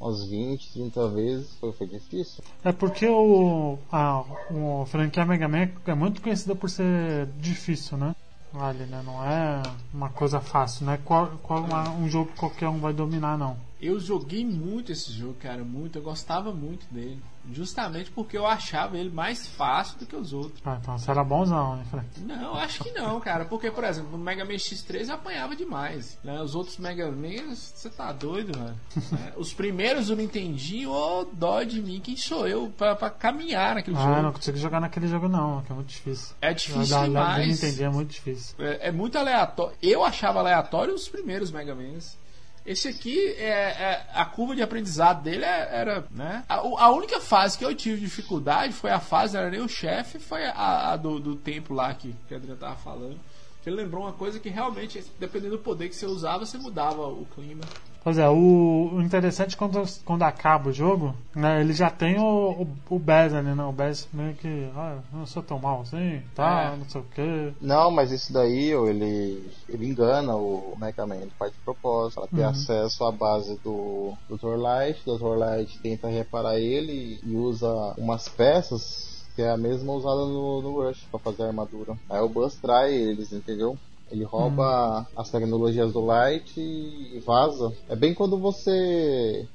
Umas 0.00 0.24
20, 0.24 0.72
30 0.72 1.08
vezes. 1.08 1.54
Foi, 1.60 1.72
foi 1.72 1.86
difícil. 1.86 2.42
É 2.64 2.72
porque 2.72 3.06
o, 3.06 3.78
a, 3.90 4.22
o 4.50 4.84
franquia 4.86 5.24
Mega 5.24 5.48
Man 5.48 5.68
é 5.86 5.94
muito 5.94 6.20
conhecida 6.22 6.54
por 6.54 6.68
ser 6.70 7.26
difícil, 7.38 7.96
né? 7.96 8.14
Ali, 8.56 8.84
né? 8.84 9.02
Não 9.04 9.24
é 9.24 9.60
uma 9.92 10.08
coisa 10.10 10.40
fácil, 10.40 10.86
não 10.86 10.92
é 10.92 10.96
qual, 10.98 11.26
qual 11.42 11.60
uma- 11.64 11.90
um 11.90 12.08
jogo 12.08 12.30
que 12.30 12.38
qualquer 12.38 12.68
um 12.68 12.78
vai 12.78 12.92
dominar, 12.92 13.36
não. 13.36 13.56
Eu 13.84 14.00
joguei 14.00 14.46
muito 14.46 14.90
esse 14.90 15.12
jogo, 15.12 15.34
cara, 15.34 15.62
muito. 15.62 15.98
Eu 15.98 16.02
gostava 16.02 16.50
muito 16.52 16.86
dele. 16.90 17.22
Justamente 17.52 18.10
porque 18.10 18.38
eu 18.38 18.46
achava 18.46 18.96
ele 18.96 19.10
mais 19.10 19.46
fácil 19.46 19.98
do 19.98 20.06
que 20.06 20.16
os 20.16 20.32
outros. 20.32 20.58
Ah, 20.64 20.78
então 20.80 20.96
você 20.96 21.10
era 21.10 21.22
bonzão, 21.22 21.76
né? 21.76 21.84
Não, 22.20 22.54
acho 22.54 22.82
que 22.82 22.90
não, 22.92 23.20
cara. 23.20 23.44
Porque, 23.44 23.70
por 23.70 23.84
exemplo, 23.84 24.12
no 24.12 24.18
Mega 24.18 24.42
Man 24.42 24.54
X3 24.54 25.08
eu 25.08 25.14
apanhava 25.14 25.54
demais. 25.54 26.18
né? 26.24 26.40
Os 26.40 26.54
outros 26.54 26.78
Mega 26.78 27.10
Man, 27.10 27.54
você 27.54 27.90
tá 27.90 28.10
doido, 28.12 28.58
velho. 28.58 28.74
né? 29.12 29.32
Os 29.36 29.52
primeiros 29.52 30.06
do 30.06 30.16
Nintendinho, 30.16 30.90
ô 30.90 31.24
dó 31.30 31.62
de 31.62 31.82
mim, 31.82 32.00
quem 32.00 32.16
sou 32.16 32.48
eu 32.48 32.72
pra, 32.78 32.96
pra 32.96 33.10
caminhar 33.10 33.74
naquele 33.74 33.98
ah, 33.98 34.00
jogo? 34.00 34.22
não 34.22 34.32
consigo 34.32 34.56
jogar 34.56 34.80
naquele 34.80 35.08
jogo, 35.08 35.28
não, 35.28 35.60
que 35.60 35.70
é 35.70 35.74
muito 35.74 35.88
difícil. 35.88 36.34
É 36.40 36.54
difícil 36.54 36.96
Da- 36.96 37.04
demais. 37.04 37.46
Nintendo 37.46 37.84
é 37.84 37.88
muito 37.90 38.10
difícil. 38.10 38.56
É, 38.58 38.88
é 38.88 38.90
muito 38.90 39.18
aleatório. 39.18 39.76
Eu 39.82 40.02
achava 40.02 40.40
aleatório 40.40 40.94
os 40.94 41.06
primeiros 41.06 41.50
Mega 41.50 41.74
Mans. 41.74 42.16
Esse 42.64 42.88
aqui, 42.88 43.18
é, 43.36 43.48
é- 43.48 44.06
a 44.14 44.24
curva 44.24 44.56
de 44.56 44.62
aprendizado 44.62 45.22
dele 45.22 45.44
é- 45.44 45.68
era. 45.70 46.06
Né? 46.10 46.42
A, 46.48 46.54
a 46.54 46.90
única 46.92 47.20
fase 47.20 47.58
que 47.58 47.64
eu 47.64 47.74
tive 47.74 48.00
dificuldade 48.00 48.72
foi 48.72 48.90
a 48.90 48.98
fase, 49.00 49.36
era 49.36 49.50
nem 49.50 49.60
o 49.60 49.68
chefe, 49.68 50.18
foi 50.18 50.46
a, 50.46 50.92
a 50.92 50.96
do, 50.96 51.20
do 51.20 51.36
templo 51.36 51.76
lá 51.76 51.92
que, 51.92 52.14
que 52.26 52.32
a 52.32 52.38
Adriana 52.38 52.58
tava 52.58 52.76
falando. 52.76 53.18
Que 53.62 53.68
ele 53.68 53.76
lembrou 53.76 54.04
uma 54.04 54.12
coisa 54.12 54.38
que 54.40 54.48
realmente, 54.48 55.04
dependendo 55.18 55.56
do 55.56 55.62
poder 55.62 55.88
que 55.88 55.96
você 55.96 56.06
usava, 56.06 56.44
você 56.46 56.56
mudava 56.56 57.06
o 57.06 57.26
clima. 57.34 57.62
Pois 58.04 58.18
é, 58.18 58.28
o, 58.28 58.90
o 58.92 59.00
interessante 59.02 59.54
é 59.54 59.58
quando, 59.58 59.82
quando 60.04 60.22
acaba 60.24 60.68
o 60.68 60.72
jogo, 60.72 61.14
né, 61.34 61.62
ele 61.62 61.72
já 61.72 61.90
tem 61.90 62.18
o, 62.18 62.50
o, 62.62 62.68
o 62.90 62.98
Bez 62.98 63.32
ali, 63.32 63.54
né? 63.54 63.64
O 63.64 63.72
Bez 63.72 64.06
meio 64.12 64.34
que, 64.34 64.70
ah, 64.76 64.98
eu 65.10 65.18
não 65.18 65.24
sou 65.26 65.42
tão 65.42 65.58
mal 65.58 65.80
assim, 65.80 66.20
tá, 66.34 66.72
É. 66.74 66.76
não 66.76 66.86
sei 66.86 67.00
o 67.00 67.04
quê. 67.04 67.52
Não, 67.62 67.90
mas 67.90 68.12
isso 68.12 68.30
daí, 68.30 68.74
ó, 68.76 68.86
ele, 68.86 69.50
ele 69.70 69.86
engana 69.86 70.36
o 70.36 70.76
Mega 70.78 71.06
Man, 71.06 71.16
ele 71.16 71.32
faz 71.38 71.50
de 71.52 71.58
propósito, 71.64 72.20
para 72.20 72.28
ter 72.28 72.42
Uhum. 72.42 72.50
acesso 72.50 73.04
à 73.04 73.10
base 73.10 73.58
do 73.64 74.12
Dr. 74.28 74.56
Light, 74.58 75.00
o 75.06 75.16
Dr. 75.16 75.38
Light 75.38 75.78
tenta 75.80 76.06
reparar 76.06 76.58
ele 76.60 77.18
e 77.24 77.34
usa 77.34 77.66
umas 77.96 78.28
peças 78.28 79.24
que 79.34 79.40
é 79.42 79.50
a 79.50 79.56
mesma 79.56 79.92
usada 79.94 80.26
no, 80.26 80.60
no 80.62 80.72
Rush 80.82 81.06
para 81.10 81.18
fazer 81.20 81.42
a 81.44 81.46
armadura. 81.46 81.96
Aí 82.08 82.20
o 82.20 82.28
Buzz 82.28 82.54
trai 82.56 82.92
eles, 82.94 83.32
entendeu? 83.32 83.76
Ele 84.10 84.24
rouba 84.24 85.06
as 85.16 85.30
tecnologias 85.30 85.92
do 85.92 86.04
Light 86.04 86.58
e 86.58 87.20
vaza. 87.26 87.72
É 87.88 87.96
bem 87.96 88.14
quando 88.14 88.38
você. 88.38 89.46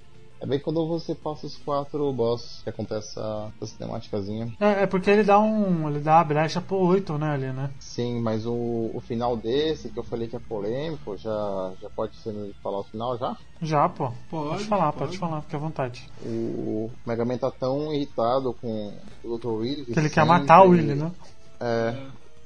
É 0.41 0.45
bem 0.45 0.57
quando 0.57 0.88
você 0.88 1.13
passa 1.13 1.45
os 1.45 1.57
quatro 1.57 2.13
boss 2.13 2.62
que 2.63 2.69
acontece 2.69 3.09
essa, 3.09 3.51
essa 3.62 3.73
cinemáticazinha. 3.73 4.53
É, 4.57 4.83
é 4.83 4.88
porque 4.88 5.09
ele 5.09 5.23
dá 5.23 5.38
um. 5.38 5.89
ele 5.89 5.99
dá 5.99 6.21
a 6.21 6.23
brecha 6.23 6.62
pro 6.62 6.77
8, 6.77 7.17
né, 7.17 7.31
ali, 7.31 7.51
né? 7.51 7.69
Sim, 7.77 8.21
mas 8.21 8.45
o, 8.45 8.89
o 8.93 9.01
final 9.05 9.35
desse, 9.35 9.89
que 9.89 9.99
eu 9.99 10.03
falei 10.03 10.29
que 10.29 10.38
é 10.38 10.39
polêmico, 10.39 11.17
já, 11.17 11.73
já 11.81 11.89
pode 11.89 12.15
ser 12.17 12.31
de 12.31 12.53
falar 12.63 12.79
o 12.79 12.85
final 12.85 13.17
já? 13.17 13.35
Já, 13.62 13.89
pô. 13.89 14.12
Pode, 14.29 14.63
falar, 14.63 14.93
pode. 14.93 15.05
pode, 15.05 15.17
falar, 15.17 15.41
fique 15.41 15.55
à 15.57 15.59
vontade. 15.59 16.09
O 16.23 16.89
Mega 17.05 17.25
Man 17.25 17.38
tá 17.38 17.51
tão 17.51 17.93
irritado 17.93 18.53
com 18.53 18.93
o 19.21 19.38
Dr. 19.38 19.47
Willy 19.47 19.85
Que 19.85 19.99
ele 19.99 20.09
quer 20.09 20.25
matar 20.25 20.63
o 20.63 20.69
Willy, 20.69 20.95
né? 20.95 21.12
É, 21.59 21.93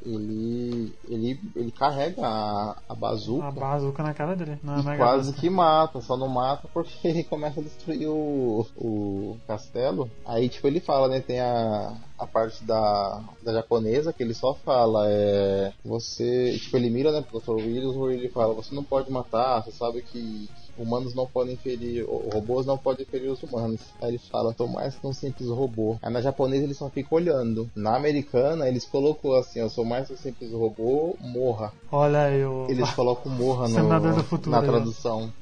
ele, 0.06 0.94
ele, 1.08 1.40
ele 1.56 1.72
carrega 1.72 2.26
a, 2.26 2.76
a 2.90 2.96
bazuca 2.96 3.48
A 3.48 3.52
bazuca 3.52 4.04
na 4.04 4.14
cara 4.14 4.36
dele. 4.36 4.60
E 4.64 4.84
quase 4.98 4.98
Blaster. 4.98 5.36
que 5.36 5.50
mata, 5.50 6.02
só 6.02 6.18
não 6.18 6.28
mata 6.28 6.68
porque 6.74 6.92
ele 7.08 7.24
começa 7.24 7.60
a 7.60 7.64
destruir 7.64 8.08
o, 8.08 8.66
o 8.76 9.38
castelo. 9.48 10.10
Aí, 10.26 10.50
tipo, 10.50 10.68
ele 10.68 10.80
fala, 10.80 11.08
né? 11.08 11.20
Tem 11.20 11.40
a, 11.40 11.96
a 12.18 12.28
parte 12.28 12.64
da, 12.64 13.22
da 13.42 13.54
japonesa 13.54 14.14
que 14.14 14.24
ele 14.24 14.34
só 14.34 14.54
fala, 14.54 15.06
é. 15.10 15.74
Você. 15.84 16.58
Tipo, 16.60 16.78
ele 16.78 16.90
mira, 16.90 17.12
né, 17.12 17.22
pro 17.22 17.40
Dr. 17.40 17.64
Willis, 17.64 17.96
o 17.96 18.10
ele 18.10 18.30
fala, 18.30 18.54
você 18.54 18.74
não 18.76 18.84
pode 18.84 19.12
matar, 19.12 19.64
você 19.64 19.72
sabe 19.72 20.02
que. 20.02 20.50
Humanos 20.78 21.14
não 21.14 21.26
podem 21.28 21.56
ferir, 21.56 22.06
robôs 22.06 22.66
não 22.66 22.78
podem 22.78 23.06
ferir 23.06 23.30
os 23.30 23.42
humanos. 23.44 23.80
Aí 24.02 24.10
ele 24.10 24.18
fala, 24.18 24.54
tô 24.54 24.68
mais 24.68 24.96
que 24.96 25.06
um 25.06 25.14
simples 25.14 25.48
robô. 25.50 25.98
Aí 26.02 26.12
na 26.12 26.22
japonesa 26.22 26.64
ele 26.64 26.74
só 26.74 26.90
fica 26.90 27.14
olhando. 27.14 27.70
Na 27.76 27.96
americana 27.96 28.68
eles 28.68 28.86
colocou 28.86 29.36
assim, 29.36 29.60
eu 29.60 29.70
sou 29.70 29.86
mais 29.86 30.08
que 30.08 30.14
um 30.14 30.18
simples 30.18 30.52
robô, 30.52 31.16
morra. 31.20 31.72
Olha 31.92 32.24
aí 32.24 32.44
o. 32.46 32.66
Eles 32.70 32.90
colocam 32.92 33.32
morra 33.32 33.68
no, 33.68 33.76
Senador 33.76 34.14
do 34.16 34.24
futuro 34.24 34.52
na 34.52 34.60
aí, 34.62 34.68
ó. 34.68 34.72
tradução. 34.72 35.34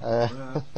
É. 0.00 0.28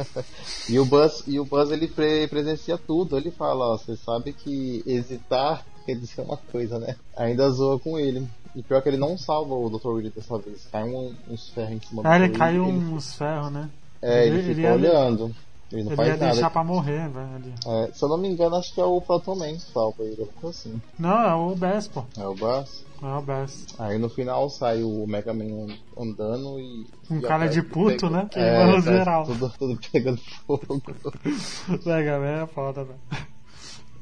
e 0.69 0.79
o 0.79 0.85
Buzz, 0.85 1.23
e 1.27 1.39
o 1.39 1.45
Buzz 1.45 1.71
ele 1.71 1.87
pre- 1.87 2.27
presencia 2.27 2.77
tudo. 2.77 3.17
Ele 3.17 3.31
fala, 3.31 3.73
ó, 3.73 3.77
você 3.77 3.95
sabe 3.95 4.33
que 4.33 4.83
hesitar 4.85 5.65
quer 5.85 5.95
dizer 5.95 6.21
uma 6.21 6.37
coisa, 6.37 6.77
né? 6.79 6.95
Ainda 7.17 7.49
zoa 7.49 7.79
com 7.79 7.97
ele. 7.97 8.27
E 8.55 8.61
pior 8.61 8.81
que 8.81 8.89
ele 8.89 8.97
não 8.97 9.17
salva 9.17 9.53
o 9.55 9.69
Dr. 9.69 9.87
Willy 9.87 10.09
dessa 10.09 10.37
vez. 10.37 10.67
Cai 10.71 10.83
um, 10.83 11.13
uns 11.29 11.49
ferros 11.49 11.71
em 11.71 11.79
cima 11.79 12.01
Ah, 12.03 12.17
do 12.17 12.25
ele 12.25 12.37
Willy, 12.37 12.59
uns 12.59 13.15
ferros, 13.15 13.51
né? 13.51 13.69
Ele, 14.01 14.11
é, 14.13 14.27
ele, 14.27 14.39
ele 14.39 14.55
fica 14.55 14.61
ia- 14.67 14.73
olhando. 14.73 15.35
Ele 15.71 15.83
não 15.83 15.91
Ele 15.91 15.95
faz 15.95 16.07
ia 16.09 16.17
nada. 16.17 16.31
deixar 16.33 16.49
pra 16.49 16.63
morrer, 16.65 17.07
velho. 17.09 17.53
É, 17.65 17.91
se 17.93 18.03
eu 18.03 18.09
não 18.09 18.17
me 18.17 18.27
engano, 18.27 18.57
acho 18.57 18.73
que 18.73 18.81
é 18.81 18.83
o 18.83 18.99
Proton 18.99 19.35
Man 19.35 19.53
que 19.53 19.61
salva 19.61 20.03
ele. 20.03 20.21
Algo 20.21 20.49
assim. 20.49 20.81
Não, 20.99 21.21
é 21.29 21.33
o 21.33 21.55
Bess, 21.55 21.87
pô. 21.87 22.03
É 22.19 22.27
o 22.27 22.35
Buzz. 22.35 22.83
É 23.01 23.05
o 23.05 23.21
Bess. 23.21 23.67
Aí 23.79 23.97
no 23.97 24.09
final 24.09 24.49
sai 24.49 24.83
o 24.83 25.07
Mega 25.07 25.33
Man 25.33 25.67
andando 25.97 26.59
e. 26.59 26.85
Um 27.09 27.19
e 27.19 27.21
cara 27.21 27.47
de 27.47 27.61
puto, 27.63 28.09
né? 28.09 28.27
É, 28.35 28.57
Queimando 28.65 28.83
tá 28.83 28.91
geral. 28.91 29.25
Tudo, 29.25 29.53
tudo 29.57 29.79
pegando 29.91 30.19
fogo. 30.45 30.81
Mega 31.85 32.19
Man 32.19 32.43
é 32.43 32.47
foda, 32.47 32.83
velho. 32.83 32.99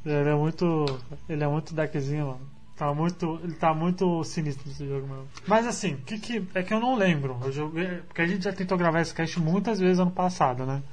Ele 0.06 0.30
é 0.30 0.36
muito. 0.36 0.86
Ele 1.28 1.44
é 1.44 1.48
muito 1.48 1.76
deckzinho, 1.76 2.28
mano. 2.28 2.59
Tá 2.80 2.94
muito. 2.94 3.38
Ele 3.44 3.56
tá 3.56 3.74
muito 3.74 4.24
sinistro 4.24 4.66
nesse 4.66 4.88
jogo 4.88 5.06
mesmo. 5.06 5.28
Mas 5.46 5.68
assim, 5.68 5.98
que 5.98 6.18
que. 6.18 6.48
É 6.56 6.64
que 6.64 6.74
eu 6.74 6.80
não 6.80 6.96
lembro. 6.96 7.38
Eu 7.44 7.52
joguei. 7.52 7.98
Porque 8.08 8.22
a 8.22 8.26
gente 8.26 8.46
já 8.46 8.54
tentou 8.54 8.78
gravar 8.78 9.02
esse 9.02 9.14
cast 9.14 9.38
muitas 9.38 9.82
vezes 9.82 10.00
ano 10.00 10.12
passado, 10.12 10.66
né? 10.66 10.82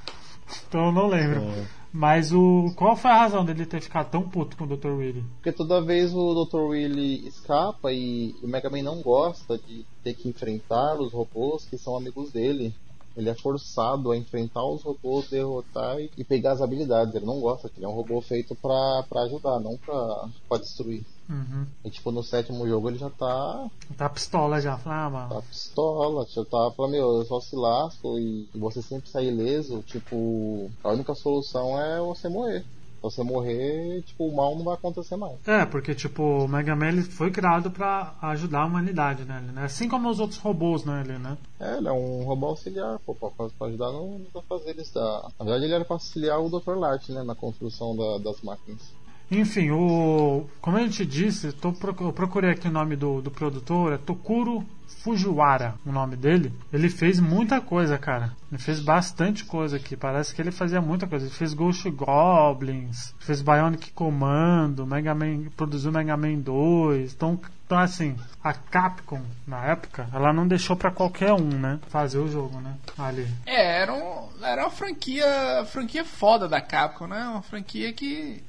Então 0.68 0.87
eu 0.87 0.92
não 0.92 1.09
lembro. 1.09 1.40
É. 1.40 1.66
Mas 1.92 2.33
o. 2.33 2.72
Qual 2.77 2.96
foi 2.96 3.11
a 3.11 3.18
razão 3.18 3.44
dele 3.44 3.66
ter 3.66 3.81
ficado 3.81 4.11
tão 4.11 4.29
puto 4.29 4.57
com 4.57 4.64
o 4.64 4.77
Dr. 4.77 4.88
Willy? 4.88 5.25
Porque 5.37 5.51
toda 5.51 5.81
vez 5.81 6.12
o 6.12 6.44
Dr. 6.44 6.59
Willy 6.59 7.27
escapa 7.27 7.92
e 7.92 8.35
o 8.42 8.49
Mega 8.49 8.70
Man 8.70 8.83
não 8.83 9.01
gosta 9.01 9.59
de 9.59 9.85
ter 10.05 10.14
que 10.14 10.29
enfrentar 10.29 11.01
os 11.01 11.12
robôs 11.12 11.64
que 11.64 11.79
são 11.79 11.96
amigos 11.96 12.33
dele. 12.33 12.75
Ele 13.16 13.31
é 13.31 13.35
forçado 13.35 14.11
a 14.11 14.16
enfrentar 14.16 14.64
os 14.64 14.83
robôs, 14.83 15.29
derrotar 15.29 15.98
e, 15.98 16.11
e 16.16 16.24
pegar 16.24 16.52
as 16.52 16.61
habilidades. 16.61 17.14
Ele 17.14 17.24
não 17.24 17.40
gosta, 17.40 17.70
ele 17.76 17.87
é 17.87 17.88
um 17.88 17.94
robô 17.94 18.20
feito 18.20 18.55
pra, 18.55 19.05
pra 19.09 19.22
ajudar, 19.22 19.59
não 19.61 19.76
pra, 19.79 20.29
pra 20.48 20.59
destruir. 20.59 21.05
Uhum. 21.29 21.66
E 21.85 21.90
tipo, 21.90 22.12
no 22.12 22.22
sétimo 22.22 22.68
jogo 22.68 22.88
ele 22.88 22.98
já 22.98 23.11
tá, 23.11 23.68
Tá 23.96 24.09
pistola 24.09 24.61
já. 24.61 24.76
Fala, 24.76 25.24
ah, 25.24 25.35
tá 25.35 25.42
pistola, 25.42 26.26
já 26.29 26.44
tá 26.44 26.70
falando, 26.76 26.92
meu, 26.92 27.16
eu 27.16 27.24
só 27.24 27.40
se 27.40 27.57
lasco 27.57 28.18
e 28.18 28.48
você 28.55 28.83
sempre 28.83 29.09
sai 29.09 29.26
ileso, 29.26 29.83
tipo, 29.83 30.70
a 30.85 30.90
única 30.90 31.14
solução 31.14 31.81
é 31.81 32.00
você 32.00 32.29
morrer. 32.29 32.64
Se 32.96 33.02
você 33.02 33.22
morrer, 33.22 34.02
tipo, 34.02 34.26
o 34.26 34.35
mal 34.35 34.56
não 34.56 34.64
vai 34.64 34.74
acontecer 34.74 35.16
mais. 35.16 35.37
É, 35.46 35.64
porque 35.66 35.94
tipo, 35.94 36.22
o 36.22 36.48
Mega 36.48 36.74
Man 36.74 36.88
ele 36.88 37.02
foi 37.02 37.30
criado 37.30 37.70
pra 37.70 38.16
ajudar 38.22 38.62
a 38.62 38.66
humanidade, 38.66 39.24
né? 39.24 39.40
ele, 39.42 39.52
né? 39.52 39.64
Assim 39.64 39.88
como 39.88 40.09
os 40.09 40.18
outros 40.18 40.40
robôs, 40.40 40.85
né? 40.85 41.02
Ele, 41.04 41.18
né? 41.18 41.37
É, 41.61 41.76
ele 41.76 41.88
é 41.88 41.92
um 41.92 42.24
robô 42.24 42.46
auxiliar, 42.46 42.98
pô, 43.00 43.14
pra, 43.14 43.30
pra 43.30 43.66
ajudar 43.68 43.92
no, 43.92 44.26
afazeres 44.35 44.90
da. 44.92 45.28
Na 45.38 45.44
verdade, 45.44 45.64
ele 45.66 45.74
era 45.74 45.85
pra 45.85 45.94
auxiliar 45.96 46.40
o 46.40 46.48
Dr. 46.48 46.74
Light, 46.76 47.12
né, 47.12 47.22
na 47.22 47.35
construção 47.35 47.96
da- 47.96 48.18
das 48.18 48.40
máquinas. 48.42 48.92
Enfim, 49.31 49.71
o, 49.71 50.47
como 50.61 50.77
a 50.77 50.81
gente 50.81 51.05
disse, 51.05 51.53
tô, 51.53 51.75
eu 52.01 52.12
procurei 52.12 52.51
aqui 52.51 52.69
o 52.69 52.73
nome 52.73 52.95
do, 52.95 53.21
do 53.21 53.31
produtor, 53.31 53.93
é 53.93 53.99
Tokuro 53.99 54.65
Fujiwara, 54.87 55.75
o 55.85 55.91
nome 55.91 56.17
dele. 56.17 56.53
Ele 56.73 56.89
fez 56.89 57.19
muita 57.19 57.61
coisa, 57.61 57.99
cara. 57.99 58.33
Ele 58.51 58.61
fez 58.61 58.81
bastante 58.81 59.45
coisa 59.45 59.77
aqui. 59.77 59.97
Parece 59.97 60.35
que 60.35 60.41
ele 60.41 60.53
fazia 60.53 60.81
muita 60.81 61.07
coisa. 61.07 61.27
Ele 61.27 61.35
fez 61.35 61.55
Ghost 61.55 61.89
Goblins, 61.91 63.15
fez 63.19 63.43
Bionic 63.43 63.93
Commando, 63.93 64.87
Mega 64.87 65.15
Man, 65.15 65.45
produziu 65.57 65.91
Mega 65.91 66.17
Man 66.17 66.39
2. 66.39 67.12
Então, 67.15 67.41
então, 67.67 67.79
assim, 67.79 68.17
a 68.43 68.53
Capcom, 68.53 69.23
na 69.45 69.65
época, 69.67 70.09
ela 70.12 70.33
não 70.33 70.47
deixou 70.47 70.77
pra 70.77 70.93
qualquer 70.93 71.33
um, 71.33 71.49
né? 71.49 71.81
Fazer 71.89 72.19
o 72.19 72.29
jogo, 72.29 72.61
né? 72.61 72.77
Ali. 72.97 73.27
É, 73.45 73.83
era, 73.83 73.93
um, 73.93 74.29
era 74.41 74.62
uma 74.62 74.71
franquia, 74.71 75.65
franquia 75.67 76.05
foda 76.05 76.49
da 76.49 76.61
Capcom, 76.61 77.09
né? 77.09 77.27
Uma 77.29 77.43
franquia 77.43 77.93
que 77.93 78.43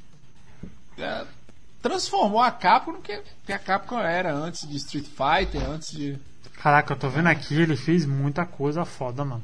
é, 0.97 1.25
transformou 1.81 2.41
a 2.41 2.51
Capcom 2.51 2.93
no 2.93 3.01
que, 3.01 3.21
que 3.45 3.53
a 3.53 3.59
Capcom 3.59 3.99
era 3.99 4.33
antes 4.33 4.67
de 4.67 4.77
Street 4.77 5.05
Fighter, 5.05 5.69
antes 5.69 5.91
de. 5.91 6.17
Caraca, 6.61 6.93
eu 6.93 6.97
tô 6.97 7.09
vendo 7.09 7.27
aqui, 7.27 7.59
ele 7.61 7.75
fez 7.75 8.05
muita 8.05 8.45
coisa 8.45 8.83
foda, 8.83 9.23
mano. 9.23 9.43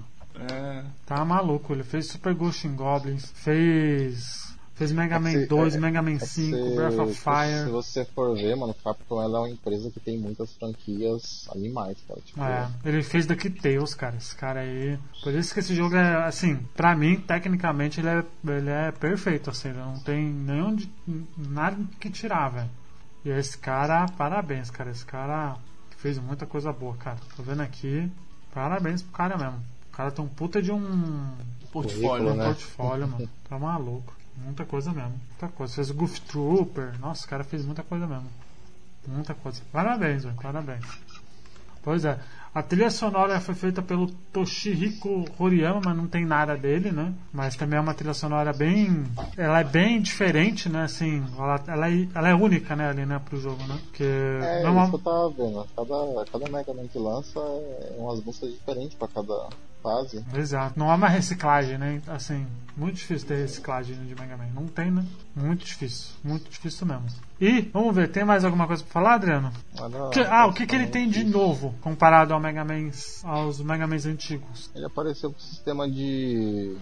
É, 0.52 0.84
Tá 1.06 1.24
maluco, 1.24 1.74
ele 1.74 1.84
fez 1.84 2.08
Super 2.08 2.34
Ghost 2.34 2.66
in 2.68 2.76
Goblins, 2.76 3.32
fez. 3.36 4.53
Fez 4.76 4.92
Mega 4.92 5.20
Man 5.20 5.32
se- 5.32 5.46
2, 5.46 5.76
é- 5.76 5.80
Mega 5.80 6.02
Man 6.02 6.14
É 6.14 6.18
que 6.18 6.26
5, 6.26 6.58
se- 6.58 6.76
Breath 6.76 6.98
of 7.00 7.14
Se 7.14 7.20
Fire. 7.22 7.70
você 7.70 8.04
for 8.06 8.36
ver, 8.36 8.56
mano, 8.56 8.74
Capcom 8.84 9.22
é 9.22 9.28
uma 9.28 9.50
empresa 9.50 9.92
que 9.92 10.00
tem 10.00 10.18
muitas 10.18 10.52
franquias 10.54 11.48
animais, 11.54 11.98
cara. 12.08 12.20
Tipo, 12.22 12.42
É, 12.44 12.68
ele 12.84 13.04
fez 13.04 13.28
DuckTales, 13.28 13.94
cara. 13.94 14.16
Esse 14.18 14.36
cara 14.36 14.62
aí. 14.62 14.98
Por 15.24 15.32
isso 15.34 15.54
que 15.54 15.60
esse 15.60 15.76
jogo 15.76 15.96
é, 15.96 16.26
assim, 16.26 16.56
pra 16.76 16.96
mim, 16.96 17.20
tecnicamente, 17.20 18.00
ele 18.00 18.10
é, 18.10 18.24
ele 18.48 18.70
é 18.72 18.92
perfeito, 18.92 19.52
assim. 19.52 19.72
Não 19.72 20.00
tem 20.00 20.26
nenhum. 20.26 20.74
de- 20.76 20.90
nada 21.38 21.78
que 22.00 22.10
tirar, 22.10 22.50
velho. 22.50 22.70
E 23.24 23.30
esse 23.30 23.56
cara, 23.58 24.08
parabéns, 24.18 24.72
cara. 24.72 24.90
Esse 24.90 25.06
cara 25.06 25.56
fez 25.98 26.18
muita 26.18 26.48
coisa 26.48 26.74
boa, 26.74 26.96
cara. 26.98 27.18
Tô 27.38 27.44
vendo 27.44 27.62
aqui. 27.62 28.12
Parabéns 28.52 29.04
pro 29.04 29.12
cara 29.12 29.38
mesmo. 29.38 29.60
O 29.92 29.96
cara 29.96 30.10
tem 30.10 30.26
um 30.26 30.28
puta 30.28 30.62
de 30.64 30.72
um. 30.72 31.32
portfólio, 31.72 32.32
Um 32.32 32.36
né? 32.36 32.46
portfólio, 32.46 33.08
mano. 33.08 33.30
Tá 33.48 33.60
maluco. 33.60 34.14
Muita 34.38 34.66
coisa 34.66 34.92
mesmo. 34.92 35.20
Muita 35.30 35.48
coisa. 35.50 35.74
Fez 35.74 35.90
o 35.90 35.94
Goof 35.94 36.20
Trooper. 36.22 37.00
Nossa, 37.00 37.26
o 37.26 37.30
cara 37.30 37.44
fez 37.44 37.66
muita 37.66 37.84
coisa 37.84 38.08
mesmo. 38.08 38.28
Muita 39.08 39.34
coisa. 39.34 39.62
Parabéns, 39.72 40.24
velho. 40.24 40.36
Parabéns. 40.42 40.86
Pois 41.84 42.06
é. 42.06 42.18
A 42.56 42.62
trilha 42.62 42.92
sonora 42.92 43.40
foi 43.42 43.56
feita 43.56 43.82
pelo 43.82 44.12
Toshihiko 44.32 45.26
Horiyama, 45.40 45.82
mas 45.84 45.98
não 45.98 46.08
tem 46.08 46.24
nada 46.24 46.56
dele, 46.56 46.92
né? 46.92 47.12
Mas 47.34 47.56
também 47.56 47.78
é 47.78 47.82
uma 47.82 47.96
trilha 47.96 48.14
sonora 48.14 48.54
bem. 48.54 49.06
Ela 49.36 49.62
é 49.62 49.64
bem 49.64 50.00
diferente, 50.00 50.70
né? 50.70 50.84
Assim, 50.84 51.26
ela, 51.36 51.64
ela, 51.68 51.90
é, 51.90 52.08
ela 52.14 52.30
é 52.30 52.36
única, 52.36 52.76
né? 52.76 52.90
Ali, 52.90 53.08
né? 53.08 53.20
Pro 53.26 53.40
jogo, 53.40 53.62
né? 53.64 53.80
Porque. 53.86 54.04
É, 54.04 54.62
normal- 54.62 54.84
isso 54.88 54.92
que 54.92 55.08
eu 55.08 55.12
tava 55.14 55.30
vendo. 55.32 55.68
Cada, 55.76 56.26
cada 56.32 56.52
Mega 56.52 56.74
Man 56.76 56.88
que 56.88 57.00
lança 57.00 57.40
é 57.40 57.96
umas 57.98 58.24
músicas 58.24 58.52
diferentes 58.52 58.94
pra 58.96 59.08
cada, 59.08 59.50
fase. 59.84 60.26
Exato. 60.34 60.80
Não 60.80 60.90
há 60.90 60.98
mais 60.98 61.14
reciclagem, 61.14 61.78
né? 61.78 62.02
Assim, 62.08 62.48
muito 62.76 62.96
difícil 62.96 63.28
ter 63.28 63.36
reciclagem 63.36 63.96
de 64.06 64.16
Mega 64.20 64.38
Man. 64.38 64.48
Não 64.56 64.66
tem, 64.68 64.90
né? 64.90 65.06
Muito 65.36 65.66
difícil. 65.66 66.16
Muito 66.24 66.50
difícil 66.50 66.88
mesmo. 66.88 67.06
E, 67.40 67.62
vamos 67.74 67.94
ver, 67.94 68.08
tem 68.10 68.24
mais 68.24 68.46
alguma 68.46 68.66
coisa 68.66 68.82
pra 68.84 68.94
falar, 68.94 69.16
Adriano? 69.16 69.52
Olha, 69.80 70.10
Que- 70.10 70.22
ah, 70.22 70.46
o 70.48 70.54
que, 70.54 70.66
que 70.66 70.76
ele 70.76 70.88
tem 70.88 71.10
de 71.10 71.24
novo 71.26 71.76
comparado 71.82 72.34
ao 72.34 72.40
Mega 72.40 72.64
Man, 72.64 72.90
aos 73.24 73.60
Mega 73.60 73.86
Mans 73.86 74.06
antigos? 74.06 74.72
Ele 74.74 74.86
apareceu 74.86 75.30
com 75.32 75.38
o 75.38 75.42
sistema 75.42 75.90
de. 75.90 76.78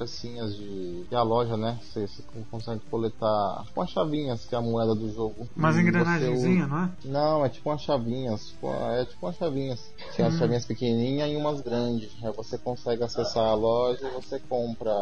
As 0.00 0.10
pecinhas 0.10 0.56
de. 0.56 1.04
de 1.04 1.14
a 1.14 1.22
loja, 1.22 1.56
né? 1.56 1.78
Você, 1.82 2.06
você 2.06 2.22
consegue 2.50 2.80
coletar 2.90 3.64
com 3.74 3.82
as 3.82 3.90
chavinhas, 3.90 4.44
que 4.44 4.54
é 4.54 4.58
a 4.58 4.62
moeda 4.62 4.94
do 4.94 5.12
jogo. 5.12 5.48
Umas 5.56 5.76
E 5.76 5.80
engrenagenzinhas, 5.80 6.40
você 6.40 6.74
não 6.74 6.84
é? 6.84 6.90
Não, 7.04 7.44
é 7.44 7.48
tipo 7.48 7.68
umas 7.70 7.82
chavinhas. 7.82 8.48
tipo, 8.48 8.68
É 8.72 9.04
tipo 9.04 9.26
umas 9.26 9.36
chavinhas. 9.36 9.92
Tem 10.16 10.24
as 10.24 10.34
chavinhas 10.36 10.64
pequenininhas 10.64 11.30
e 11.30 11.36
umas 11.36 11.60
grandes. 11.60 12.10
Aí 12.22 12.32
você 12.32 12.56
consegue 12.58 13.02
acessar 13.02 13.44
a 13.44 13.54
loja 13.54 14.06
e 14.08 14.10
você 14.10 14.38
compra 14.40 14.94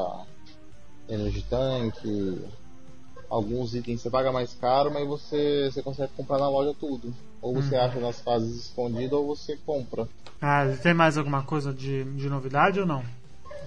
Energy 1.09 1.43
Tank. 1.49 2.49
Alguns 3.31 3.75
itens 3.75 4.01
você 4.01 4.09
paga 4.09 4.33
mais 4.33 4.55
caro, 4.55 4.91
mas 4.93 5.07
você, 5.07 5.71
você 5.71 5.83
consegue 5.83 6.13
comprar 6.17 6.39
na 6.39 6.49
loja 6.49 6.75
tudo. 6.79 7.15
Ou 7.43 7.55
você 7.55 7.77
acha 7.77 8.01
nas 8.01 8.21
fases 8.21 8.65
escondidas 8.65 9.13
ou 9.13 9.27
você 9.27 9.57
compra. 9.59 10.09
Ah, 10.41 10.65
tem 10.83 10.95
mais 10.95 11.19
alguma 11.19 11.43
coisa 11.43 11.73
de, 11.73 12.05
de 12.05 12.29
novidade 12.29 12.81
ou 12.81 12.87
não? 12.87 13.05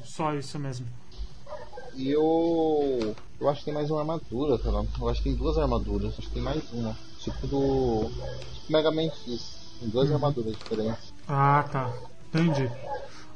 Só 0.04 0.34
isso 0.34 0.58
mesmo. 0.58 0.88
E 1.96 2.10
eu. 2.10 3.16
Eu 3.40 3.50
acho 3.50 3.60
que 3.60 3.66
tem 3.66 3.74
mais 3.74 3.90
uma 3.90 4.02
armadura, 4.02 4.58
cara. 4.60 4.86
Eu 5.00 5.10
acho 5.10 5.22
que 5.22 5.30
tem 5.30 5.38
duas 5.38 5.58
armaduras. 5.58 6.14
Acho 6.18 6.28
que 6.28 6.34
tem 6.34 6.44
mais 6.44 6.62
uma. 6.74 6.96
Tipo 7.20 7.48
do. 7.48 8.10
Tipo 8.54 8.72
Mega 8.72 8.92
Man 8.92 9.10
X. 9.10 9.62
Tem 9.80 9.90
duas 9.90 10.12
armaduras 10.12 10.56
diferentes. 10.56 11.14
Ah, 11.28 11.66
tá. 11.72 11.92
Entendi. 12.28 12.70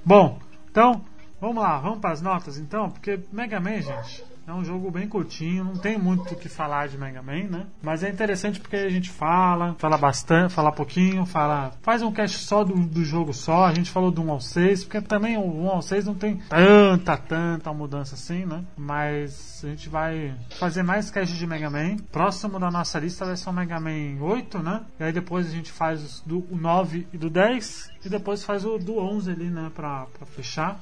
Bom, 0.06 0.40
então, 0.70 1.02
vamos 1.42 1.64
lá, 1.64 1.80
vamos 1.80 2.00
para 2.00 2.12
as 2.12 2.22
notas 2.22 2.58
então, 2.58 2.90
porque 2.92 3.20
Mega 3.32 3.60
Man, 3.60 3.82
gente, 3.82 4.24
é 4.48 4.54
um 4.54 4.64
jogo 4.64 4.92
bem 4.92 5.08
curtinho, 5.08 5.64
não 5.64 5.76
tem 5.76 5.98
muito 5.98 6.34
o 6.34 6.38
que 6.38 6.48
falar 6.48 6.88
de 6.88 6.98
Mega 6.98 7.22
Man, 7.22 7.50
né? 7.50 7.68
Mas 7.82 8.04
é 8.04 8.10
interessante 8.10 8.60
porque 8.60 8.76
a 8.76 8.90
gente 8.90 9.10
fala, 9.10 9.76
fala 9.80 9.98
bastante, 9.98 10.54
fala 10.54 10.72
pouquinho, 10.72 11.26
fala. 11.26 11.74
Faz 11.82 12.02
um 12.02 12.12
cast 12.12 12.38
só 12.40 12.64
do, 12.64 12.76
do 12.76 13.04
jogo 13.04 13.34
só, 13.34 13.66
a 13.66 13.74
gente 13.74 13.90
falou 13.90 14.12
do 14.12 14.22
1 14.22 14.32
ao 14.32 14.42
6, 14.42 14.84
porque 14.84 15.02
também 15.02 15.38
o 15.38 15.42
1 15.42 15.70
ao 15.70 15.82
6 15.82 16.06
não 16.06 16.16
tem 16.16 16.38
tanta, 16.50 17.18
tanta 17.18 17.74
mudança 17.74 18.16
assim, 18.16 18.46
né? 18.46 18.64
Mas 18.78 19.62
a 19.64 19.68
gente 19.68 19.90
vai 19.90 20.36
fazer 20.60 20.84
mais 20.84 21.10
cast 21.10 21.36
de 21.36 21.48
Mega 21.48 21.70
Man. 21.70 21.98
Próximo 22.12 22.60
da 22.60 22.70
nossa 22.70 23.00
lista 23.00 23.26
vai 23.26 23.36
ser 23.36 23.50
o 23.50 23.54
Mega 23.54 23.80
Man 23.80 24.22
8, 24.22 24.60
né? 24.60 24.82
E 25.00 25.04
aí 25.04 25.12
depois 25.12 25.48
a 25.48 25.52
gente 25.52 25.72
faz 25.72 26.22
do 26.26 26.46
o 26.52 26.56
9 26.56 27.08
e 27.12 27.18
do 27.18 27.30
10. 27.30 27.92
E 28.06 28.10
depois 28.10 28.44
faz 28.44 28.64
o 28.64 28.78
do 28.78 28.98
11 29.00 29.32
ali, 29.32 29.50
né? 29.50 29.72
Pra, 29.74 30.06
pra 30.06 30.26
fechar. 30.26 30.80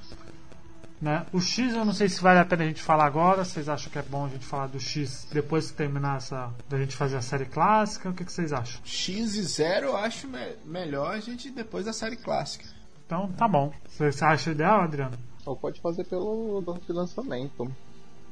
Né? 1.04 1.26
O 1.34 1.42
X 1.42 1.74
eu 1.74 1.84
não 1.84 1.94
sei 1.94 2.08
se 2.08 2.22
vale 2.22 2.40
a 2.40 2.46
pena 2.46 2.64
a 2.64 2.66
gente 2.68 2.82
falar 2.82 3.06
agora. 3.06 3.44
Vocês 3.44 3.68
acham 3.68 3.92
que 3.92 4.00
é 4.00 4.02
bom 4.02 4.26
a 4.26 4.30
gente 4.30 4.46
falar 4.46 4.68
do 4.68 4.80
X 4.80 5.28
depois 5.34 5.70
que 5.70 5.76
terminar 5.78 6.16
essa. 6.18 6.50
da 6.70 6.78
gente 6.78 6.96
fazer 6.96 7.18
a 7.18 7.22
série 7.22 7.44
clássica? 7.46 8.10
O 8.10 8.14
que, 8.14 8.24
que 8.24 8.32
vocês 8.32 8.54
acham? 8.54 8.80
X 8.86 9.36
e 9.36 9.44
0 9.44 9.88
eu 9.88 9.98
acho 9.98 10.30
me- 10.30 10.56
melhor 10.64 11.12
a 11.14 11.20
gente 11.20 11.52
depois 11.52 11.84
da 11.86 11.92
série 11.92 12.16
clássica. 12.16 12.64
Então 13.06 13.30
tá 13.34 13.50
bom. 13.50 13.74
Você 13.86 14.24
acha 14.24 14.52
ideal, 14.52 14.80
Adriano? 14.80 15.18
Ou 15.46 15.58
pode 15.58 15.82
fazer 15.82 16.06
pelo 16.06 16.64
de 16.88 16.94
lançamento. 16.94 17.70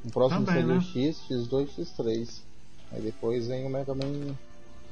O 0.02 0.10
próximo 0.10 0.46
Também, 0.46 0.62
seria 0.62 0.74
né? 0.74 0.78
o 0.78 0.82
X, 0.82 1.20
X2, 1.28 1.68
X3. 1.76 2.40
Aí 2.90 3.02
depois 3.02 3.48
vem 3.48 3.66
o 3.66 3.68
Mega 3.70 3.94
Man 3.94 4.34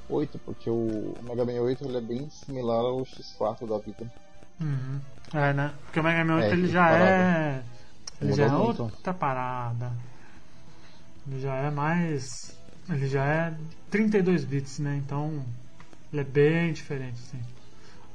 8, 0.09 0.39
porque 0.41 0.69
o 0.69 1.15
Mega 1.23 1.47
Man 1.47 1.63
8 1.63 1.83
ele 1.87 1.97
é 1.97 2.01
bem 2.03 2.29
similar 2.29 2.81
ao 2.85 2.99
X4 3.07 3.67
da 3.67 3.79
vida. 3.79 4.13
Uhum. 4.61 5.01
É, 5.33 5.53
né? 5.53 5.73
Porque 5.85 6.01
o 6.01 6.03
Mega 6.03 6.25
Man 6.25 6.37
8 6.37 6.45
É, 6.47 6.53
ele 6.53 6.69
já 6.69 6.85
parada. 6.85 7.05
é. 7.05 7.63
Ele 8.21 8.33
já 8.33 8.45
é 8.45 8.49
muito. 8.51 8.83
outra 8.83 9.15
parada. 9.15 9.93
Ele 11.27 11.41
já 11.41 11.55
é 11.55 11.71
mais. 11.71 12.57
Ele 12.89 13.07
já 13.09 13.25
é 13.25 13.55
32 13.91 14.45
bits, 14.45 14.79
né? 14.81 14.97
Então. 14.97 15.45
Ele 16.13 16.23
é 16.23 16.25
bem 16.25 16.73
diferente, 16.73 17.15
assim. 17.29 17.41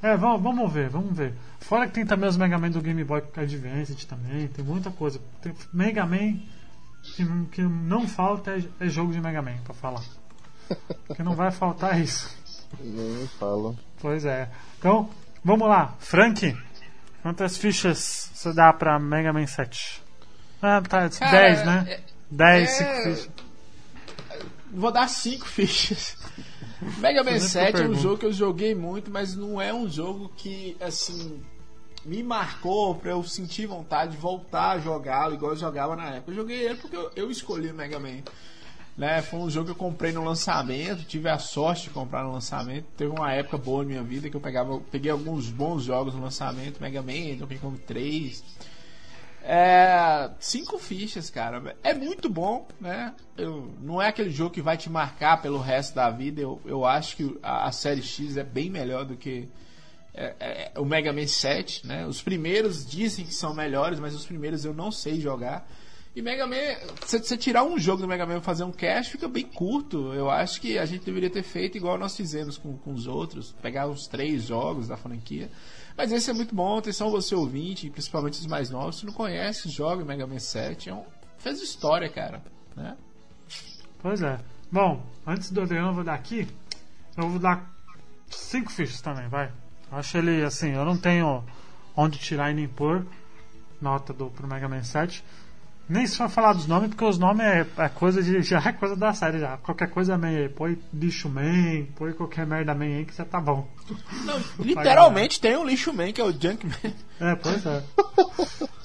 É, 0.01 0.17
vamos, 0.17 0.41
vamos 0.43 0.71
ver, 0.71 0.89
vamos 0.89 1.17
ver. 1.17 1.33
Fora 1.61 1.87
que 1.87 1.93
tem 1.93 2.05
também 2.05 2.27
os 2.29 2.35
Mega 2.37 2.57
Man 2.59 2.69
do 2.69 2.81
Game 2.81 3.01
Boy 3.03 3.23
Advance 3.37 4.05
também, 4.05 4.47
tem 4.49 4.63
muita 4.63 4.91
coisa. 4.91 5.19
Tem 5.41 5.53
Mega 5.73 6.05
Man 6.05 6.37
que, 7.15 7.23
não- 7.23 7.45
que 7.45 7.61
não 7.61 8.07
falta 8.07 8.51
é, 8.51 8.63
é 8.81 8.89
jogo 8.89 9.13
de 9.13 9.21
Mega 9.21 9.41
Man 9.41 9.55
pra 9.63 9.73
falar. 9.73 10.03
que 11.15 11.23
não 11.23 11.33
vai 11.35 11.49
faltar 11.51 11.99
isso. 11.99 12.37
Nem 12.81 12.91
me 13.21 13.27
fala. 13.27 13.73
Pois 14.01 14.25
é. 14.25 14.49
Então, 14.77 15.09
vamos 15.45 15.69
lá. 15.69 15.95
Frank, 15.99 16.57
quantas 17.21 17.55
fichas 17.55 18.29
você 18.33 18.51
dá 18.51 18.73
pra 18.73 18.99
Mega 18.99 19.31
Man 19.31 19.47
7? 19.47 20.03
Ah, 20.61 20.81
tá. 20.81 21.07
10, 21.07 21.65
né? 21.65 21.85
é- 21.87 21.99
10, 22.29 22.69
é- 22.69 22.73
5 22.73 23.03
fichas. 23.03 23.29
Vou 24.71 24.91
dar 24.91 25.07
5 25.07 25.45
fichas. 25.47 26.17
Mega 26.97 27.23
Man 27.23 27.31
Fazendo 27.33 27.49
7 27.49 27.81
é 27.81 27.87
um 27.87 27.95
jogo 27.95 28.17
que 28.17 28.25
eu 28.25 28.33
joguei 28.33 28.75
muito, 28.75 29.09
mas 29.09 29.35
não 29.35 29.61
é 29.61 29.73
um 29.73 29.89
jogo 29.89 30.29
que, 30.35 30.75
assim, 30.81 31.41
me 32.03 32.21
marcou 32.21 32.95
pra 32.95 33.11
eu 33.11 33.23
sentir 33.23 33.65
vontade 33.65 34.11
de 34.11 34.17
voltar 34.17 34.71
a 34.71 34.79
jogá-lo 34.79 35.35
igual 35.35 35.53
eu 35.53 35.57
jogava 35.57 35.95
na 35.95 36.09
época. 36.15 36.31
Eu 36.31 36.35
joguei 36.35 36.65
ele 36.65 36.75
porque 36.75 36.95
eu, 36.95 37.11
eu 37.15 37.31
escolhi 37.31 37.69
o 37.71 37.73
Mega 37.73 37.99
Man. 37.99 38.21
Né? 38.97 39.21
Foi 39.21 39.39
um 39.39 39.49
jogo 39.49 39.65
que 39.65 39.71
eu 39.71 39.75
comprei 39.75 40.13
no 40.13 40.23
lançamento, 40.23 41.03
tive 41.03 41.27
a 41.27 41.37
sorte 41.37 41.83
de 41.83 41.89
comprar 41.89 42.23
no 42.23 42.31
lançamento. 42.31 42.85
Teve 42.95 43.11
uma 43.11 43.31
época 43.33 43.57
boa 43.57 43.83
na 43.83 43.89
minha 43.89 44.03
vida 44.03 44.29
que 44.29 44.35
eu 44.35 44.41
pegava, 44.41 44.79
peguei 44.91 45.11
alguns 45.11 45.49
bons 45.49 45.83
jogos 45.83 46.13
no 46.13 46.21
lançamento, 46.21 46.81
Mega 46.81 47.01
Man, 47.01 47.35
Donkey 47.37 47.57
Kong 47.57 47.77
3. 47.79 48.43
É, 49.47 50.31
cinco 50.39 50.79
fichas, 50.79 51.29
cara. 51.29 51.75
É 51.83 51.93
muito 51.93 52.29
bom, 52.29 52.67
né? 52.79 53.13
Eu, 53.37 53.71
não 53.79 54.01
é 54.01 54.07
aquele 54.07 54.31
jogo 54.31 54.49
que 54.49 54.61
vai 54.61 54.75
te 54.75 54.89
marcar 54.89 55.41
pelo 55.41 55.59
resto 55.59 55.93
da 55.93 56.09
vida. 56.09 56.41
Eu, 56.41 56.59
eu 56.65 56.83
acho 56.83 57.15
que 57.15 57.37
a, 57.43 57.67
a 57.67 57.71
série 57.71 58.01
X 58.01 58.37
é 58.37 58.43
bem 58.43 58.71
melhor 58.71 59.05
do 59.05 59.15
que 59.15 59.47
é, 60.15 60.71
é, 60.73 60.79
o 60.79 60.85
Mega 60.85 61.11
Man 61.11 61.27
7, 61.27 61.85
né? 61.85 62.07
Os 62.07 62.21
primeiros 62.21 62.85
dizem 62.85 63.25
que 63.25 63.33
são 63.33 63.53
melhores, 63.53 63.99
mas 63.99 64.15
os 64.15 64.25
primeiros 64.25 64.63
eu 64.65 64.73
não 64.73 64.89
sei 64.89 65.19
jogar. 65.19 65.69
E 66.15 66.21
Mega 66.21 66.47
Man, 66.47 66.55
se 67.05 67.19
você 67.19 67.35
tirar 67.35 67.65
um 67.65 67.77
jogo 67.77 68.01
do 68.01 68.07
Mega 68.07 68.25
Man 68.25 68.37
e 68.37 68.41
fazer 68.41 68.63
um 68.63 68.71
cast, 68.71 69.11
fica 69.11 69.27
bem 69.27 69.43
curto. 69.43 70.13
Eu 70.13 70.29
acho 70.29 70.61
que 70.61 70.77
a 70.77 70.85
gente 70.85 71.03
deveria 71.03 71.29
ter 71.29 71.43
feito 71.43 71.77
igual 71.77 71.97
nós 71.97 72.15
fizemos 72.15 72.57
com, 72.57 72.77
com 72.77 72.93
os 72.93 73.05
outros, 73.05 73.51
pegar 73.61 73.87
os 73.87 74.07
três 74.07 74.43
jogos 74.43 74.87
da 74.87 74.95
franquia. 74.95 75.51
Mas 75.97 76.13
esse 76.13 76.31
é 76.31 76.33
muito 76.33 76.55
bom, 76.55 76.77
atenção 76.77 77.11
você 77.11 77.35
ouvinte, 77.35 77.89
principalmente 77.89 78.39
os 78.39 78.47
mais 78.47 78.69
novos, 78.69 78.99
se 78.99 79.05
não 79.05 79.11
conhece, 79.11 79.67
joga 79.67 80.05
Mega 80.05 80.25
Man 80.25 80.39
7, 80.39 80.89
é 80.89 80.93
um, 80.93 81.03
fez 81.37 81.61
história, 81.61 82.09
cara, 82.09 82.41
né? 82.77 82.95
Pois 83.99 84.21
é. 84.21 84.39
Bom, 84.71 85.05
antes 85.27 85.51
do 85.51 85.61
Adriano, 85.61 85.89
eu 85.89 85.93
vou 85.95 86.03
dar 86.03 86.13
aqui. 86.13 86.47
Eu 87.17 87.27
vou 87.27 87.39
dar 87.39 87.73
5 88.29 88.71
fichas 88.71 89.01
também, 89.01 89.27
vai. 89.27 89.51
Acho 89.91 90.17
ele 90.17 90.43
assim, 90.43 90.71
eu 90.71 90.85
não 90.85 90.97
tenho 90.97 91.43
onde 91.95 92.19
tirar 92.19 92.51
e 92.51 92.53
nem 92.53 92.67
pôr 92.67 93.05
nota 93.81 94.13
do, 94.13 94.29
pro 94.29 94.47
Mega 94.47 94.69
Man 94.69 94.83
7. 94.83 95.23
Nem 95.87 96.07
se 96.07 96.17
for 96.17 96.29
falar 96.29 96.53
dos 96.53 96.65
nomes, 96.65 96.89
porque 96.89 97.05
os 97.05 97.19
nomes 97.19 97.45
é, 97.45 97.65
é 97.77 97.89
coisa 97.89 98.21
de. 98.21 98.41
Já 98.41 98.59
é 98.59 98.73
coisa 98.73 98.95
da 98.95 99.13
série 99.13 99.39
já. 99.39 99.57
Qualquer 99.57 99.89
coisa 99.89 100.17
man, 100.17 100.49
põe 100.55 100.79
lixo 100.91 101.29
man, 101.29 101.85
põe 101.95 102.11
qualquer 102.13 102.47
merda 102.47 102.73
man 102.73 102.85
aí 102.85 103.05
que 103.05 103.15
já 103.15 103.23
tá 103.23 103.39
bom. 103.39 103.67
Não, 104.23 104.39
literalmente 104.65 105.39
tem 105.39 105.55
um 105.55 105.63
lixo 105.63 105.93
man, 105.93 106.11
que 106.11 106.19
é 106.19 106.23
o 106.23 106.31
Junkman. 106.31 106.95
É, 107.19 107.35
pois 107.35 107.63
é. 107.67 107.83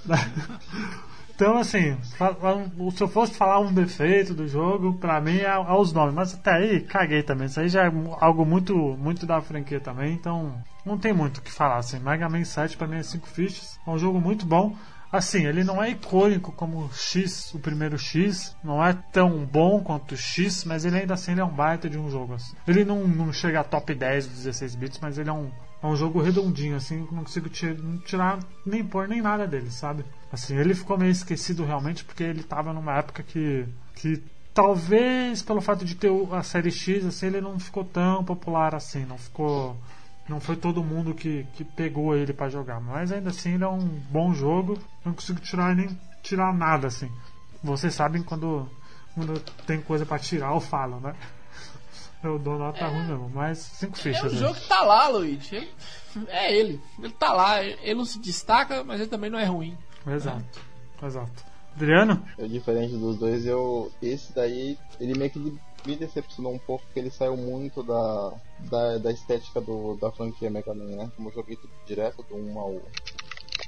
então, 1.35 1.57
assim, 1.57 1.97
se 2.03 3.03
eu 3.03 3.09
fosse 3.09 3.35
falar 3.35 3.61
um 3.61 3.73
defeito 3.73 4.35
do 4.35 4.47
jogo, 4.47 4.93
pra 4.99 5.23
mim 5.23 5.39
é, 5.39 5.45
é 5.47 5.73
os 5.73 5.95
nomes. 5.95 6.15
Mas 6.15 6.35
até 6.35 6.53
aí, 6.53 6.81
caguei 6.83 7.23
também. 7.23 7.47
Isso 7.47 7.61
aí 7.61 7.71
já 7.71 7.87
é 7.87 7.93
algo 8.21 8.45
muito, 8.45 8.75
muito 8.77 9.25
da 9.25 9.41
franquia 9.41 9.81
também. 9.81 10.13
Então, 10.13 10.63
não 10.85 10.99
tem 10.99 11.15
muito 11.15 11.39
o 11.39 11.43
que 11.43 11.51
falar. 11.51 11.79
Assim, 11.79 11.99
Mega 11.99 12.29
Man 12.29 12.45
7 12.45 12.77
pra 12.77 12.87
mim 12.87 12.97
é 12.97 13.03
5 13.03 13.27
fichas. 13.27 13.81
É 13.87 13.91
um 13.91 13.99
jogo 13.99 14.21
muito 14.21 14.45
bom. 14.45 14.77
Assim, 15.13 15.45
ele 15.45 15.65
não 15.65 15.83
é 15.83 15.91
icônico 15.91 16.53
como 16.53 16.85
o 16.85 16.93
X, 16.93 17.53
o 17.53 17.59
primeiro 17.59 17.99
X, 17.99 18.57
não 18.63 18.85
é 18.85 18.93
tão 19.13 19.45
bom 19.45 19.83
quanto 19.83 20.13
o 20.13 20.17
X, 20.17 20.65
mas 20.65 20.85
ele 20.85 20.99
ainda 20.99 21.15
assim 21.15 21.33
ele 21.33 21.41
é 21.41 21.45
um 21.45 21.51
baita 21.53 21.91
de 21.91 21.99
um 21.99 22.09
jogo. 22.09 22.35
assim. 22.35 22.55
Ele 22.67 22.85
não, 22.85 23.07
não 23.07 23.33
chega 23.33 23.61
a 23.61 23.65
top 23.65 23.93
10 23.93 24.27
dos 24.27 24.37
16 24.45 24.75
bits, 24.77 24.99
mas 25.01 25.19
ele 25.19 25.29
é 25.29 25.33
um, 25.33 25.51
é 25.83 25.87
um 25.87 25.97
jogo 25.97 26.21
redondinho, 26.23 26.77
assim, 26.77 26.99
não 27.11 27.25
consigo 27.25 27.49
tirar 27.49 28.39
nem 28.65 28.85
pôr 28.85 29.09
nem 29.09 29.21
nada 29.21 29.47
dele, 29.47 29.71
sabe? 29.71 30.05
Assim, 30.33 30.57
ele 30.57 30.75
ficou 30.75 30.97
meio 30.97 31.11
esquecido 31.11 31.65
realmente 31.65 32.05
porque 32.05 32.23
ele 32.23 32.45
tava 32.45 32.73
numa 32.73 32.97
época 32.97 33.23
que, 33.25 33.67
que 33.97 34.23
talvez 34.55 35.43
pelo 35.43 35.61
fato 35.61 35.85
de 35.85 35.95
ter 35.95 36.11
a 36.33 36.43
série 36.43 36.71
X, 36.71 37.05
assim, 37.05 37.27
ele 37.27 37.41
não 37.41 37.59
ficou 37.59 37.85
tão 37.85 38.23
popular 38.23 38.75
assim, 38.75 39.05
não 39.05 39.19
ficou. 39.19 39.77
Não 40.29 40.39
foi 40.41 40.55
todo 40.57 40.83
mundo 40.85 41.13
que, 41.15 41.45
que 41.55 41.65
pegou 41.65 42.15
ele 42.15 42.33
pra 42.33 42.49
jogar, 42.49 42.81
mas 42.81 43.11
ainda 43.11 43.31
assim 43.31 43.55
ele 43.55 43.65
é 43.65 43.69
um 43.69 43.79
bom 44.11 44.33
jogo. 44.33 44.79
Não 45.05 45.13
consigo 45.13 45.41
tirar 45.41 45.75
nem 45.75 45.89
tirar 46.23 46.55
nada 46.55 46.87
assim. 46.87 47.11
Vocês 47.63 47.95
sabem 47.95 48.23
quando, 48.23 48.69
quando 49.15 49.39
tem 49.67 49.81
coisa 49.81 50.07
pra 50.07 50.19
tirar, 50.19 50.53
eu 50.55 50.61
falo, 50.61 51.01
né? 51.01 51.15
Eu 52.23 52.39
dou 52.39 52.59
nota 52.59 52.87
ruim 52.87 53.07
mesmo, 53.07 53.31
mas 53.35 53.59
cinco 53.59 53.97
É 53.99 54.01
fichas. 54.03 54.33
um 54.33 54.35
né? 54.37 54.41
jogo 54.41 54.55
que 54.55 54.69
tá 54.69 54.83
lá, 54.83 55.09
Luigi. 55.09 55.57
Ele- 55.57 55.71
é 56.29 56.55
ele. 56.55 56.81
Ele 56.99 57.13
tá 57.15 57.33
lá. 57.33 57.63
Ele 57.65 57.95
não 57.95 58.05
se 58.05 58.19
destaca, 58.21 58.85
mas 58.85 59.01
ele 59.01 59.09
também 59.09 59.31
não 59.31 59.39
é 59.39 59.45
ruim. 59.47 59.77
Exato, 60.07 60.61
exato. 61.03 61.51
Adriano? 61.75 62.23
Eu, 62.37 62.47
diferente 62.49 62.95
dos 62.97 63.17
dois, 63.17 63.47
eu. 63.47 63.91
Esse 64.03 64.35
daí, 64.35 64.77
ele 65.01 65.17
meio 65.19 65.31
que 65.31 65.59
me 65.85 65.97
decepcionou 65.97 66.53
um 66.53 66.59
pouco, 66.59 66.85
porque 66.85 66.99
ele 66.99 67.11
saiu 67.11 67.37
muito 67.37 67.83
da, 67.83 68.33
da, 68.59 68.99
da 68.99 69.13
estética 69.13 69.61
do, 69.61 69.97
da 69.97 70.11
franquia 70.11 70.51
Mega 70.51 70.75
Man, 70.75 70.97
né? 70.97 71.13
Como 71.17 71.29
eu 71.29 71.35
joguei 71.35 71.59
direto 71.87 72.23
do 72.23 72.37
1 72.37 72.59
ao. 72.59 72.83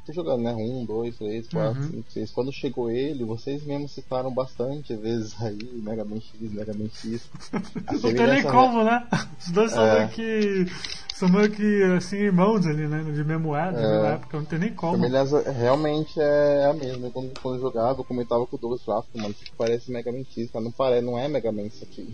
Tô 0.07 0.13
jogando, 0.13 0.43
né? 0.43 0.53
1, 0.55 0.85
2, 0.85 1.17
3, 1.17 1.49
4, 1.49 1.81
Uhum. 1.83 1.89
5, 1.91 2.11
6. 2.13 2.31
Quando 2.33 2.53
chegou 2.53 2.91
ele, 2.91 3.25
vocês 3.25 3.63
mesmos 3.65 3.93
citaram 3.93 4.33
bastante 4.33 4.95
vezes 4.97 5.35
aí, 5.43 5.57
Mega 5.83 6.05
Man 6.05 6.21
X, 6.21 6.53
Mega 6.53 6.75
Man 6.75 6.89
X. 6.89 7.29
Não 7.53 8.01
tem 8.01 8.13
nem 8.13 8.19
semelhança- 8.19 8.51
como, 8.51 8.85
né? 8.85 9.07
Os 9.39 9.51
dois 9.53 9.71
são 9.73 9.85
É. 9.87 9.99
meio 9.99 10.09
que. 10.11 10.67
São 11.15 11.29
meio 11.29 11.51
que 11.51 11.83
assim, 11.97 12.17
irmãos 12.17 12.67
ali, 12.67 12.89
né? 12.89 13.03
De 13.05 13.13
de 13.13 13.79
É. 13.79 13.91
mesma 13.91 14.09
época, 14.15 14.39
não 14.39 14.45
tem 14.45 14.59
nem 14.59 14.75
como. 14.75 14.97
semelhança 14.97 15.41
realmente 15.53 16.19
é 16.21 16.67
a 16.67 16.73
mesma. 16.73 17.11
Quando, 17.11 17.33
quando 17.41 17.55
eu 17.57 17.61
jogava, 17.61 18.01
eu 18.01 18.05
comentava 18.05 18.45
com 18.47 18.57
o 18.57 18.59
Douglas 18.59 18.83
"Pô, 19.13 19.19
mano, 19.21 19.31
isso 19.41 19.53
parece 19.57 19.93
Mega 19.93 20.11
Man 20.11 20.25
X, 20.25 20.49
mas 20.53 20.65
não 20.65 20.73
parece, 20.73 21.05
não 21.07 21.17
é 21.19 21.29
Mega 21.29 21.53
Man 21.53 21.63
isso 21.63 21.85
aqui. 21.85 22.09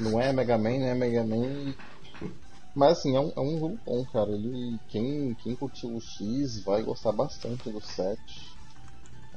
Não 0.00 0.20
é 0.20 0.32
Mega 0.32 0.58
Man, 0.58 0.78
não 0.78 0.86
é 0.88 0.94
Mega 0.94 1.24
Man. 1.24 1.72
Mas 2.76 2.98
assim, 2.98 3.16
é 3.16 3.20
um, 3.20 3.32
é 3.34 3.40
um 3.40 3.58
jogo 3.58 3.80
bom, 3.86 4.04
cara. 4.12 4.30
Ele, 4.30 4.78
quem, 4.88 5.34
quem 5.36 5.56
curtiu 5.56 5.96
o 5.96 6.00
X 6.00 6.62
vai 6.62 6.82
gostar 6.82 7.10
bastante 7.10 7.70
do 7.70 7.80
7. 7.80 8.20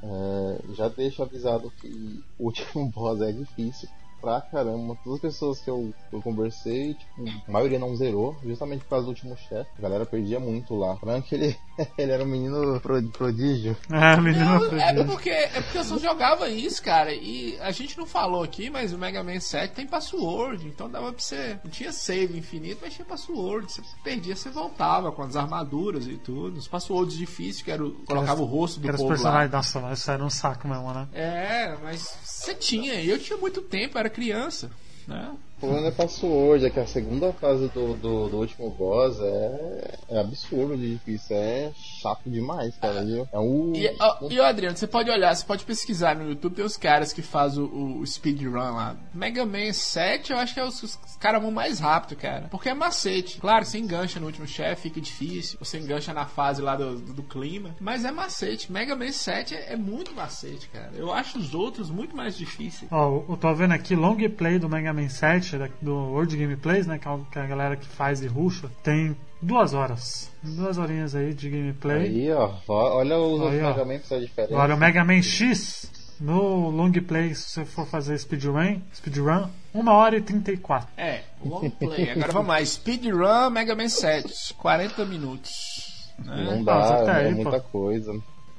É, 0.02 0.74
já 0.74 0.88
deixo 0.88 1.22
avisado 1.22 1.70
que 1.80 2.22
o 2.38 2.44
último 2.44 2.88
boss 2.92 3.20
é 3.22 3.32
difícil 3.32 3.88
pra 4.20 4.40
caramba. 4.40 4.96
Todas 5.04 5.16
as 5.16 5.20
pessoas 5.32 5.60
que 5.60 5.70
eu, 5.70 5.92
eu 6.12 6.20
conversei, 6.22 6.94
tipo, 6.94 7.24
a 7.48 7.50
maioria 7.52 7.78
não 7.78 7.94
zerou, 7.96 8.36
justamente 8.44 8.82
por 8.84 8.90
causa 8.90 9.04
do 9.06 9.10
último 9.10 9.36
chefe. 9.36 9.70
A 9.78 9.82
galera 9.82 10.04
perdia 10.06 10.38
muito 10.40 10.74
lá. 10.74 10.96
Que 11.22 11.34
ele, 11.34 11.56
ele 11.98 12.12
era 12.12 12.22
um 12.22 12.26
menino 12.26 12.80
pro- 12.80 13.02
prodígio. 13.10 13.76
É, 13.90 14.16
menino 14.20 14.44
Não, 14.44 14.54
é 14.64 14.66
acredita. 14.84 15.04
porque, 15.04 15.30
é 15.30 15.60
porque 15.60 15.78
eu 15.78 15.84
só 15.84 15.98
jogava 15.98 16.48
isso, 16.48 16.82
cara. 16.82 17.12
E 17.12 17.58
a 17.60 17.70
gente 17.70 17.96
não 17.98 18.06
falou 18.06 18.42
aqui, 18.42 18.70
mas 18.70 18.92
o 18.92 18.98
Mega 18.98 19.22
Man 19.22 19.38
7 19.40 19.72
tem 19.74 19.86
password. 19.86 20.66
Então 20.66 20.88
dava 20.90 21.12
pra 21.12 21.20
você. 21.22 21.58
Não 21.62 21.70
tinha 21.70 21.92
save 21.92 22.38
infinito, 22.38 22.78
mas 22.82 22.94
tinha 22.94 23.04
password. 23.04 23.70
Você 23.70 23.82
perdia, 24.02 24.34
você 24.36 24.48
voltava 24.50 25.12
com 25.12 25.22
as 25.22 25.36
armaduras 25.36 26.06
e 26.06 26.16
tudo. 26.16 26.58
Os 26.58 26.68
passwords 26.68 27.16
difíceis, 27.16 27.62
que 27.62 27.70
era 27.70 27.84
o, 27.84 27.92
colocava 28.04 28.42
o 28.42 28.44
rosto 28.44 28.80
do 28.80 28.88
os 28.88 28.96
povo 28.96 29.04
lá. 29.08 29.08
personagens, 29.14 29.52
nossa, 29.52 29.92
isso 29.92 30.10
era 30.10 30.24
um 30.24 30.30
saco 30.30 30.66
mesmo, 30.68 30.92
né? 30.92 31.08
É, 31.12 31.76
mas 31.82 32.00
você 32.24 32.54
tinha. 32.54 32.94
E 32.94 33.08
eu 33.08 33.18
tinha 33.18 33.38
muito 33.38 33.62
tempo, 33.62 33.98
era 33.98 34.09
criança. 34.10 34.70
Né? 35.06 35.36
O 35.60 35.66
problema 35.66 35.88
é 35.88 35.90
password, 35.90 36.64
é 36.64 36.70
que 36.70 36.80
a 36.80 36.86
segunda 36.86 37.34
fase 37.34 37.68
do, 37.68 37.94
do, 37.94 38.28
do 38.30 38.38
último 38.38 38.70
boss 38.70 39.20
é, 39.20 39.98
é 40.08 40.20
absurdo 40.20 40.74
de 40.74 40.94
difícil, 40.94 41.36
é 41.36 41.70
chato 41.74 42.30
demais, 42.30 42.74
cara, 42.78 43.04
viu? 43.04 43.28
É 43.30 43.38
um. 43.38 43.74
E, 43.76 43.94
ó, 44.00 44.28
e 44.30 44.40
ó, 44.40 44.46
Adriano, 44.46 44.74
você 44.74 44.86
pode 44.86 45.10
olhar, 45.10 45.34
você 45.34 45.44
pode 45.44 45.64
pesquisar 45.64 46.16
no 46.16 46.26
YouTube, 46.30 46.54
tem 46.54 46.64
os 46.64 46.78
caras 46.78 47.12
que 47.12 47.20
fazem 47.20 47.62
o, 47.62 48.00
o 48.00 48.06
speedrun 48.06 48.52
lá. 48.52 48.96
Mega 49.12 49.44
Man 49.44 49.70
7, 49.70 50.32
eu 50.32 50.38
acho 50.38 50.54
que 50.54 50.60
é 50.60 50.64
os, 50.64 50.82
os 50.82 50.98
caras 51.18 51.42
vão 51.42 51.50
mais 51.50 51.78
rápido, 51.78 52.18
cara. 52.18 52.48
Porque 52.50 52.70
é 52.70 52.74
macete. 52.74 53.38
Claro, 53.38 53.66
você 53.66 53.78
engancha 53.78 54.18
no 54.18 54.26
último 54.26 54.46
chefe, 54.46 54.88
fica 54.88 55.00
difícil. 55.00 55.58
Você 55.58 55.78
engancha 55.78 56.14
na 56.14 56.24
fase 56.24 56.62
lá 56.62 56.74
do, 56.74 56.96
do, 56.98 57.12
do 57.12 57.22
clima. 57.22 57.76
Mas 57.78 58.06
é 58.06 58.10
macete. 58.10 58.72
Mega 58.72 58.96
Man 58.96 59.12
7 59.12 59.54
é, 59.54 59.72
é 59.74 59.76
muito 59.76 60.14
macete, 60.14 60.68
cara. 60.70 60.92
Eu 60.94 61.12
acho 61.12 61.38
os 61.38 61.54
outros 61.54 61.90
muito 61.90 62.16
mais 62.16 62.34
difíceis. 62.36 62.90
Ó, 62.90 63.24
eu 63.28 63.36
tô 63.36 63.54
vendo 63.54 63.72
aqui 63.72 63.94
long 63.94 64.16
play 64.30 64.58
do 64.58 64.68
Mega 64.68 64.92
Man 64.92 65.08
7, 65.08 65.49
da- 65.58 65.68
do 65.80 65.94
World 65.94 66.36
Gameplays, 66.36 66.86
né? 66.86 66.98
Que 66.98 67.08
é 67.08 67.10
o- 67.10 67.24
que 67.30 67.38
a 67.38 67.46
galera 67.46 67.76
que 67.76 67.86
faz 67.86 68.22
e 68.22 68.26
ruxa. 68.26 68.70
Tem 68.82 69.16
duas 69.42 69.72
horas. 69.74 70.30
Duas 70.42 70.78
horinhas 70.78 71.14
aí 71.14 71.32
de 71.34 71.48
gameplay. 71.50 72.02
Aí, 72.06 72.32
ó, 72.32 72.50
olha 72.68 73.18
os 73.18 73.40
Aí, 73.40 73.46
outros 73.46 73.62
ó. 73.62 73.68
Mega 73.70 73.84
Man 73.84 73.98
que 73.98 74.06
são 74.06 74.20
diferentes. 74.20 74.54
Agora 74.56 74.74
o 74.74 74.78
Mega 74.78 75.04
Man 75.04 75.22
X, 75.22 76.16
no 76.20 76.70
long 76.70 76.92
play, 76.92 77.34
se 77.34 77.50
você 77.50 77.64
for 77.64 77.86
fazer 77.86 78.18
speedrun, 78.18 78.80
speedrun 78.94 79.48
1 79.74 79.88
hora 79.92 80.16
e 80.16 80.20
34. 80.20 80.88
É, 80.96 81.22
long 81.44 81.68
play. 81.70 82.10
Agora 82.10 82.32
vamos 82.32 82.48
lá. 82.48 82.64
Speedrun 82.64 83.50
Mega 83.50 83.74
Man 83.74 83.88
7. 83.88 84.54
40 84.54 85.04
minutos. 85.04 86.10
né? 86.18 86.44
Não 86.50 86.62
dá, 86.62 87.02
tá 87.04 87.20
é 87.20 87.26
aí, 87.28 87.34
muita 87.34 87.60
pô. 87.60 87.78
coisa. 87.78 88.12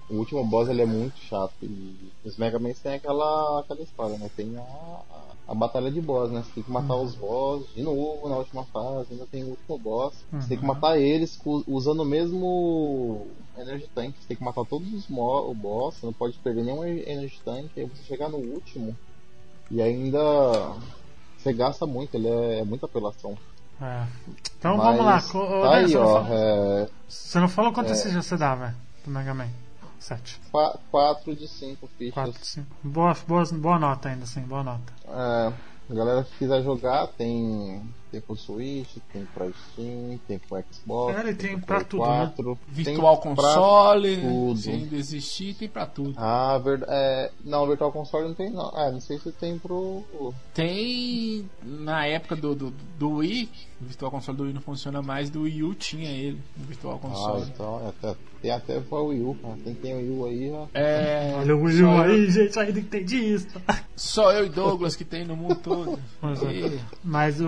O 0.09 0.15
último 0.15 0.43
boss 0.43 0.67
ele 0.67 0.81
é 0.81 0.85
muito 0.85 1.13
chato. 1.29 1.53
E 1.61 1.95
os 2.25 2.35
Mega 2.37 2.57
Man 2.59 2.71
tem 2.83 2.95
aquela, 2.95 3.59
aquela 3.61 3.81
história, 3.81 4.17
né? 4.17 4.29
Tem 4.35 4.57
a, 4.57 4.61
a, 5.51 5.55
batalha 5.55 5.91
de 5.91 6.01
boss, 6.01 6.31
né? 6.31 6.41
Você 6.43 6.51
tem 6.55 6.63
que 6.63 6.71
matar 6.71 6.95
Uhum. 6.95 7.03
os 7.03 7.15
boss 7.15 7.65
de 7.75 7.81
novo 7.83 8.27
na 8.29 8.37
última 8.37 8.63
fase, 8.65 9.13
ainda 9.13 9.25
tem 9.27 9.43
o 9.43 9.49
último 9.49 9.77
boss. 9.77 10.13
Você 10.31 10.47
tem 10.49 10.57
que 10.57 10.63
Uhum. 10.63 10.73
matar 10.73 10.97
eles 10.99 11.39
usando 11.67 12.01
o 12.01 12.05
mesmo 12.05 13.27
Energy 13.57 13.87
Tank. 13.93 14.15
Você 14.19 14.27
tem 14.29 14.37
que 14.37 14.43
matar 14.43 14.65
todos 14.65 14.91
os 14.93 15.07
mo 15.07 15.49
o 15.49 15.53
boss, 15.53 15.95
você 15.95 16.05
não 16.05 16.13
pode 16.13 16.37
perder 16.39 16.63
nenhum 16.63 16.83
Energy 16.85 17.39
Tank. 17.43 17.69
Aí 17.77 17.85
você 17.85 18.03
chegar 18.03 18.29
no 18.29 18.37
último 18.37 18.95
e 19.69 19.81
ainda 19.81 20.19
você 21.37 21.53
gasta 21.53 21.85
muito, 21.85 22.15
ele 22.15 22.27
é, 22.27 22.59
é 22.59 22.63
muita 22.63 22.85
apelação. 22.85 23.37
É. 23.81 24.05
Então 24.59 24.77
Mas 24.77 24.85
vamos 24.85 25.05
lá. 25.05 25.21
co- 25.21 25.61
Tá 25.61 25.73
aí, 25.75 25.95
ó. 25.97 26.23
É, 26.27 26.89
você 27.07 27.39
não 27.39 27.47
falou 27.47 27.73
quanto 27.73 27.89
já 27.93 28.21
você 28.21 28.37
dá, 28.37 28.53
velho? 28.55 28.75
Do 29.03 29.09
Mega 29.11 29.33
Man 29.33 29.47
7. 30.01 30.41
4 30.89 31.35
de 31.35 31.47
5 31.47 31.87
fichas. 31.97 32.13
4, 32.13 32.43
5. 32.43 32.67
Boa, 32.83 33.15
boa, 33.27 33.45
boa 33.53 33.79
nota 33.79 34.09
ainda, 34.09 34.25
sim, 34.25 34.41
boa 34.41 34.63
nota. 34.63 34.93
É, 35.07 35.53
a 35.89 35.93
galera 35.93 36.23
que 36.23 36.37
quiser 36.39 36.63
jogar 36.63 37.07
tem, 37.07 37.83
tem 38.11 38.21
pro 38.21 38.35
Switch, 38.35 38.97
tem 39.13 39.25
pra 39.33 39.47
Steam, 39.49 40.19
tem 40.27 40.37
pro 40.39 40.63
Xbox. 40.71 41.17
Ele 41.19 41.33
tem 41.35 41.57
pro 41.57 41.65
pra 41.67 41.83
tudo, 41.83 42.03
né? 42.05 42.31
4, 42.35 42.59
Virtual 42.67 43.17
tem 43.17 43.33
pra 43.35 43.43
console, 43.43 44.17
tudo. 44.17 44.57
se 44.59 44.69
ainda 44.69 44.95
existir, 44.95 45.53
tem 45.55 45.69
pra 45.69 45.85
tudo. 45.85 46.13
Ah, 46.17 46.57
verdade. 46.57 46.91
É, 46.93 47.31
não, 47.45 47.65
Virtual 47.67 47.91
Console 47.91 48.27
não 48.27 48.33
tem 48.35 48.49
não. 48.51 48.69
Ah, 48.75 48.91
não 48.91 48.99
sei 48.99 49.17
se 49.19 49.31
tem 49.31 49.57
pro. 49.57 50.03
Tem 50.53 51.49
na 51.63 52.05
época 52.05 52.35
do, 52.35 52.53
do, 52.53 52.73
do 52.99 53.09
Wii, 53.17 53.49
o 53.81 53.85
Virtual 53.85 54.11
Console 54.11 54.37
do 54.37 54.43
Wii 54.43 54.53
não 54.53 54.61
funciona 54.61 55.01
mais, 55.01 55.29
do 55.29 55.43
Wii 55.43 55.63
U 55.63 55.73
tinha 55.73 56.09
ele, 56.09 56.39
o 56.59 56.63
Virtual 56.67 56.95
Ah, 56.95 57.07
Console. 57.07 57.45
então 57.53 57.79
é 57.85 57.89
até, 57.89 58.15
tem 58.41 58.51
até 58.51 58.79
pro 58.79 59.05
Wii 59.07 59.21
U. 59.21 59.37
Ah, 59.43 59.55
Quem 59.63 59.73
tem 59.75 59.95
Wii 59.95 60.09
U 60.09 60.25
aí 60.25 60.49
já. 60.49 60.67
É, 60.79 61.35
Olha 61.37 61.55
o 61.55 61.63
Wii 61.63 61.83
U 61.83 61.85
eu- 61.87 62.01
aí, 62.01 62.29
gente, 62.29 62.59
aí 62.59 62.73
nintendista. 62.73 63.61
Só 63.95 64.31
eu 64.33 64.45
e 64.45 64.49
Douglas 64.49 64.95
que 64.95 65.05
tem 65.05 65.23
no 65.25 65.35
mundo 65.35 65.55
todo. 65.55 65.99
Pois 66.19 66.41
é. 66.43 66.51
E- 66.53 66.79
Mas 67.03 67.39
o. 67.41 67.45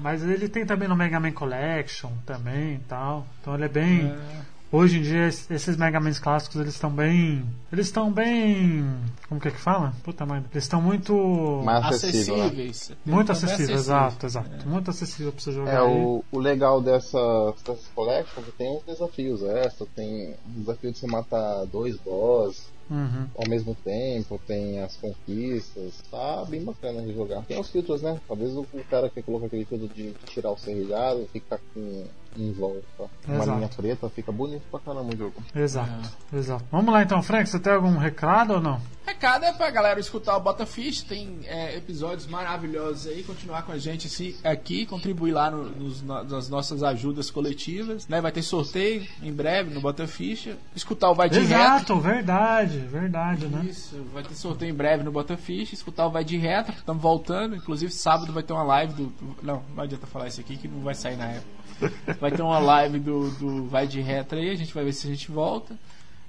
Mas 0.00 0.22
ele 0.22 0.48
tem 0.48 0.64
também 0.66 0.88
no 0.88 0.96
Mega 0.96 1.18
Man 1.20 1.32
Collection 1.32 2.10
também 2.26 2.74
e 2.74 2.80
tal. 2.88 3.26
Então 3.40 3.54
ele 3.54 3.64
é 3.64 3.68
bem. 3.68 4.06
é, 4.06 4.58
Hoje 4.70 4.98
em 4.98 5.02
dia 5.02 5.28
es- 5.28 5.50
esses 5.50 5.78
Mega 5.78 5.98
Man 5.98 6.12
clássicos 6.12 6.60
eles 6.60 6.74
estão 6.74 6.90
bem. 6.90 7.42
Eles 7.72 7.86
estão 7.86 8.12
bem. 8.12 8.84
Como 9.26 9.40
que 9.40 9.48
é 9.48 9.50
que 9.50 9.56
fala? 9.58 9.94
Puta 10.04 10.26
merda. 10.26 10.46
Eles 10.52 10.64
estão 10.64 10.82
muito. 10.82 11.62
Mais 11.64 11.86
acessível, 11.86 12.36
né? 12.36 12.42
acessíveis. 12.44 12.92
Muito 13.06 13.26
bem 13.28 13.32
acessível, 13.32 13.74
exato, 13.76 14.26
exato. 14.26 14.68
Muito 14.68 14.90
acessível 14.90 15.32
pra 15.32 15.40
você 15.40 15.52
jogar. 15.52 15.72
É, 15.72 15.78
aí. 15.78 15.86
o, 16.04 16.22
o 16.30 16.38
legal 16.38 16.82
dessas, 16.82 17.54
dessas 17.62 17.86
collections 17.94 18.46
é 18.46 18.50
que 18.50 18.56
tem 18.58 18.76
uns 18.76 18.82
desafios 18.84 19.42
extra, 19.42 19.86
tem 19.96 20.32
o 20.32 20.58
desafio 20.60 20.92
de 20.92 20.98
você 20.98 21.06
matar 21.06 21.64
dois 21.72 21.96
boss, 21.96 22.68
Uhum. 22.90 23.28
ao 23.36 23.46
mesmo 23.46 23.74
tempo, 23.84 24.40
tem 24.46 24.80
as 24.80 24.96
conquistas, 24.96 26.02
tá 26.10 26.44
bem 26.46 26.64
bacana 26.64 27.02
de 27.02 27.12
jogar. 27.12 27.44
Tem 27.44 27.60
os 27.60 27.68
filtros, 27.68 28.00
né? 28.00 28.18
Talvez 28.26 28.56
o, 28.56 28.66
cara 28.88 29.10
que 29.10 29.22
coloca 29.22 29.46
aquele 29.46 29.66
filtro 29.66 29.88
de 29.88 30.14
tirar 30.26 30.50
o 30.50 30.56
serrilhado 30.56 31.28
fica 31.30 31.60
com 31.74 32.06
em 32.36 32.52
volta, 32.52 32.82
uma 33.26 33.36
Exato. 33.42 33.56
linha 33.58 33.68
preta, 33.68 34.08
fica 34.10 34.30
bonito 34.30 34.62
pra 34.70 34.78
caramba 34.80 35.12
o 35.12 35.16
jogo. 35.16 35.34
Exato, 35.54 36.10
exato. 36.32 36.64
Vamos 36.70 36.92
lá 36.92 37.02
então, 37.02 37.22
Frank, 37.22 37.48
você 37.48 37.58
tem 37.58 37.72
algum 37.72 37.96
recado 37.96 38.54
ou 38.54 38.60
não? 38.60 38.80
Recado 39.06 39.44
é 39.44 39.52
pra 39.54 39.70
galera 39.70 39.98
escutar 39.98 40.36
o 40.36 40.40
Bota 40.40 40.66
Fish, 40.66 41.00
tem 41.02 41.38
é, 41.46 41.74
episódios 41.76 42.26
maravilhosos 42.26 43.06
aí, 43.06 43.22
continuar 43.22 43.62
com 43.62 43.72
a 43.72 43.78
gente 43.78 44.06
assim, 44.06 44.36
aqui, 44.44 44.84
contribuir 44.84 45.32
lá 45.32 45.50
no- 45.50 45.70
nos- 45.70 46.02
na- 46.02 46.22
nas 46.22 46.48
nossas 46.50 46.82
ajudas 46.82 47.30
coletivas, 47.30 48.06
né? 48.06 48.20
Vai 48.20 48.30
ter 48.30 48.42
sorteio 48.42 49.06
em 49.22 49.32
breve 49.32 49.72
no 49.72 49.80
Bota 49.80 50.06
Ficha, 50.06 50.58
escutar 50.76 51.10
o 51.10 51.14
Vai 51.14 51.30
de 51.30 51.38
Reto. 51.40 51.52
Exato, 51.52 51.98
verdade, 52.00 52.78
verdade, 52.80 53.46
né? 53.46 53.64
Isso, 53.68 53.96
vai 54.12 54.22
ter 54.22 54.34
sorteio 54.34 54.70
em 54.70 54.74
breve 54.74 55.02
no 55.02 55.10
Bota 55.10 55.36
Ficha, 55.38 55.74
escutar 55.74 56.06
o 56.06 56.10
Vai 56.10 56.22
de 56.22 56.36
Reto, 56.36 56.70
estamos 56.72 57.02
voltando, 57.02 57.56
inclusive 57.56 57.90
sábado 57.90 58.30
vai 58.32 58.42
ter 58.42 58.52
uma 58.52 58.62
live 58.62 58.92
do, 58.92 59.06
do- 59.06 59.36
Não, 59.42 59.62
não 59.74 59.82
adianta 59.84 60.06
falar 60.06 60.28
isso 60.28 60.40
aqui 60.40 60.56
que 60.58 60.68
não 60.68 60.80
vai 60.80 60.94
sair 60.94 61.16
na 61.16 61.28
época. 61.28 61.57
Vai 62.20 62.30
ter 62.32 62.42
uma 62.42 62.58
live 62.58 62.98
do, 62.98 63.30
do 63.32 63.66
Vai 63.68 63.86
de 63.86 64.00
Reto 64.00 64.34
aí, 64.34 64.50
a 64.50 64.54
gente 64.56 64.74
vai 64.74 64.84
ver 64.84 64.92
se 64.92 65.06
a 65.06 65.10
gente 65.10 65.30
volta. 65.30 65.76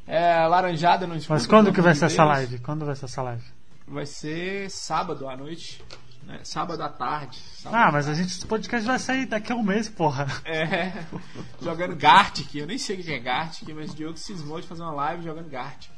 É, 0.07 0.45
laranjada 0.47 1.05
não 1.05 1.15
escuta, 1.15 1.33
Mas 1.35 1.45
quando 1.47 1.71
que 1.71 1.81
vai 1.81 1.93
ser 1.93 2.07
de 2.07 2.13
essa 2.13 2.23
Deus. 2.23 2.35
live? 2.35 2.59
Quando 2.59 2.85
vai 2.85 2.95
ser 2.95 3.05
essa 3.05 3.21
live? 3.21 3.43
Vai 3.87 4.05
ser 4.05 4.69
sábado 4.69 5.27
à 5.29 5.35
noite. 5.37 5.83
Né? 6.25 6.39
Sábado 6.43 6.81
à 6.83 6.89
tarde. 6.89 7.37
Sábado 7.37 7.79
Ah, 7.81 7.91
mas 7.91 8.07
a 8.07 8.13
gente, 8.13 8.29
esse 8.29 8.45
podcast 8.45 8.85
vai 8.87 8.99
sair 8.99 9.25
daqui 9.25 9.51
a 9.51 9.55
um 9.55 9.63
mês, 9.63 9.87
porra. 9.89 10.27
É, 10.45 10.91
jogando 11.61 11.95
Gartic. 11.95 12.53
Eu 12.55 12.67
nem 12.67 12.77
sei 12.77 12.99
o 12.99 13.03
que 13.03 13.11
é 13.13 13.19
Gartic, 13.19 13.69
mas 13.73 13.91
o 13.91 13.95
Diogo 13.95 14.17
cismou 14.17 14.59
de 14.61 14.67
fazer 14.67 14.81
uma 14.83 14.91
live 14.93 15.23
jogando 15.23 15.49
Gartic. 15.49 15.89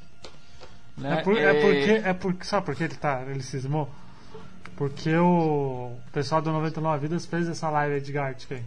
Né? 0.98 1.20
É, 1.20 1.22
por- 1.24 1.38
é 1.38 1.54
porque, 1.62 1.92
é 2.10 2.14
porque, 2.14 2.44
sabe 2.46 2.66
por 2.66 2.76
que 2.76 2.84
ele 2.84 2.96
tá, 2.96 3.24
ele 3.28 3.42
cismou? 3.44 3.90
Porque 4.76 5.16
o 5.16 5.96
pessoal 6.12 6.42
do 6.42 6.52
99 6.52 7.08
Vidas 7.08 7.26
fez 7.26 7.48
essa 7.48 7.70
live 7.70 7.96
aí 7.96 8.02
de 8.02 8.12
Gartic 8.12 8.52
aí. 8.52 8.64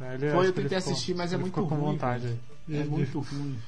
Ele, 0.00 0.30
Foi, 0.30 0.40
acho 0.40 0.48
eu 0.48 0.52
tentei 0.52 0.78
ficou- 0.78 0.92
assistir, 0.92 1.14
mas 1.14 1.32
é 1.32 1.36
muito 1.36 1.60
ruim, 1.62 1.80
vontade. 1.80 2.38
É 2.70 2.84
muito 2.84 3.20
ruim. 3.30 3.58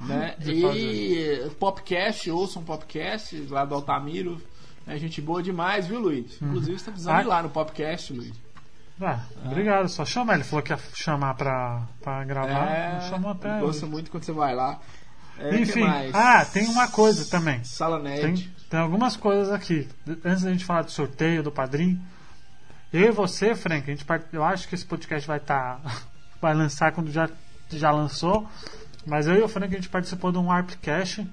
né? 0.00 0.34
de 0.38 0.52
E 0.52 1.50
Popcast, 1.58 2.30
ouçam 2.30 2.62
um 2.62 2.64
Popcast 2.64 3.36
lá 3.48 3.64
do 3.64 3.74
Altamiro. 3.74 4.40
É 4.86 4.98
gente 4.98 5.20
boa 5.22 5.42
demais, 5.42 5.86
viu, 5.86 5.98
Luiz? 5.98 6.40
Inclusive, 6.42 6.78
você 6.78 6.84
tá 6.86 6.90
precisando 6.92 7.16
Ah. 7.16 7.22
ir 7.22 7.26
lá 7.26 7.42
no 7.42 7.48
Popcast, 7.50 8.12
Luiz. 8.12 8.32
Ah, 9.00 9.20
obrigado, 9.46 9.88
só 9.88 10.04
chama 10.04 10.34
ele. 10.34 10.44
Falou 10.44 10.62
que 10.62 10.72
ia 10.72 10.78
chamar 10.94 11.34
pra, 11.34 11.86
pra 12.02 12.22
gravar. 12.24 12.68
É, 12.70 13.00
chamou 13.08 13.30
até. 13.32 13.58
gosto 13.60 13.86
muito 13.86 14.10
quando 14.10 14.24
você 14.24 14.32
vai 14.32 14.54
lá. 14.54 14.78
É, 15.38 15.56
Enfim, 15.58 15.82
ah, 16.12 16.44
tem 16.44 16.66
uma 16.68 16.86
coisa 16.86 17.28
também. 17.28 17.64
Sala 17.64 17.98
Tem, 18.00 18.20
Nerd. 18.20 18.52
tem 18.70 18.78
algumas 18.78 19.16
coisas 19.16 19.52
aqui. 19.52 19.88
Antes 20.24 20.44
da 20.44 20.52
gente 20.52 20.64
falar 20.64 20.82
do 20.82 20.92
sorteio, 20.92 21.42
do 21.42 21.50
padrinho. 21.50 22.00
Eu 22.94 23.08
e 23.08 23.10
você, 23.10 23.56
Frank, 23.56 23.90
a 23.90 23.92
gente, 23.92 24.04
part- 24.04 24.32
eu 24.32 24.44
acho 24.44 24.68
que 24.68 24.76
esse 24.76 24.86
podcast 24.86 25.26
vai 25.26 25.38
estar. 25.38 25.80
vai 26.40 26.54
lançar 26.54 26.92
quando 26.92 27.10
já, 27.10 27.28
já 27.68 27.90
lançou. 27.90 28.48
Mas 29.04 29.26
eu 29.26 29.34
e 29.34 29.42
o 29.42 29.48
Frank 29.48 29.74
a 29.74 29.76
gente 29.76 29.88
participou 29.88 30.30
de 30.30 30.38
um 30.38 30.48
ARPcast 30.48 31.26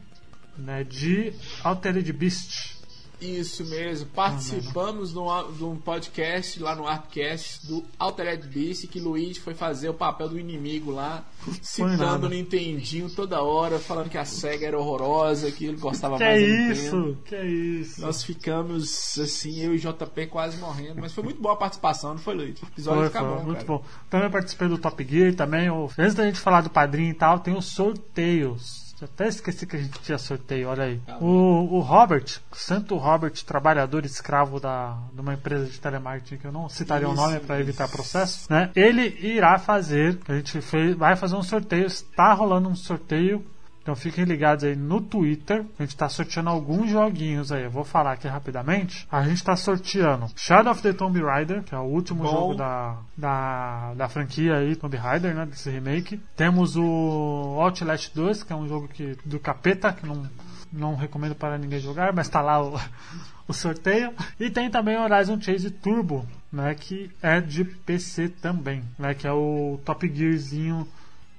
né, 0.57 0.83
de 0.83 1.31
Altered 1.63 2.11
Beast. 2.13 2.80
Isso 3.21 3.63
mesmo. 3.65 4.07
Participamos 4.07 5.13
de 5.13 5.19
um, 5.19 5.51
de 5.53 5.63
um 5.63 5.75
podcast 5.75 6.59
lá 6.59 6.75
no 6.75 6.87
Arpcast 6.87 7.67
do 7.67 7.83
Altered 7.99 8.47
Beast 8.47 8.87
que 8.87 8.99
Luigi 8.99 9.39
foi 9.39 9.53
fazer 9.53 9.89
o 9.89 9.93
papel 9.93 10.29
do 10.29 10.39
inimigo 10.39 10.91
lá, 10.91 11.23
citando 11.61 12.25
o 12.25 12.29
Nintendinho 12.29 13.09
toda 13.09 13.41
hora, 13.41 13.77
falando 13.79 14.09
que 14.09 14.17
a 14.17 14.25
SEGA 14.25 14.67
era 14.67 14.79
horrorosa, 14.79 15.51
que 15.51 15.65
ele 15.65 15.77
gostava 15.77 16.17
Que 16.17 16.23
mais 16.23 16.41
é 16.41 16.45
da 16.45 16.51
Nintendo. 16.51 16.71
isso? 16.71 17.17
Que 17.25 17.35
é 17.35 17.45
isso? 17.45 18.01
Nós 18.01 18.23
ficamos 18.23 19.19
assim, 19.19 19.59
eu 19.61 19.75
e 19.75 19.77
JP 19.77 20.27
quase 20.27 20.57
morrendo, 20.57 20.99
mas 20.99 21.13
foi 21.13 21.23
muito 21.23 21.41
boa 21.41 21.53
a 21.53 21.57
participação, 21.57 22.11
não 22.11 22.19
foi, 22.19 22.33
Luigi? 22.33 22.63
O 22.63 22.67
episódio 22.67 22.99
Foi, 23.01 23.07
fica 23.09 23.19
foi, 23.19 23.29
bom, 23.29 23.43
muito 23.43 23.65
cara. 23.65 23.67
bom. 23.67 23.83
Também 24.09 24.29
participei 24.31 24.67
do 24.67 24.77
Top 24.77 25.07
Gear 25.07 25.35
também. 25.35 25.67
Antes 25.97 26.15
da 26.15 26.25
gente 26.25 26.39
falar 26.39 26.61
do 26.61 26.69
padrinho 26.69 27.11
e 27.11 27.13
tal, 27.13 27.39
tem 27.39 27.55
os 27.55 27.65
sorteios. 27.65 28.80
Até 29.03 29.27
esqueci 29.27 29.65
que 29.65 29.75
a 29.75 29.79
gente 29.79 29.99
tinha 29.99 30.17
sorteio, 30.17 30.69
olha 30.69 30.83
aí. 30.83 30.99
Tá 30.99 31.17
O, 31.19 31.77
o 31.77 31.79
Robert, 31.79 32.39
Santo 32.51 32.95
Robert, 32.97 33.33
trabalhador 33.45 34.05
escravo 34.05 34.59
da, 34.59 34.97
de 35.13 35.21
uma 35.21 35.33
empresa 35.33 35.65
de 35.65 35.79
telemarketing, 35.79 36.37
que 36.37 36.45
eu 36.45 36.51
não 36.51 36.69
citaria 36.69 37.07
o 37.07 37.13
Isso, 37.13 37.21
nome 37.21 37.39
para 37.39 37.59
evitar 37.59 37.87
processo, 37.87 38.51
né? 38.51 38.69
Ele 38.75 39.17
irá 39.21 39.57
fazer, 39.57 40.19
a 40.27 40.33
gente 40.33 40.61
fez, 40.61 40.95
vai 40.95 41.15
fazer 41.15 41.35
um 41.35 41.43
sorteio, 41.43 41.85
está 41.85 42.33
rolando 42.33 42.69
um 42.69 42.75
sorteio. 42.75 43.45
Então 43.81 43.95
fiquem 43.95 44.23
ligados 44.25 44.63
aí 44.63 44.75
no 44.75 45.01
Twitter. 45.01 45.65
A 45.77 45.83
gente 45.83 45.95
tá 45.95 46.07
sorteando 46.07 46.49
alguns 46.49 46.89
joguinhos 46.89 47.51
aí. 47.51 47.63
Eu 47.63 47.71
vou 47.71 47.83
falar 47.83 48.13
aqui 48.13 48.27
rapidamente. 48.27 49.07
A 49.11 49.23
gente 49.23 49.43
tá 49.43 49.55
sorteando 49.55 50.27
Shadow 50.35 50.71
of 50.71 50.81
the 50.83 50.93
Tomb 50.93 51.19
Raider, 51.19 51.63
que 51.63 51.73
é 51.73 51.77
o 51.77 51.83
último 51.83 52.23
Bom. 52.23 52.29
jogo 52.29 52.55
da, 52.55 52.97
da, 53.17 53.93
da 53.95 54.07
franquia 54.07 54.57
aí, 54.57 54.75
Tomb 54.75 54.95
Raider, 54.95 55.33
né? 55.33 55.45
Desse 55.47 55.69
remake. 55.71 56.21
Temos 56.35 56.75
o 56.77 57.57
Outlast 57.59 58.13
2, 58.13 58.43
que 58.43 58.53
é 58.53 58.55
um 58.55 58.67
jogo 58.67 58.87
que, 58.87 59.17
do 59.25 59.39
capeta, 59.39 59.91
que 59.91 60.05
não, 60.05 60.29
não 60.71 60.95
recomendo 60.95 61.33
para 61.33 61.57
ninguém 61.57 61.79
jogar, 61.79 62.13
mas 62.13 62.29
tá 62.29 62.39
lá 62.41 62.63
o, 62.63 62.79
o 63.47 63.53
sorteio. 63.53 64.13
E 64.39 64.51
tem 64.51 64.69
também 64.69 64.95
o 64.95 65.01
Horizon 65.01 65.41
Chase 65.41 65.71
Turbo, 65.71 66.27
né? 66.53 66.75
Que 66.75 67.09
é 67.19 67.41
de 67.41 67.65
PC 67.65 68.29
também, 68.29 68.83
né? 68.99 69.15
Que 69.15 69.25
é 69.25 69.33
o 69.33 69.79
Top 69.83 70.07
Gearzinho 70.07 70.87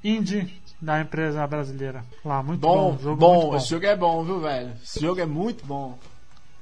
indie 0.04 0.52
da 0.82 1.00
empresa 1.00 1.46
brasileira. 1.46 2.04
Lá, 2.24 2.42
muito 2.42 2.60
bom. 2.60 2.92
Bom, 2.92 2.98
jogo 2.98 3.16
bom, 3.16 3.34
muito 3.34 3.50
bom. 3.52 3.56
esse 3.56 3.70
jogo 3.70 3.86
é 3.86 3.96
bom, 3.96 4.24
viu, 4.24 4.40
velho? 4.40 4.72
Esse 4.82 5.00
jogo 5.00 5.20
é 5.20 5.26
muito 5.26 5.64
bom. 5.64 5.96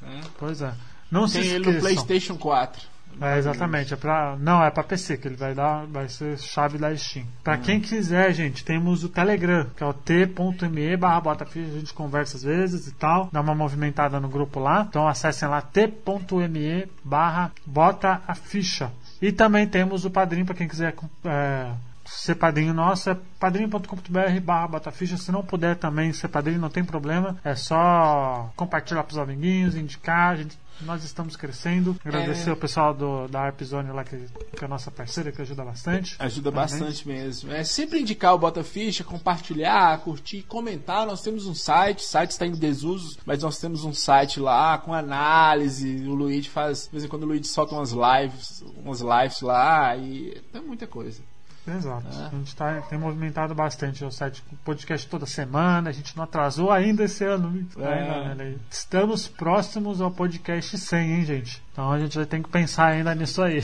né? 0.03 0.21
Pois 0.39 0.61
é. 0.63 0.73
Não 1.11 1.23
Tem 1.23 1.29
se 1.43 1.49
ele 1.49 1.65
no 1.65 1.71
esqueçam. 1.73 1.81
PlayStation 1.81 2.37
4. 2.37 2.91
É, 3.21 3.39
exatamente. 3.39 3.93
É 3.93 3.97
pra, 3.97 4.37
não, 4.39 4.63
é 4.63 4.71
pra 4.71 4.85
PC, 4.85 5.17
que 5.19 5.27
ele 5.27 5.35
vai 5.35 5.53
dar, 5.53 5.85
vai 5.87 6.09
ser 6.09 6.39
chave 6.39 6.79
da 6.79 6.97
Steam. 6.97 7.27
Pra 7.43 7.57
Hum. 7.57 7.61
quem 7.61 7.81
quiser, 7.81 8.33
gente, 8.33 8.65
temos 8.65 9.03
o 9.03 9.09
Telegram, 9.09 9.67
que 9.77 9.83
é 9.83 9.87
o 9.87 9.93
t.me 9.93 10.97
barra 10.97 11.21
botaficha, 11.21 11.69
a 11.69 11.79
gente 11.81 11.93
conversa 11.93 12.37
às 12.37 12.43
vezes 12.45 12.87
e 12.87 12.93
tal, 12.93 13.29
dá 13.33 13.41
uma 13.41 13.55
movimentada 13.55 14.21
no 14.21 14.29
grupo 14.29 14.61
lá. 14.61 14.87
Então 14.89 15.09
acessem 15.09 15.49
lá 15.49 15.61
t.me 15.61 16.87
barra 17.03 17.51
bota 17.67 18.23
a 18.29 18.35
ficha. 18.35 18.93
E 19.21 19.33
também 19.33 19.67
temos 19.67 20.05
o 20.05 20.11
padrinho 20.11 20.47
pra 20.47 20.55
quem 20.55 20.69
quiser 20.69 20.95
é, 21.25 21.71
ser 22.11 22.35
padrinho 22.35 22.75
nosso, 22.75 23.11
é 23.11 23.17
padrinho.com.br 23.39 24.41
barra 24.43 24.69
botaficha. 24.69 25.17
Se 25.17 25.31
não 25.33 25.43
puder 25.45 25.77
também 25.77 26.13
ser 26.13 26.29
padrinho, 26.29 26.61
não 26.61 26.71
tem 26.71 26.85
problema. 26.85 27.37
É 27.45 27.55
só 27.55 28.51
compartilhar 28.57 29.05
pros 29.05 29.19
amiguinhos, 29.19 29.75
indicar, 29.75 30.33
a 30.33 30.37
gente 30.37 30.59
nós 30.83 31.05
estamos 31.05 31.37
crescendo. 31.37 31.95
Agradecer 32.03 32.49
É. 32.49 32.51
ao 32.53 32.57
pessoal 32.57 32.95
do, 32.95 33.29
da 33.29 33.41
Arpzone 33.43 33.91
lá, 33.93 34.03
que, 34.03 34.17
que 34.17 34.63
é 34.63 34.65
a 34.65 34.69
nossa 34.69 34.91
parceira, 34.91 35.31
que 35.31 35.43
ajuda 35.43 35.63
bastante. 35.63 36.17
Ajuda 36.19 36.51
Também. 36.51 36.63
bastante 36.65 37.07
mesmo. 37.07 37.53
É 37.53 37.63
sempre 37.65 38.01
indicar 38.01 38.35
o 38.35 38.39
Bota 38.39 38.65
Ficha, 38.65 39.05
compartilhar, 39.05 39.99
curtir, 40.01 40.43
comentar. 40.45 41.07
Nós 41.07 41.21
temos 41.21 41.47
um 41.47 41.55
site, 41.55 41.99
o 41.99 42.07
site 42.09 42.31
está 42.31 42.47
em 42.47 42.53
desuso, 42.53 43.19
mas 43.27 43.43
nós 43.43 43.59
temos 43.59 43.85
um 43.85 43.93
site 43.93 44.41
lá 44.41 44.79
com 44.79 44.95
análise. 44.95 46.07
O 46.09 46.15
Luigi 46.15 46.49
faz, 46.49 46.85
de 46.85 46.93
vez 46.93 47.05
em 47.05 47.09
quando 47.09 47.25
o 47.25 47.27
Luigi 47.27 47.47
solta 47.49 47.75
umas 47.75 47.93
lives, 47.93 48.65
umas 48.83 49.01
lives 49.03 49.43
lá 49.43 49.95
e 49.97 50.41
tem 50.51 50.63
muita 50.63 50.87
coisa. 50.87 51.21
Exato. 51.67 52.07
É. 52.09 52.27
A 52.27 52.31
gente 52.31 52.57
tá, 52.57 52.81
tem 52.83 52.99
movimentado 52.99 53.55
bastante 53.55 54.05
o 54.05 54.11
site 54.11 54.43
podcast 54.65 55.07
toda 55.09 55.27
semana. 55.27 55.91
A 55.91 55.93
gente 55.93 56.17
não 56.17 56.25
atrasou 56.25 56.71
ainda 56.71 57.05
esse 57.05 57.25
ano. 57.25 57.67
É. 57.79 57.87
Ainda, 57.87 58.35
né? 58.35 58.55
Estamos 58.71 59.29
próximos 59.29 60.01
ao 60.01 60.11
podcast 60.11 60.77
100, 60.77 61.13
hein, 61.13 61.25
gente? 61.25 61.63
Então 61.73 61.91
a 61.91 61.99
gente 61.99 62.17
vai 62.17 62.27
ter 62.27 62.43
que 62.43 62.49
pensar 62.49 62.87
ainda 62.87 63.15
nisso 63.15 63.43
aí. 63.43 63.63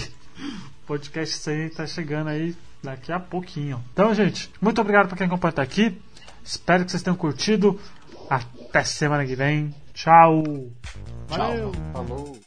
Podcast 0.86 1.38
100 1.38 1.70
tá 1.70 1.86
chegando 1.86 2.28
aí 2.28 2.54
daqui 2.82 3.10
a 3.10 3.18
pouquinho. 3.18 3.82
Então, 3.92 4.14
gente, 4.14 4.50
muito 4.60 4.80
obrigado 4.80 5.08
por 5.08 5.16
quem 5.16 5.26
acompanha 5.26 5.50
até 5.50 5.62
aqui. 5.62 6.00
Espero 6.44 6.84
que 6.84 6.90
vocês 6.90 7.02
tenham 7.02 7.16
curtido. 7.16 7.80
Até 8.30 8.84
semana 8.84 9.26
que 9.26 9.34
vem. 9.34 9.74
Tchau. 9.92 10.42
Tchau. 11.28 11.38
Valeu. 11.38 11.72
Falou. 11.92 12.45